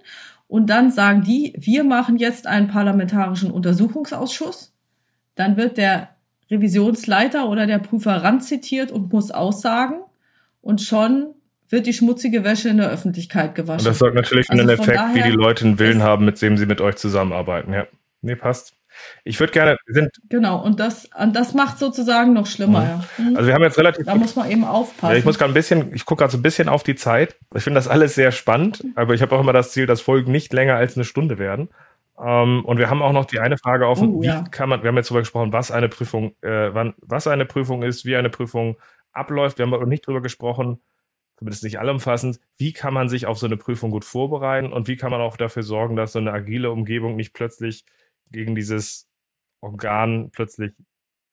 Und 0.46 0.70
dann 0.70 0.90
sagen 0.90 1.22
die, 1.22 1.52
wir 1.58 1.84
machen 1.84 2.16
jetzt 2.16 2.46
einen 2.46 2.68
parlamentarischen 2.68 3.50
Untersuchungsausschuss. 3.50 4.72
Dann 5.34 5.56
wird 5.56 5.76
der 5.76 6.08
Revisionsleiter 6.50 7.48
oder 7.48 7.66
der 7.66 7.78
Prüfer 7.78 8.22
ranzitiert 8.22 8.90
und 8.90 9.12
muss 9.12 9.30
aussagen 9.30 10.00
und 10.62 10.80
schon 10.80 11.34
wird 11.68 11.86
die 11.86 11.92
schmutzige 11.92 12.44
Wäsche 12.44 12.70
in 12.70 12.78
der 12.78 12.90
Öffentlichkeit 12.90 13.54
gewaschen. 13.54 13.80
Und 13.80 13.86
das 13.86 13.98
sorgt 13.98 14.14
natürlich 14.14 14.46
für 14.46 14.52
also 14.52 14.66
den 14.66 14.78
Effekt, 14.78 15.00
wie 15.14 15.22
die 15.22 15.30
Leute 15.30 15.66
einen 15.66 15.78
Willen 15.78 16.02
haben, 16.02 16.24
mit 16.24 16.40
dem 16.40 16.56
sie 16.56 16.66
mit 16.66 16.80
euch 16.80 16.96
zusammenarbeiten. 16.96 17.72
Ja, 17.72 17.86
nee, 18.22 18.36
passt. 18.36 18.74
Ich 19.24 19.38
würde 19.38 19.52
gerne, 19.52 19.76
sind 19.86 20.10
genau 20.28 20.60
und 20.60 20.80
das, 20.80 21.08
und 21.18 21.36
das 21.36 21.54
macht 21.54 21.78
sozusagen 21.78 22.32
noch 22.32 22.46
schlimmer. 22.46 22.80
Mhm. 22.80 22.86
Ja. 22.86 23.04
Mhm. 23.18 23.36
Also 23.36 23.46
wir 23.46 23.54
haben 23.54 23.62
jetzt 23.62 23.78
relativ. 23.78 24.06
Da 24.06 24.14
muss 24.14 24.34
man 24.34 24.50
eben 24.50 24.64
aufpassen. 24.64 25.12
Ja, 25.12 25.18
ich 25.18 25.24
muss 25.24 25.38
gerade 25.38 25.52
ein 25.52 25.54
bisschen, 25.54 25.94
ich 25.94 26.04
gucke 26.04 26.20
gerade 26.20 26.32
so 26.32 26.38
ein 26.38 26.42
bisschen 26.42 26.68
auf 26.68 26.82
die 26.82 26.96
Zeit. 26.96 27.36
Ich 27.54 27.62
finde 27.62 27.78
das 27.78 27.86
alles 27.86 28.14
sehr 28.14 28.32
spannend, 28.32 28.84
aber 28.94 29.14
ich 29.14 29.22
habe 29.22 29.36
auch 29.36 29.40
immer 29.40 29.52
das 29.52 29.72
Ziel, 29.72 29.86
dass 29.86 30.00
Folgen 30.00 30.32
nicht 30.32 30.52
länger 30.52 30.76
als 30.76 30.96
eine 30.96 31.04
Stunde 31.04 31.38
werden. 31.38 31.68
Ähm, 32.20 32.64
und 32.64 32.78
wir 32.78 32.90
haben 32.90 33.02
auch 33.02 33.12
noch 33.12 33.24
die 33.24 33.38
eine 33.38 33.58
Frage 33.58 33.86
offen, 33.86 34.14
oh, 34.14 34.22
wie 34.22 34.26
ja. 34.26 34.42
kann 34.50 34.68
man, 34.68 34.82
wir 34.82 34.88
haben 34.88 34.96
jetzt 34.96 35.10
darüber 35.10 35.20
gesprochen, 35.20 35.52
was 35.52 35.70
eine 35.70 35.88
Prüfung, 35.88 36.34
äh, 36.42 36.74
wann, 36.74 36.94
was 36.98 37.26
eine 37.26 37.46
Prüfung 37.46 37.82
ist, 37.82 38.04
wie 38.04 38.16
eine 38.16 38.30
Prüfung 38.30 38.76
abläuft. 39.12 39.58
Wir 39.58 39.66
haben 39.66 39.74
aber 39.74 39.86
nicht 39.86 40.06
darüber 40.06 40.22
gesprochen, 40.22 40.80
zumindest 41.38 41.62
nicht 41.62 41.78
allumfassend, 41.78 42.40
wie 42.56 42.72
kann 42.72 42.92
man 42.92 43.08
sich 43.08 43.26
auf 43.26 43.38
so 43.38 43.46
eine 43.46 43.56
Prüfung 43.56 43.90
gut 43.90 44.04
vorbereiten 44.04 44.72
und 44.72 44.88
wie 44.88 44.96
kann 44.96 45.10
man 45.10 45.20
auch 45.20 45.36
dafür 45.36 45.62
sorgen, 45.62 45.94
dass 45.94 46.12
so 46.12 46.18
eine 46.18 46.32
agile 46.32 46.70
Umgebung 46.70 47.14
nicht 47.14 47.32
plötzlich 47.32 47.84
gegen 48.32 48.54
dieses 48.54 49.08
Organ 49.60 50.30
plötzlich 50.32 50.72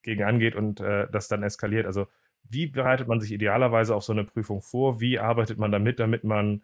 gegen 0.04 0.24
angeht 0.24 0.56
und 0.56 0.80
äh, 0.80 1.08
das 1.12 1.28
dann 1.28 1.42
eskaliert. 1.42 1.88
Also 1.88 2.08
wie 2.48 2.68
bereitet 2.68 3.08
man 3.08 3.20
sich 3.20 3.32
idealerweise 3.32 3.96
auf 3.96 4.04
so 4.04 4.14
eine 4.14 4.24
Prüfung 4.24 4.62
vor? 4.62 5.00
Wie 5.02 5.18
arbeitet 5.18 5.58
man 5.58 5.72
damit, 5.72 6.00
damit 6.00 6.24
man 6.24 6.62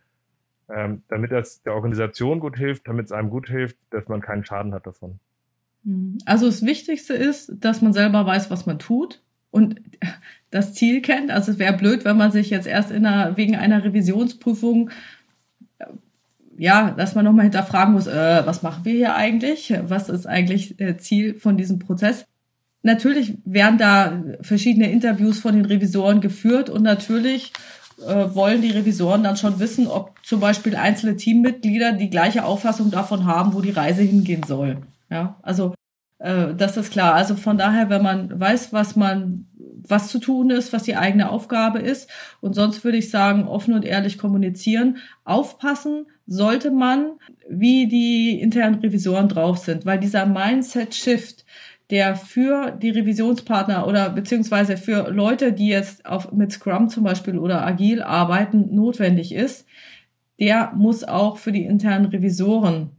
ähm, 0.73 1.03
damit 1.07 1.31
es 1.31 1.61
der 1.63 1.73
Organisation 1.73 2.39
gut 2.39 2.57
hilft, 2.57 2.87
damit 2.87 3.05
es 3.05 3.11
einem 3.11 3.29
gut 3.29 3.47
hilft, 3.47 3.77
dass 3.89 4.07
man 4.07 4.21
keinen 4.21 4.45
Schaden 4.45 4.73
hat 4.73 4.87
davon. 4.87 5.19
Mhm. 5.83 6.17
Also 6.25 6.45
das 6.45 6.65
Wichtigste 6.65 7.13
ist, 7.13 7.53
dass 7.59 7.81
man 7.81 7.93
selber 7.93 8.25
weiß, 8.25 8.49
was 8.49 8.65
man 8.65 8.79
tut 8.79 9.21
und 9.51 9.81
das 10.51 10.73
Ziel 10.73 11.01
kennt. 11.01 11.31
Also 11.31 11.51
es 11.51 11.59
wäre 11.59 11.77
blöd, 11.77 12.05
wenn 12.05 12.17
man 12.17 12.31
sich 12.31 12.49
jetzt 12.49 12.67
erst 12.67 12.91
in 12.91 13.05
einer, 13.05 13.37
wegen 13.37 13.55
einer 13.55 13.83
Revisionsprüfung 13.83 14.89
äh, 15.79 15.85
ja, 16.57 16.91
dass 16.91 17.15
man 17.15 17.25
nochmal 17.25 17.43
hinterfragen 17.43 17.93
muss, 17.93 18.07
äh, 18.07 18.45
was 18.45 18.61
machen 18.61 18.85
wir 18.85 18.93
hier 18.93 19.15
eigentlich? 19.15 19.73
Was 19.87 20.09
ist 20.09 20.27
eigentlich 20.27 20.79
äh, 20.79 20.97
Ziel 20.97 21.39
von 21.39 21.57
diesem 21.57 21.79
Prozess? 21.79 22.25
Natürlich 22.83 23.37
werden 23.45 23.77
da 23.77 24.23
verschiedene 24.41 24.91
Interviews 24.91 25.39
von 25.39 25.55
den 25.55 25.65
Revisoren 25.65 26.21
geführt 26.21 26.69
und 26.69 26.83
natürlich 26.83 27.53
äh, 27.99 28.33
wollen 28.33 28.61
die 28.61 28.71
Revisoren 28.71 29.23
dann 29.23 29.37
schon 29.37 29.59
wissen, 29.59 29.87
ob 29.87 30.15
zum 30.23 30.39
Beispiel 30.39 30.75
einzelne 30.75 31.15
Teammitglieder 31.15 31.93
die 31.93 32.09
gleiche 32.09 32.45
Auffassung 32.45 32.91
davon 32.91 33.25
haben, 33.25 33.53
wo 33.53 33.61
die 33.61 33.71
Reise 33.71 34.01
hingehen 34.01 34.43
soll. 34.43 34.77
Ja, 35.09 35.35
also 35.41 35.73
äh, 36.21 36.53
das 36.55 36.77
ist 36.77 36.91
klar. 36.91 37.15
Also 37.15 37.35
von 37.35 37.57
daher, 37.57 37.89
wenn 37.89 38.03
man 38.03 38.39
weiß, 38.39 38.73
was 38.73 38.95
man, 38.95 39.47
was 39.57 40.07
zu 40.07 40.19
tun 40.19 40.49
ist, 40.51 40.73
was 40.73 40.83
die 40.83 40.95
eigene 40.95 41.29
Aufgabe 41.29 41.79
ist, 41.79 42.09
und 42.39 42.53
sonst 42.53 42.83
würde 42.83 42.97
ich 42.97 43.09
sagen, 43.09 43.47
offen 43.47 43.73
und 43.73 43.85
ehrlich 43.85 44.17
kommunizieren, 44.17 44.97
aufpassen 45.23 46.05
sollte 46.27 46.71
man, 46.71 47.13
wie 47.49 47.87
die 47.87 48.39
internen 48.39 48.79
Revisoren 48.79 49.27
drauf 49.27 49.57
sind, 49.57 49.85
weil 49.85 49.99
dieser 49.99 50.25
Mindset-Shift, 50.25 51.40
der 51.91 52.15
für 52.15 52.71
die 52.71 52.89
Revisionspartner 52.89 53.85
oder 53.85 54.09
beziehungsweise 54.09 54.77
für 54.77 55.11
Leute, 55.11 55.51
die 55.51 55.67
jetzt 55.67 56.05
auf, 56.05 56.31
mit 56.31 56.51
Scrum 56.51 56.89
zum 56.89 57.03
Beispiel 57.03 57.37
oder 57.37 57.65
Agil 57.65 58.01
arbeiten, 58.01 58.73
notwendig 58.73 59.33
ist, 59.33 59.67
der 60.39 60.71
muss 60.75 61.03
auch 61.03 61.37
für 61.37 61.51
die 61.51 61.65
internen 61.65 62.05
Revisoren 62.05 62.91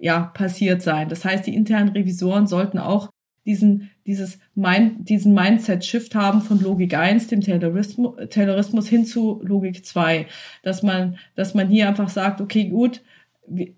ja 0.00 0.20
passiert 0.34 0.82
sein. 0.82 1.08
Das 1.08 1.24
heißt, 1.24 1.46
die 1.46 1.54
internen 1.54 1.90
Revisoren 1.90 2.46
sollten 2.48 2.78
auch 2.78 3.08
diesen, 3.46 3.90
dieses 4.06 4.38
Mind, 4.54 5.08
diesen 5.08 5.32
Mindset-Shift 5.32 6.14
haben 6.14 6.40
von 6.40 6.60
Logik 6.60 6.94
1, 6.94 7.28
dem 7.28 7.42
Taylorismus, 7.42 8.28
Taylorismus 8.30 8.88
hin 8.88 9.06
zu 9.06 9.40
Logik 9.44 9.84
2. 9.84 10.26
Dass 10.62 10.82
man, 10.82 11.16
dass 11.36 11.54
man 11.54 11.68
hier 11.68 11.88
einfach 11.88 12.08
sagt, 12.08 12.40
okay, 12.40 12.64
gut, 12.64 13.02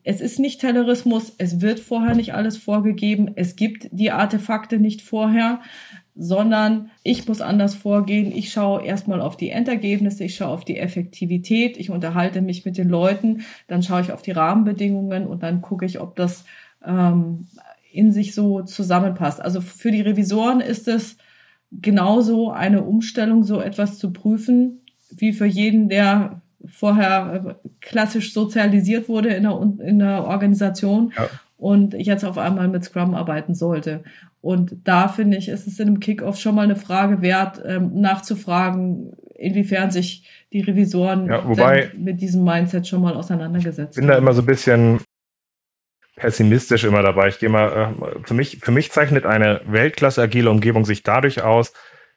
es 0.04 0.20
ist 0.20 0.38
nicht 0.38 0.60
Terrorismus, 0.60 1.34
es 1.38 1.60
wird 1.60 1.80
vorher 1.80 2.14
nicht 2.14 2.34
alles 2.34 2.56
vorgegeben, 2.56 3.32
es 3.34 3.56
gibt 3.56 3.88
die 3.90 4.12
Artefakte 4.12 4.78
nicht 4.78 5.02
vorher, 5.02 5.60
sondern 6.14 6.90
ich 7.02 7.28
muss 7.28 7.40
anders 7.40 7.74
vorgehen. 7.74 8.32
Ich 8.32 8.50
schaue 8.50 8.84
erstmal 8.84 9.20
auf 9.20 9.36
die 9.36 9.50
Endergebnisse, 9.50 10.24
ich 10.24 10.36
schaue 10.36 10.48
auf 10.48 10.64
die 10.64 10.78
Effektivität, 10.78 11.76
ich 11.76 11.90
unterhalte 11.90 12.40
mich 12.40 12.64
mit 12.64 12.78
den 12.78 12.88
Leuten, 12.88 13.42
dann 13.66 13.82
schaue 13.82 14.00
ich 14.00 14.12
auf 14.12 14.22
die 14.22 14.30
Rahmenbedingungen 14.30 15.26
und 15.26 15.42
dann 15.42 15.60
gucke 15.60 15.84
ich, 15.84 16.00
ob 16.00 16.16
das 16.16 16.44
ähm, 16.84 17.48
in 17.92 18.12
sich 18.12 18.34
so 18.34 18.62
zusammenpasst. 18.62 19.42
Also 19.42 19.60
für 19.60 19.90
die 19.90 20.00
Revisoren 20.00 20.60
ist 20.60 20.88
es 20.88 21.18
genauso 21.70 22.50
eine 22.50 22.82
Umstellung, 22.82 23.42
so 23.44 23.60
etwas 23.60 23.98
zu 23.98 24.12
prüfen, 24.12 24.80
wie 25.10 25.32
für 25.32 25.46
jeden, 25.46 25.88
der 25.88 26.40
vorher 26.68 27.58
äh, 27.62 27.68
klassisch 27.80 28.32
sozialisiert 28.32 29.08
wurde 29.08 29.30
in 29.30 29.44
der, 29.44 29.60
in 29.80 29.98
der 29.98 30.24
Organisation 30.24 31.12
ja. 31.16 31.28
und 31.56 31.94
jetzt 31.94 32.24
auf 32.24 32.38
einmal 32.38 32.68
mit 32.68 32.84
Scrum 32.84 33.14
arbeiten 33.14 33.54
sollte. 33.54 34.04
Und 34.40 34.76
da 34.84 35.08
finde 35.08 35.36
ich, 35.36 35.48
ist 35.48 35.66
es 35.66 35.80
in 35.80 35.88
einem 35.88 36.00
Kickoff 36.00 36.38
schon 36.38 36.54
mal 36.54 36.62
eine 36.62 36.76
Frage 36.76 37.20
wert, 37.20 37.60
ähm, 37.66 38.00
nachzufragen, 38.00 39.12
inwiefern 39.34 39.90
sich 39.90 40.28
die 40.52 40.60
Revisoren 40.60 41.26
ja, 41.26 41.46
wobei, 41.46 41.90
mit 41.96 42.20
diesem 42.20 42.44
Mindset 42.44 42.86
schon 42.86 43.02
mal 43.02 43.14
auseinandergesetzt 43.14 43.80
haben. 43.80 43.90
Ich 43.90 43.96
bin 43.96 44.08
da 44.08 44.16
immer 44.16 44.32
so 44.32 44.42
ein 44.42 44.46
bisschen 44.46 45.00
pessimistisch 46.16 46.84
immer 46.84 47.02
dabei. 47.02 47.28
Ich 47.28 47.38
gehe 47.38 47.48
mal, 47.48 47.94
äh, 48.00 48.26
für 48.26 48.34
mich, 48.34 48.58
für 48.62 48.72
mich 48.72 48.90
zeichnet 48.90 49.26
eine 49.26 49.60
Weltklasse 49.66 50.22
agile 50.22 50.50
Umgebung 50.50 50.84
sich 50.84 51.02
dadurch 51.02 51.42
aus, 51.42 51.72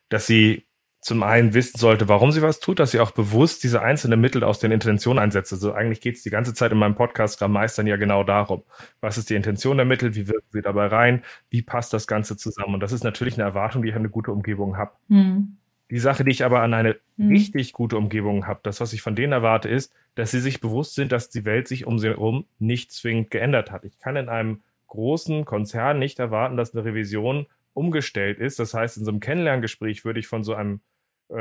dass 0.07 0.25
sie 0.25 0.65
zum 1.09 1.23
einen 1.23 1.55
wissen 1.55 1.79
sollte, 1.79 2.07
warum 2.07 2.31
sie 2.31 2.43
was 2.43 2.59
tut, 2.59 2.77
dass 2.77 2.91
sie 2.91 2.99
auch 2.99 3.09
bewusst 3.09 3.63
diese 3.63 3.81
einzelnen 3.81 4.21
Mittel 4.21 4.43
aus 4.43 4.59
den 4.59 4.71
Intentionen 4.71 5.17
einsetzt. 5.17 5.51
Also 5.51 5.73
eigentlich 5.73 6.01
geht 6.01 6.17
es 6.17 6.21
die 6.21 6.29
ganze 6.29 6.53
Zeit 6.53 6.71
in 6.71 6.77
meinem 6.77 6.93
Podcast 6.93 7.41
am 7.41 7.51
Meistern 7.51 7.87
ja 7.87 7.97
genau 7.97 8.23
darum. 8.23 8.61
Was 9.01 9.17
ist 9.17 9.31
die 9.31 9.35
Intention 9.35 9.77
der 9.77 9.87
Mittel? 9.87 10.13
Wie 10.13 10.27
wirken 10.27 10.47
sie 10.51 10.61
dabei 10.61 10.85
rein? 10.85 11.23
Wie 11.49 11.63
passt 11.63 11.93
das 11.93 12.05
Ganze 12.05 12.37
zusammen? 12.37 12.75
Und 12.75 12.81
das 12.81 12.91
ist 12.91 13.03
natürlich 13.03 13.33
eine 13.33 13.43
Erwartung, 13.43 13.81
die 13.81 13.89
ich 13.89 13.95
an 13.95 14.01
eine 14.01 14.09
gute 14.09 14.31
Umgebung 14.31 14.77
habe. 14.77 14.91
Hm. 15.07 15.57
Die 15.89 15.97
Sache, 15.97 16.23
die 16.23 16.29
ich 16.29 16.45
aber 16.45 16.61
an 16.61 16.75
eine 16.75 16.97
hm. 17.17 17.29
richtig 17.29 17.73
gute 17.73 17.97
Umgebung 17.97 18.45
habe, 18.45 18.59
das, 18.61 18.79
was 18.79 18.93
ich 18.93 19.01
von 19.01 19.15
denen 19.15 19.33
erwarte, 19.33 19.67
ist, 19.67 19.91
dass 20.13 20.29
sie 20.29 20.41
sich 20.41 20.61
bewusst 20.61 20.93
sind, 20.93 21.11
dass 21.11 21.31
die 21.31 21.43
Welt 21.43 21.67
sich 21.67 21.87
um 21.87 21.97
sie 21.97 22.09
herum 22.09 22.45
nicht 22.59 22.91
zwingend 22.91 23.31
geändert 23.31 23.71
hat. 23.71 23.83
Ich 23.83 23.97
kann 23.97 24.15
in 24.15 24.29
einem 24.29 24.61
großen 24.85 25.43
Konzern 25.43 25.97
nicht 25.97 26.19
erwarten, 26.19 26.55
dass 26.55 26.75
eine 26.75 26.85
Revision 26.85 27.47
umgestellt 27.73 28.37
ist. 28.37 28.59
Das 28.59 28.75
heißt, 28.75 28.97
in 28.97 29.05
so 29.05 29.09
einem 29.09 29.21
Kennenlerngespräch 29.21 30.05
würde 30.05 30.19
ich 30.19 30.27
von 30.27 30.43
so 30.43 30.53
einem 30.53 30.81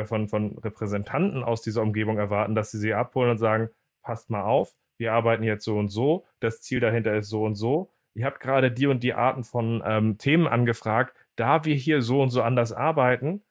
von, 0.05 0.29
von 0.29 0.59
Repräsentanten 0.59 1.43
aus 1.43 1.63
dieser 1.63 1.83
Umgebung 1.83 2.19
erwarten, 2.19 2.55
dass 2.55 2.71
sie 2.71 2.79
sie 2.79 2.95
abholen 2.95 3.31
und 3.31 3.39
sagen, 3.39 3.71
passt 4.03 4.31
mal 4.31 4.43
auf, 4.43 4.75
wir 4.99 5.13
arbeiten 5.13 5.45
jetzt 5.45 5.65
so 5.65 5.79
und 5.79 5.89
so, 5.89 6.27
das 6.41 6.61
Ziel 6.61 6.81
dahinter 6.81 7.15
ist 7.17 7.29
so 7.29 7.45
und 7.45 7.55
so. 7.55 7.91
Ihr 8.15 8.27
habt 8.27 8.41
gerade 8.41 8.73
die 8.73 8.87
und 8.87 9.03
die 9.03 9.15
Arten 9.15 9.45
von 9.45 9.83
ähm, 9.87 10.19
Themen 10.19 10.49
angefragt. 10.49 11.15
Da 11.37 11.65
wir 11.65 11.77
hier 11.77 12.03
so 12.03 12.21
und 12.21 12.31
so 12.31 12.43
anders 12.43 12.73
arbeiten, 12.73 13.43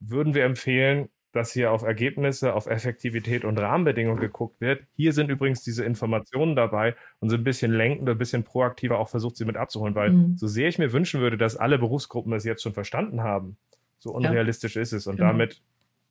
würden 0.00 0.34
wir 0.34 0.44
empfehlen, 0.44 1.10
dass 1.32 1.52
hier 1.52 1.72
auf 1.72 1.82
Ergebnisse, 1.82 2.54
auf 2.54 2.66
Effektivität 2.66 3.44
und 3.44 3.58
Rahmenbedingungen 3.58 4.20
geguckt 4.20 4.60
wird. 4.60 4.84
Hier 4.94 5.12
sind 5.12 5.30
übrigens 5.30 5.62
diese 5.62 5.84
Informationen 5.84 6.54
dabei 6.54 6.94
und 7.18 7.28
so 7.28 7.36
ein 7.36 7.44
bisschen 7.44 7.72
lenkend, 7.72 8.08
ein 8.08 8.16
bisschen 8.16 8.44
proaktiver 8.44 8.98
auch 8.98 9.08
versucht, 9.08 9.36
sie 9.36 9.44
mit 9.44 9.56
abzuholen, 9.56 9.94
weil 9.94 10.10
mhm. 10.10 10.36
so 10.38 10.46
sehr 10.46 10.68
ich 10.68 10.78
mir 10.78 10.92
wünschen 10.92 11.20
würde, 11.20 11.36
dass 11.36 11.56
alle 11.56 11.78
Berufsgruppen 11.78 12.32
es 12.32 12.44
jetzt 12.44 12.62
schon 12.62 12.72
verstanden 12.72 13.22
haben, 13.22 13.56
so 13.98 14.12
unrealistisch 14.12 14.76
ja. 14.76 14.82
ist 14.82 14.92
es. 14.92 15.06
Und 15.06 15.16
genau. 15.16 15.28
damit 15.28 15.60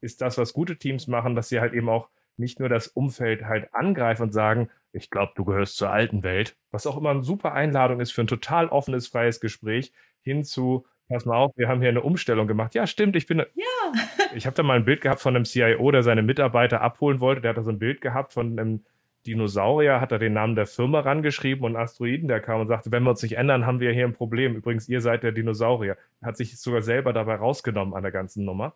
ist 0.03 0.21
das, 0.21 0.37
was 0.37 0.53
gute 0.53 0.77
Teams 0.77 1.07
machen, 1.07 1.35
dass 1.35 1.49
sie 1.49 1.59
halt 1.59 1.73
eben 1.73 1.89
auch 1.89 2.09
nicht 2.37 2.59
nur 2.59 2.69
das 2.69 2.87
Umfeld 2.87 3.45
halt 3.45 3.73
angreifen 3.73 4.23
und 4.23 4.31
sagen, 4.31 4.69
ich 4.91 5.09
glaube, 5.09 5.33
du 5.35 5.45
gehörst 5.45 5.77
zur 5.77 5.91
alten 5.91 6.23
Welt, 6.23 6.55
was 6.71 6.85
auch 6.85 6.97
immer 6.97 7.09
eine 7.09 7.23
super 7.23 7.53
Einladung 7.53 7.99
ist 7.99 8.11
für 8.11 8.21
ein 8.21 8.27
total 8.27 8.67
offenes, 8.67 9.07
freies 9.07 9.39
Gespräch, 9.39 9.91
hin 10.21 10.43
zu, 10.43 10.85
pass 11.09 11.25
mal 11.25 11.37
auf, 11.37 11.51
wir 11.55 11.67
haben 11.67 11.81
hier 11.81 11.89
eine 11.89 12.01
Umstellung 12.01 12.47
gemacht. 12.47 12.75
Ja, 12.75 12.87
stimmt, 12.87 13.15
ich 13.15 13.27
bin. 13.27 13.39
Ja. 13.39 13.45
ich 14.35 14.45
habe 14.45 14.55
da 14.55 14.63
mal 14.63 14.77
ein 14.77 14.85
Bild 14.85 15.01
gehabt 15.01 15.21
von 15.21 15.35
einem 15.35 15.45
CIO, 15.45 15.91
der 15.91 16.03
seine 16.03 16.21
Mitarbeiter 16.21 16.81
abholen 16.81 17.19
wollte. 17.19 17.41
Der 17.41 17.49
hat 17.49 17.57
da 17.57 17.63
so 17.63 17.71
ein 17.71 17.79
Bild 17.79 18.01
gehabt 18.01 18.33
von 18.33 18.59
einem 18.59 18.83
Dinosaurier, 19.25 20.01
hat 20.01 20.11
er 20.11 20.19
den 20.19 20.33
Namen 20.33 20.55
der 20.55 20.65
Firma 20.65 20.99
rangeschrieben 20.99 21.63
und 21.63 21.75
Asteroiden, 21.75 22.27
der 22.27 22.41
kam 22.41 22.61
und 22.61 22.67
sagte, 22.67 22.91
wenn 22.91 23.03
wir 23.03 23.11
uns 23.11 23.23
nicht 23.23 23.37
ändern, 23.37 23.65
haben 23.65 23.79
wir 23.79 23.91
hier 23.93 24.05
ein 24.05 24.13
Problem. 24.13 24.55
Übrigens, 24.55 24.89
ihr 24.89 25.01
seid 25.01 25.23
der 25.23 25.31
Dinosaurier. 25.31 25.97
Hat 26.21 26.35
sich 26.35 26.59
sogar 26.59 26.81
selber 26.81 27.13
dabei 27.13 27.35
rausgenommen 27.35 27.93
an 27.93 28.03
der 28.03 28.11
ganzen 28.11 28.43
Nummer. 28.43 28.73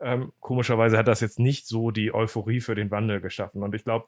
Ähm, 0.00 0.32
komischerweise 0.40 0.96
hat 0.96 1.08
das 1.08 1.20
jetzt 1.20 1.38
nicht 1.38 1.66
so 1.66 1.90
die 1.90 2.14
Euphorie 2.14 2.60
für 2.60 2.74
den 2.74 2.90
Wandel 2.90 3.20
geschaffen. 3.20 3.62
Und 3.62 3.74
ich 3.74 3.84
glaube, 3.84 4.06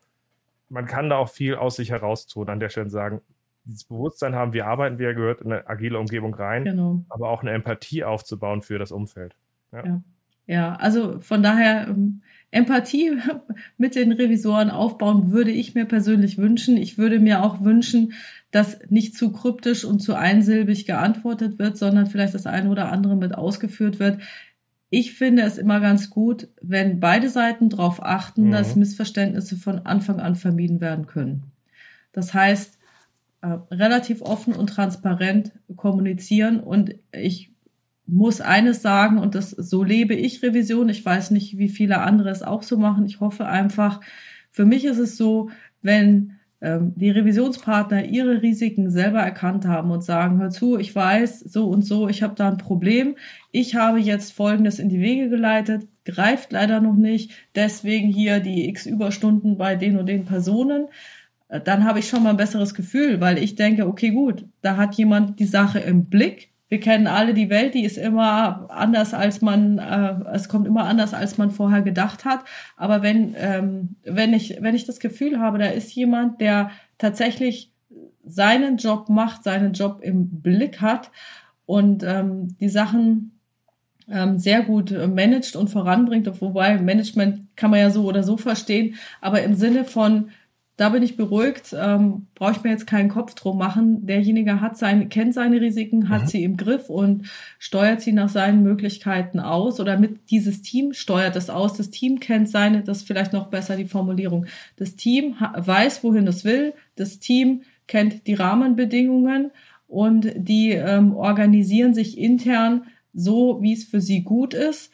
man 0.68 0.86
kann 0.86 1.11
da 1.11 1.16
auch 1.16 1.28
viel 1.28 1.55
aus 1.55 1.76
sich 1.76 1.90
heraus 1.90 2.26
tun, 2.26 2.49
an 2.49 2.61
der 2.61 2.70
Stelle 2.70 2.90
sagen, 2.90 3.20
dieses 3.64 3.84
Bewusstsein 3.84 4.34
haben, 4.34 4.53
wir 4.53 4.66
arbeiten, 4.66 4.99
wie 4.99 5.05
er 5.05 5.14
gehört, 5.14 5.43
in 5.43 5.53
eine 5.53 5.68
agile 5.68 5.99
Umgebung 5.99 6.34
rein, 6.34 6.64
genau. 6.64 7.05
aber 7.09 7.28
auch 7.28 7.43
eine 7.43 7.53
Empathie 7.53 8.05
aufzubauen 8.05 8.62
für 8.62 8.78
das 8.78 8.90
Umfeld. 8.90 9.36
Ja, 9.72 9.86
ja. 9.86 10.03
ja 10.47 10.74
also 10.76 11.20
von 11.20 11.43
daher 11.43 11.88
ähm, 11.88 12.22
Empathie 12.51 13.12
mit 13.78 13.95
den 13.95 14.12
Revisoren 14.12 14.70
aufbauen 14.70 15.30
würde 15.30 15.51
ich 15.51 15.74
mir 15.74 15.84
persönlich 15.84 16.38
wünschen. 16.38 16.76
Ich 16.76 16.99
würde 16.99 17.20
mir 17.20 17.45
auch 17.45 17.62
wünschen, 17.62 18.14
dass 18.51 18.78
nicht 18.90 19.16
zu 19.16 19.32
kryptisch 19.32 19.84
und 19.84 20.01
zu 20.01 20.14
einsilbig 20.14 20.86
geantwortet 20.86 21.59
wird, 21.59 21.76
sondern 21.76 22.07
vielleicht 22.07 22.34
das 22.34 22.47
eine 22.47 22.68
oder 22.68 22.90
andere 22.90 23.16
mit 23.16 23.34
ausgeführt 23.34 23.99
wird. 23.99 24.18
Ich 24.95 25.14
finde 25.14 25.40
es 25.40 25.57
immer 25.57 25.80
ganz 25.80 26.11
gut, 26.11 26.49
wenn 26.61 27.01
beide 27.01 27.30
Seiten 27.30 27.70
darauf 27.70 28.03
achten, 28.03 28.49
mhm. 28.49 28.51
dass 28.51 28.76
Missverständnisse 28.76 29.57
von 29.57 29.86
Anfang 29.86 30.20
an 30.20 30.36
vermieden 30.36 30.82
werden 30.82 31.07
können. 31.07 31.45
Das 32.12 32.34
heißt, 32.34 32.78
äh, 33.40 33.47
relativ 33.70 34.20
offen 34.20 34.53
und 34.53 34.66
transparent 34.66 35.53
kommunizieren 35.76 36.61
und 36.61 36.95
ich 37.11 37.55
muss 38.07 38.43
eines 38.43 38.82
sagen, 38.82 39.16
und 39.16 39.34
das 39.34 39.53
so 39.53 39.82
lebe 39.82 40.12
ich 40.12 40.43
Revision. 40.43 40.90
Ich 40.90 41.03
weiß 41.03 41.30
nicht, 41.30 41.57
wie 41.57 41.70
viele 41.70 42.03
andere 42.03 42.28
es 42.28 42.43
auch 42.43 42.62
so 42.62 42.76
machen. 42.76 43.07
Ich 43.07 43.20
hoffe 43.20 43.47
einfach, 43.47 44.03
für 44.51 44.66
mich 44.66 44.84
ist 44.84 44.99
es 44.99 45.16
so, 45.16 45.49
wenn 45.80 46.32
die 46.62 47.10
Revisionspartner 47.10 48.04
ihre 48.04 48.40
Risiken 48.40 48.88
selber 48.88 49.18
erkannt 49.18 49.66
haben 49.66 49.90
und 49.90 50.04
sagen, 50.04 50.38
hör 50.38 50.50
zu, 50.50 50.78
ich 50.78 50.94
weiß 50.94 51.40
so 51.40 51.66
und 51.66 51.84
so, 51.84 52.08
ich 52.08 52.22
habe 52.22 52.36
da 52.36 52.48
ein 52.48 52.56
Problem, 52.56 53.16
ich 53.50 53.74
habe 53.74 53.98
jetzt 53.98 54.32
Folgendes 54.32 54.78
in 54.78 54.88
die 54.88 55.00
Wege 55.00 55.28
geleitet, 55.28 55.88
greift 56.04 56.52
leider 56.52 56.80
noch 56.80 56.94
nicht, 56.94 57.32
deswegen 57.56 58.10
hier 58.10 58.38
die 58.38 58.68
x 58.68 58.86
Überstunden 58.86 59.58
bei 59.58 59.74
den 59.74 59.96
und 59.96 60.06
den 60.06 60.24
Personen, 60.24 60.86
äh, 61.48 61.60
dann 61.60 61.84
habe 61.84 61.98
ich 61.98 62.08
schon 62.08 62.22
mal 62.22 62.30
ein 62.30 62.36
besseres 62.36 62.74
Gefühl, 62.74 63.20
weil 63.20 63.38
ich 63.38 63.56
denke, 63.56 63.88
okay, 63.88 64.10
gut, 64.10 64.44
da 64.60 64.76
hat 64.76 64.94
jemand 64.94 65.40
die 65.40 65.46
Sache 65.46 65.80
im 65.80 66.04
Blick, 66.04 66.51
wir 66.72 66.80
kennen 66.80 67.06
alle 67.06 67.34
die 67.34 67.50
Welt, 67.50 67.74
die 67.74 67.84
ist 67.84 67.98
immer 67.98 68.64
anders 68.70 69.12
als 69.12 69.42
man, 69.42 69.76
äh, 69.76 70.14
es 70.32 70.48
kommt 70.48 70.66
immer 70.66 70.84
anders 70.84 71.12
als 71.12 71.36
man 71.36 71.50
vorher 71.50 71.82
gedacht 71.82 72.24
hat. 72.24 72.46
Aber 72.78 73.02
wenn 73.02 73.34
ähm, 73.36 73.96
wenn 74.04 74.32
ich 74.32 74.56
wenn 74.62 74.74
ich 74.74 74.86
das 74.86 74.98
Gefühl 74.98 75.38
habe, 75.38 75.58
da 75.58 75.66
ist 75.66 75.94
jemand, 75.94 76.40
der 76.40 76.70
tatsächlich 76.96 77.70
seinen 78.24 78.78
Job 78.78 79.10
macht, 79.10 79.44
seinen 79.44 79.74
Job 79.74 79.98
im 80.00 80.40
Blick 80.40 80.80
hat 80.80 81.10
und 81.66 82.04
ähm, 82.04 82.56
die 82.58 82.70
Sachen 82.70 83.38
ähm, 84.08 84.38
sehr 84.38 84.62
gut 84.62 84.92
managt 84.92 85.56
und 85.56 85.68
voranbringt, 85.68 86.40
wobei 86.40 86.78
Management 86.78 87.54
kann 87.54 87.70
man 87.70 87.80
ja 87.80 87.90
so 87.90 88.04
oder 88.04 88.22
so 88.22 88.38
verstehen, 88.38 88.94
aber 89.20 89.42
im 89.42 89.52
Sinne 89.56 89.84
von 89.84 90.30
da 90.76 90.88
bin 90.88 91.02
ich 91.02 91.16
beruhigt, 91.16 91.76
ähm, 91.78 92.26
brauche 92.34 92.52
ich 92.52 92.62
mir 92.62 92.70
jetzt 92.70 92.86
keinen 92.86 93.10
Kopf 93.10 93.34
drum 93.34 93.58
machen. 93.58 94.06
Derjenige 94.06 94.60
hat 94.60 94.78
sein, 94.78 95.10
kennt 95.10 95.34
seine 95.34 95.60
Risiken, 95.60 96.08
hat 96.08 96.22
mhm. 96.22 96.26
sie 96.28 96.42
im 96.44 96.56
Griff 96.56 96.88
und 96.88 97.30
steuert 97.58 98.00
sie 98.00 98.12
nach 98.12 98.30
seinen 98.30 98.62
Möglichkeiten 98.62 99.38
aus 99.38 99.80
oder 99.80 99.98
mit 99.98 100.30
dieses 100.30 100.62
Team 100.62 100.94
steuert 100.94 101.36
es 101.36 101.50
aus. 101.50 101.74
Das 101.74 101.90
Team 101.90 102.20
kennt 102.20 102.48
seine, 102.48 102.82
das 102.82 102.98
ist 102.98 103.06
vielleicht 103.06 103.34
noch 103.34 103.48
besser 103.48 103.76
die 103.76 103.84
Formulierung. 103.84 104.46
Das 104.76 104.96
Team 104.96 105.36
weiß, 105.38 106.02
wohin 106.04 106.26
es 106.26 106.44
will. 106.44 106.72
Das 106.96 107.18
Team 107.18 107.62
kennt 107.86 108.26
die 108.26 108.34
Rahmenbedingungen 108.34 109.50
und 109.88 110.32
die 110.34 110.70
ähm, 110.70 111.14
organisieren 111.14 111.92
sich 111.92 112.16
intern 112.16 112.84
so, 113.12 113.58
wie 113.60 113.74
es 113.74 113.84
für 113.84 114.00
sie 114.00 114.22
gut 114.22 114.54
ist 114.54 114.90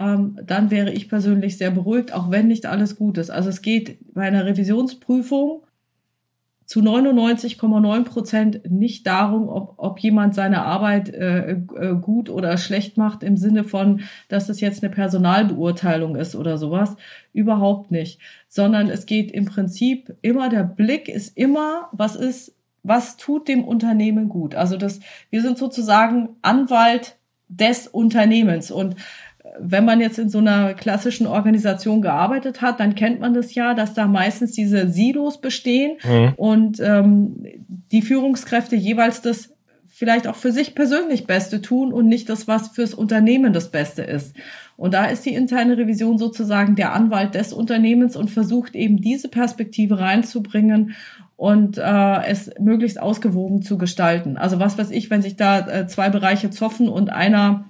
ähm, 0.00 0.38
dann 0.44 0.70
wäre 0.70 0.92
ich 0.92 1.08
persönlich 1.08 1.58
sehr 1.58 1.70
beruhigt, 1.70 2.12
auch 2.12 2.30
wenn 2.30 2.48
nicht 2.48 2.66
alles 2.66 2.96
gut 2.96 3.18
ist. 3.18 3.30
Also 3.30 3.48
es 3.48 3.62
geht 3.62 3.98
bei 4.14 4.22
einer 4.22 4.44
Revisionsprüfung 4.44 5.62
zu 6.68 6.80
99,9 6.80 8.04
Prozent 8.04 8.70
nicht 8.70 9.06
darum, 9.06 9.48
ob, 9.48 9.74
ob 9.78 9.98
jemand 10.00 10.34
seine 10.34 10.62
Arbeit 10.62 11.08
äh, 11.08 11.52
äh, 11.52 11.94
gut 11.98 12.28
oder 12.28 12.58
schlecht 12.58 12.98
macht, 12.98 13.22
im 13.22 13.38
Sinne 13.38 13.64
von, 13.64 14.02
dass 14.28 14.50
es 14.50 14.60
jetzt 14.60 14.84
eine 14.84 14.92
Personalbeurteilung 14.92 16.14
ist 16.14 16.36
oder 16.36 16.58
sowas. 16.58 16.96
Überhaupt 17.32 17.90
nicht. 17.90 18.20
Sondern 18.48 18.90
es 18.90 19.06
geht 19.06 19.30
im 19.30 19.46
Prinzip 19.46 20.14
immer, 20.20 20.50
der 20.50 20.64
Blick 20.64 21.08
ist 21.08 21.38
immer, 21.38 21.88
was 21.92 22.16
ist, 22.16 22.54
was 22.82 23.16
tut 23.16 23.48
dem 23.48 23.64
Unternehmen 23.64 24.28
gut. 24.28 24.54
Also 24.54 24.76
das, 24.76 25.00
wir 25.30 25.40
sind 25.40 25.56
sozusagen 25.56 26.36
Anwalt 26.42 27.16
des 27.48 27.88
Unternehmens 27.88 28.70
und 28.70 28.94
wenn 29.60 29.84
man 29.84 30.00
jetzt 30.00 30.18
in 30.18 30.28
so 30.28 30.38
einer 30.38 30.74
klassischen 30.74 31.26
Organisation 31.26 32.02
gearbeitet 32.02 32.60
hat, 32.60 32.80
dann 32.80 32.94
kennt 32.94 33.20
man 33.20 33.34
das 33.34 33.54
ja, 33.54 33.74
dass 33.74 33.94
da 33.94 34.06
meistens 34.06 34.52
diese 34.52 34.88
Silos 34.88 35.40
bestehen 35.40 35.96
mhm. 36.04 36.32
und 36.36 36.80
ähm, 36.80 37.36
die 37.90 38.02
Führungskräfte 38.02 38.76
jeweils 38.76 39.22
das 39.22 39.50
vielleicht 39.98 40.28
auch 40.28 40.36
für 40.36 40.52
sich 40.52 40.76
persönlich 40.76 41.26
Beste 41.26 41.60
tun 41.60 41.92
und 41.92 42.06
nicht 42.06 42.28
das, 42.28 42.46
was 42.46 42.68
fürs 42.68 42.94
Unternehmen 42.94 43.52
das 43.52 43.72
Beste 43.72 44.02
ist. 44.02 44.32
Und 44.76 44.94
da 44.94 45.06
ist 45.06 45.26
die 45.26 45.34
interne 45.34 45.76
Revision 45.76 46.18
sozusagen 46.18 46.76
der 46.76 46.92
Anwalt 46.92 47.34
des 47.34 47.52
Unternehmens 47.52 48.14
und 48.14 48.30
versucht 48.30 48.76
eben 48.76 49.00
diese 49.00 49.28
Perspektive 49.28 49.98
reinzubringen 49.98 50.94
und 51.36 51.78
äh, 51.78 52.24
es 52.26 52.50
möglichst 52.60 53.00
ausgewogen 53.00 53.62
zu 53.62 53.76
gestalten. 53.76 54.36
Also 54.36 54.60
was 54.60 54.78
weiß 54.78 54.92
ich, 54.92 55.10
wenn 55.10 55.22
sich 55.22 55.34
da 55.34 55.66
äh, 55.66 55.86
zwei 55.88 56.10
Bereiche 56.10 56.50
zoffen 56.50 56.88
und 56.88 57.10
einer 57.10 57.64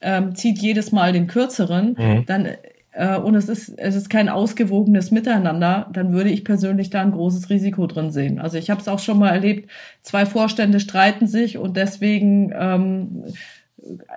ähm, 0.00 0.34
zieht 0.34 0.58
jedes 0.58 0.92
Mal 0.92 1.12
den 1.12 1.26
kürzeren, 1.26 1.96
mhm. 1.98 2.26
dann 2.26 2.48
äh, 2.92 3.16
und 3.16 3.34
es 3.34 3.48
ist 3.48 3.68
es 3.78 3.94
ist 3.94 4.10
kein 4.10 4.28
ausgewogenes 4.28 5.10
Miteinander, 5.10 5.88
dann 5.92 6.12
würde 6.12 6.30
ich 6.30 6.44
persönlich 6.44 6.90
da 6.90 7.02
ein 7.02 7.12
großes 7.12 7.48
Risiko 7.50 7.86
drin 7.86 8.10
sehen. 8.10 8.38
Also 8.40 8.58
ich 8.58 8.70
habe 8.70 8.80
es 8.80 8.88
auch 8.88 8.98
schon 8.98 9.18
mal 9.18 9.30
erlebt, 9.30 9.70
zwei 10.02 10.26
Vorstände 10.26 10.80
streiten 10.80 11.26
sich 11.26 11.58
und 11.58 11.76
deswegen 11.76 12.52
ähm, 12.58 13.24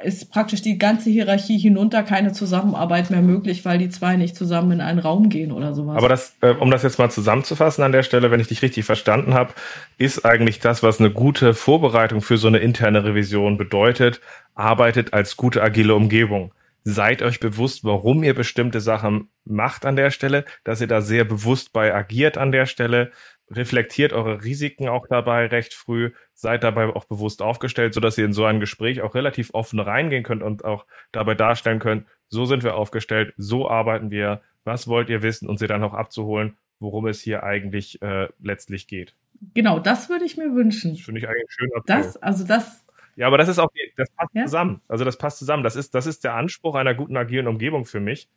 ist 0.04 0.32
praktisch 0.32 0.62
die 0.62 0.78
ganze 0.78 1.10
Hierarchie 1.10 1.58
hinunter 1.58 2.04
keine 2.04 2.34
Zusammenarbeit 2.34 3.10
mehr 3.10 3.22
möglich, 3.22 3.64
weil 3.66 3.78
die 3.78 3.90
zwei 3.90 4.16
nicht 4.16 4.36
zusammen 4.36 4.72
in 4.72 4.82
einen 4.82 5.00
Raum 5.00 5.30
gehen 5.30 5.52
oder 5.52 5.74
sowas. 5.74 5.98
Aber 5.98 6.10
das, 6.10 6.36
äh, 6.42 6.50
um 6.52 6.72
das 6.72 6.84
jetzt 6.84 7.00
mal 7.00 7.10
zusammenzufassen 7.10 7.84
an 7.84 7.92
der 7.92 8.04
Stelle, 8.04 8.32
wenn 8.32 8.40
ich 8.40 8.48
dich 8.48 8.62
richtig 8.62 8.86
verstanden 8.86 9.34
habe, 9.34 9.54
ist 9.98 10.26
eigentlich 10.26 10.60
das, 10.60 10.84
was 10.84 11.00
eine 11.00 11.12
gute 11.12 11.54
Vorbereitung 11.54 12.22
für 12.22 12.38
so 12.38 12.48
eine 12.48 12.60
interne 12.60 13.04
Revision 13.04 13.58
bedeutet, 13.58 14.22
arbeitet 14.56 15.14
als 15.14 15.38
gute 15.38 15.62
agile 15.62 15.96
Umgebung. 15.96 16.54
Seid 16.84 17.22
euch 17.22 17.40
bewusst, 17.40 17.84
warum 17.84 18.24
ihr 18.24 18.34
bestimmte 18.34 18.82
Sachen 18.82 19.30
macht 19.46 19.86
an 19.86 19.96
der 19.96 20.10
Stelle, 20.10 20.46
dass 20.64 20.82
ihr 20.82 20.88
da 20.88 21.02
sehr 21.02 21.26
bewusst 21.26 21.74
bei 21.74 21.94
agiert 21.94 22.38
an 22.40 22.52
der 22.52 22.66
Stelle, 22.66 23.12
reflektiert 23.52 24.14
eure 24.14 24.44
Risiken 24.44 24.88
auch 24.88 25.08
dabei 25.08 25.48
recht 25.48 25.74
früh, 25.74 26.12
seid 26.34 26.64
dabei 26.64 26.88
auch 26.88 27.06
bewusst 27.06 27.42
aufgestellt, 27.42 27.94
sodass 27.94 28.18
ihr 28.18 28.26
in 28.26 28.34
so 28.34 28.46
ein 28.46 28.60
Gespräch 28.60 29.02
auch 29.02 29.16
relativ 29.16 29.54
offen 29.54 29.80
reingehen 29.80 30.24
könnt 30.24 30.44
und 30.44 30.66
auch 30.66 30.86
dabei 31.12 31.36
darstellen 31.36 31.80
könnt, 31.80 32.08
so 32.30 32.46
sind 32.46 32.64
wir 32.64 32.76
aufgestellt, 32.76 33.34
so 33.38 33.70
arbeiten 33.70 34.10
wir, 34.10 34.42
was 34.64 34.88
wollt 34.88 35.10
ihr 35.10 35.22
wissen 35.22 35.50
und 35.50 35.60
sie 35.60 35.68
dann 35.68 35.84
auch 35.84 35.94
abzuholen, 35.94 36.58
worum 36.80 37.08
es 37.08 37.22
hier 37.22 37.44
eigentlich 37.44 38.02
äh, 38.02 38.30
letztlich 38.42 38.88
geht. 38.88 39.16
Genau, 39.54 39.80
das 39.80 40.10
würde 40.10 40.26
ich 40.26 40.38
mir 40.38 40.54
wünschen. 40.56 40.94
Das 40.94 41.02
finde 41.02 41.20
ich 41.20 41.28
eigentlich 41.28 41.52
schön. 41.52 41.70
Das, 41.86 42.18
also 42.18 42.46
das. 42.46 42.86
Ja, 43.16 43.28
aber 43.28 43.38
das 43.38 43.50
ist 43.50 43.60
auch, 43.60 43.70
das 43.98 44.10
passt 44.12 44.34
ja? 44.34 44.46
zusammen. 44.46 44.82
Also 44.88 45.04
das 45.04 45.18
passt 45.18 45.40
zusammen. 45.40 45.64
Das 45.64 45.76
ist, 45.76 45.94
das 45.96 46.06
ist 46.06 46.24
der 46.24 46.36
Anspruch 46.36 46.76
einer 46.76 46.94
guten 46.94 47.18
agilen 47.18 47.48
Umgebung 47.48 47.86
für 47.86 48.00
mich 48.00 48.30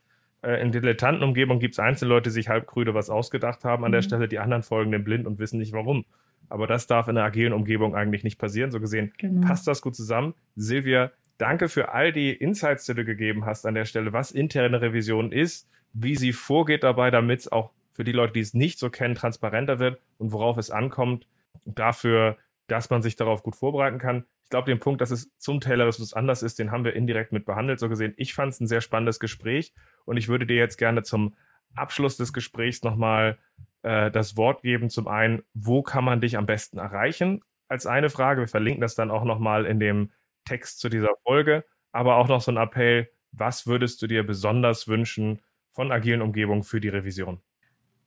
äh, 0.44 0.60
in 0.60 0.72
Dilettantenumgebung 0.72 1.58
gibt 1.58 1.74
es 1.74 1.78
Einzelleute, 1.78 2.30
die 2.30 2.34
sich 2.34 2.48
halb 2.48 2.66
krüde 2.66 2.94
was 2.94 3.10
ausgedacht 3.10 3.64
haben 3.64 3.84
an 3.84 3.90
mhm. 3.90 3.94
der 3.94 4.02
Stelle, 4.02 4.28
die 4.28 4.38
anderen 4.38 4.62
folgen 4.62 4.92
dem 4.92 5.04
blind 5.04 5.26
und 5.26 5.38
wissen 5.38 5.58
nicht 5.58 5.72
warum. 5.72 6.04
Aber 6.48 6.66
das 6.66 6.86
darf 6.86 7.08
in 7.08 7.16
einer 7.16 7.26
agilen 7.26 7.52
Umgebung 7.52 7.94
eigentlich 7.94 8.24
nicht 8.24 8.38
passieren. 8.38 8.70
So 8.70 8.80
gesehen 8.80 9.12
genau. 9.18 9.46
passt 9.46 9.66
das 9.66 9.80
gut 9.80 9.96
zusammen. 9.96 10.34
Silvia, 10.56 11.10
danke 11.38 11.68
für 11.68 11.92
all 11.92 12.12
die 12.12 12.32
Insights, 12.32 12.84
die 12.86 12.94
du 12.94 13.04
gegeben 13.04 13.46
hast 13.46 13.66
an 13.66 13.74
der 13.74 13.86
Stelle, 13.86 14.12
was 14.12 14.30
interne 14.30 14.80
Revision 14.80 15.32
ist, 15.32 15.68
wie 15.92 16.16
sie 16.16 16.32
vorgeht 16.32 16.82
dabei, 16.82 17.10
damit 17.10 17.40
es 17.40 17.52
auch 17.52 17.70
für 17.92 18.04
die 18.04 18.12
Leute, 18.12 18.34
die 18.34 18.40
es 18.40 18.54
nicht 18.54 18.78
so 18.78 18.90
kennen, 18.90 19.14
transparenter 19.14 19.78
wird 19.78 20.00
und 20.18 20.32
worauf 20.32 20.58
es 20.58 20.70
ankommt. 20.70 21.26
Dafür, 21.64 22.36
dass 22.66 22.90
man 22.90 23.02
sich 23.02 23.16
darauf 23.16 23.42
gut 23.42 23.56
vorbereiten 23.56 23.98
kann. 23.98 24.24
Ich 24.44 24.50
glaube, 24.50 24.70
den 24.70 24.80
Punkt, 24.80 25.00
dass 25.00 25.10
es 25.10 25.30
zum 25.38 25.60
Taylorismus 25.60 26.14
anders 26.14 26.42
ist, 26.42 26.58
den 26.58 26.70
haben 26.70 26.84
wir 26.84 26.94
indirekt 26.94 27.32
mit 27.32 27.44
behandelt. 27.44 27.78
So 27.78 27.88
gesehen, 27.88 28.14
ich 28.16 28.34
fand 28.34 28.52
es 28.52 28.60
ein 28.60 28.66
sehr 28.66 28.80
spannendes 28.80 29.20
Gespräch 29.20 29.72
und 30.04 30.16
ich 30.16 30.28
würde 30.28 30.46
dir 30.46 30.56
jetzt 30.56 30.76
gerne 30.76 31.02
zum 31.02 31.34
Abschluss 31.74 32.16
des 32.16 32.32
Gesprächs 32.32 32.82
nochmal 32.82 33.38
äh, 33.82 34.10
das 34.10 34.36
Wort 34.36 34.62
geben. 34.62 34.90
Zum 34.90 35.08
einen, 35.08 35.42
wo 35.54 35.82
kann 35.82 36.04
man 36.04 36.20
dich 36.20 36.36
am 36.36 36.46
besten 36.46 36.78
erreichen? 36.78 37.42
Als 37.68 37.86
eine 37.86 38.10
Frage. 38.10 38.42
Wir 38.42 38.48
verlinken 38.48 38.80
das 38.80 38.94
dann 38.94 39.10
auch 39.10 39.24
nochmal 39.24 39.66
in 39.66 39.80
dem 39.80 40.10
Text 40.44 40.80
zu 40.80 40.88
dieser 40.88 41.14
Folge. 41.22 41.64
Aber 41.92 42.16
auch 42.16 42.28
noch 42.28 42.40
so 42.40 42.50
ein 42.52 42.56
Appell, 42.56 43.10
was 43.32 43.66
würdest 43.66 44.00
du 44.02 44.06
dir 44.06 44.24
besonders 44.24 44.88
wünschen 44.88 45.40
von 45.72 45.90
agilen 45.90 46.22
Umgebungen 46.22 46.62
für 46.62 46.80
die 46.80 46.88
Revision? 46.88 47.40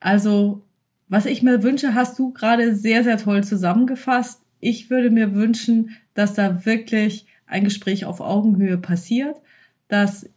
Also, 0.00 0.64
was 1.08 1.26
ich 1.26 1.42
mir 1.42 1.62
wünsche, 1.62 1.94
hast 1.94 2.18
du 2.18 2.32
gerade 2.32 2.74
sehr, 2.74 3.04
sehr 3.04 3.18
toll 3.18 3.44
zusammengefasst. 3.44 4.44
Ich 4.60 4.90
würde 4.90 5.10
mir 5.10 5.34
wünschen, 5.34 5.90
dass 6.14 6.34
da 6.34 6.64
wirklich 6.64 7.26
ein 7.46 7.64
Gespräch 7.64 8.04
auf 8.04 8.20
Augenhöhe 8.20 8.78
passiert, 8.78 9.36
dass 9.88 10.28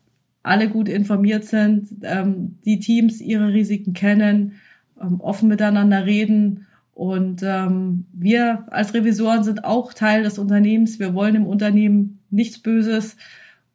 alle 0.44 0.70
gut 0.70 0.90
informiert 0.90 1.46
sind, 1.46 1.90
ähm, 2.04 2.58
die 2.66 2.80
Teams 2.80 3.22
ihre 3.22 3.54
Risiken 3.54 3.94
kennen, 3.94 4.54
ähm, 5.00 5.20
offen 5.20 5.50
miteinander 5.50 6.06
reden. 6.06 6.66
Und 6.94 7.42
ähm, 7.44 8.06
wir 8.14 8.66
als 8.72 8.94
Revisoren 8.94 9.44
sind 9.44 9.66
auch 9.66 9.94
Teil 9.94 10.24
des 10.24 10.40
Unternehmens. 10.40 11.00
Wir 11.00 11.14
wollen 11.14 11.36
im 11.36 11.46
Unternehmen 11.46 12.20
nichts 12.30 12.60
Böses. 12.60 13.18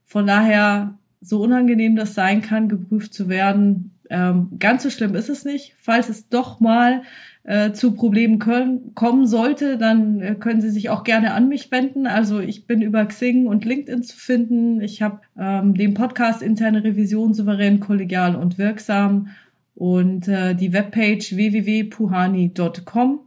Von 0.04 0.26
daher, 0.26 0.98
so 1.20 1.42
unangenehm 1.42 1.96
das 1.96 2.14
sein 2.14 2.42
kann, 2.42 2.68
geprüft 2.68 3.14
zu 3.14 3.28
werden, 3.28 3.95
ähm, 4.10 4.50
ganz 4.58 4.82
so 4.82 4.90
schlimm 4.90 5.14
ist 5.14 5.28
es 5.28 5.44
nicht. 5.44 5.74
Falls 5.78 6.08
es 6.08 6.28
doch 6.28 6.60
mal 6.60 7.02
äh, 7.44 7.72
zu 7.72 7.92
Problemen 7.92 8.38
können, 8.38 8.94
kommen 8.94 9.26
sollte, 9.26 9.78
dann 9.78 10.20
äh, 10.20 10.34
können 10.34 10.60
Sie 10.60 10.70
sich 10.70 10.90
auch 10.90 11.04
gerne 11.04 11.32
an 11.32 11.48
mich 11.48 11.70
wenden. 11.70 12.06
Also 12.06 12.40
ich 12.40 12.66
bin 12.66 12.82
über 12.82 13.04
Xing 13.04 13.46
und 13.46 13.64
LinkedIn 13.64 14.02
zu 14.02 14.16
finden. 14.16 14.80
Ich 14.80 15.02
habe 15.02 15.20
ähm, 15.38 15.74
den 15.74 15.94
Podcast 15.94 16.42
Interne 16.42 16.84
Revision 16.84 17.34
souverän, 17.34 17.80
kollegial 17.80 18.36
und 18.36 18.58
wirksam 18.58 19.28
und 19.74 20.26
äh, 20.26 20.54
die 20.54 20.72
Webpage 20.72 21.36
www.puhani.com. 21.36 23.20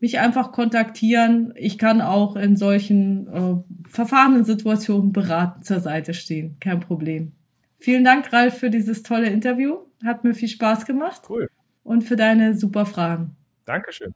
Mich 0.00 0.18
einfach 0.18 0.52
kontaktieren. 0.52 1.54
Ich 1.56 1.78
kann 1.78 2.00
auch 2.00 2.36
in 2.36 2.56
solchen 2.56 3.28
äh, 3.28 3.88
verfahrenen 3.88 4.44
Situationen 4.44 5.12
beratend 5.12 5.64
zur 5.64 5.80
Seite 5.80 6.12
stehen. 6.12 6.56
Kein 6.60 6.80
Problem. 6.80 7.32
Vielen 7.78 8.04
Dank, 8.04 8.32
Ralf, 8.32 8.58
für 8.58 8.70
dieses 8.70 9.02
tolle 9.02 9.28
Interview. 9.28 9.76
Hat 10.04 10.24
mir 10.24 10.34
viel 10.34 10.48
Spaß 10.48 10.86
gemacht. 10.86 11.22
Cool. 11.28 11.48
Und 11.82 12.02
für 12.02 12.16
deine 12.16 12.54
super 12.54 12.86
Fragen. 12.86 13.36
Dankeschön. 13.64 14.14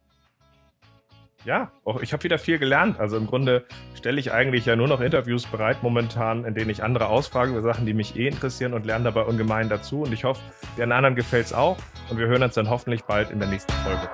Ja, 1.44 1.72
auch 1.84 2.02
ich 2.02 2.12
habe 2.12 2.24
wieder 2.24 2.38
viel 2.38 2.58
gelernt. 2.58 2.98
Also 2.98 3.16
im 3.16 3.26
Grunde 3.26 3.64
stelle 3.94 4.18
ich 4.20 4.32
eigentlich 4.32 4.66
ja 4.66 4.76
nur 4.76 4.88
noch 4.88 5.00
Interviews 5.00 5.46
bereit 5.46 5.82
momentan, 5.82 6.44
in 6.44 6.54
denen 6.54 6.68
ich 6.68 6.82
andere 6.82 7.06
ausfrage 7.06 7.52
über 7.52 7.62
Sachen, 7.62 7.86
die 7.86 7.94
mich 7.94 8.16
eh 8.16 8.26
interessieren 8.26 8.74
und 8.74 8.84
lerne 8.84 9.04
dabei 9.04 9.22
ungemein 9.22 9.68
dazu. 9.68 10.02
Und 10.02 10.12
ich 10.12 10.24
hoffe, 10.24 10.42
den 10.76 10.92
anderen 10.92 11.14
gefällt 11.14 11.46
es 11.46 11.52
auch. 11.52 11.78
Und 12.10 12.18
wir 12.18 12.26
hören 12.26 12.42
uns 12.42 12.54
dann 12.54 12.68
hoffentlich 12.68 13.04
bald 13.04 13.30
in 13.30 13.38
der 13.38 13.48
nächsten 13.48 13.72
Folge. 13.72 14.10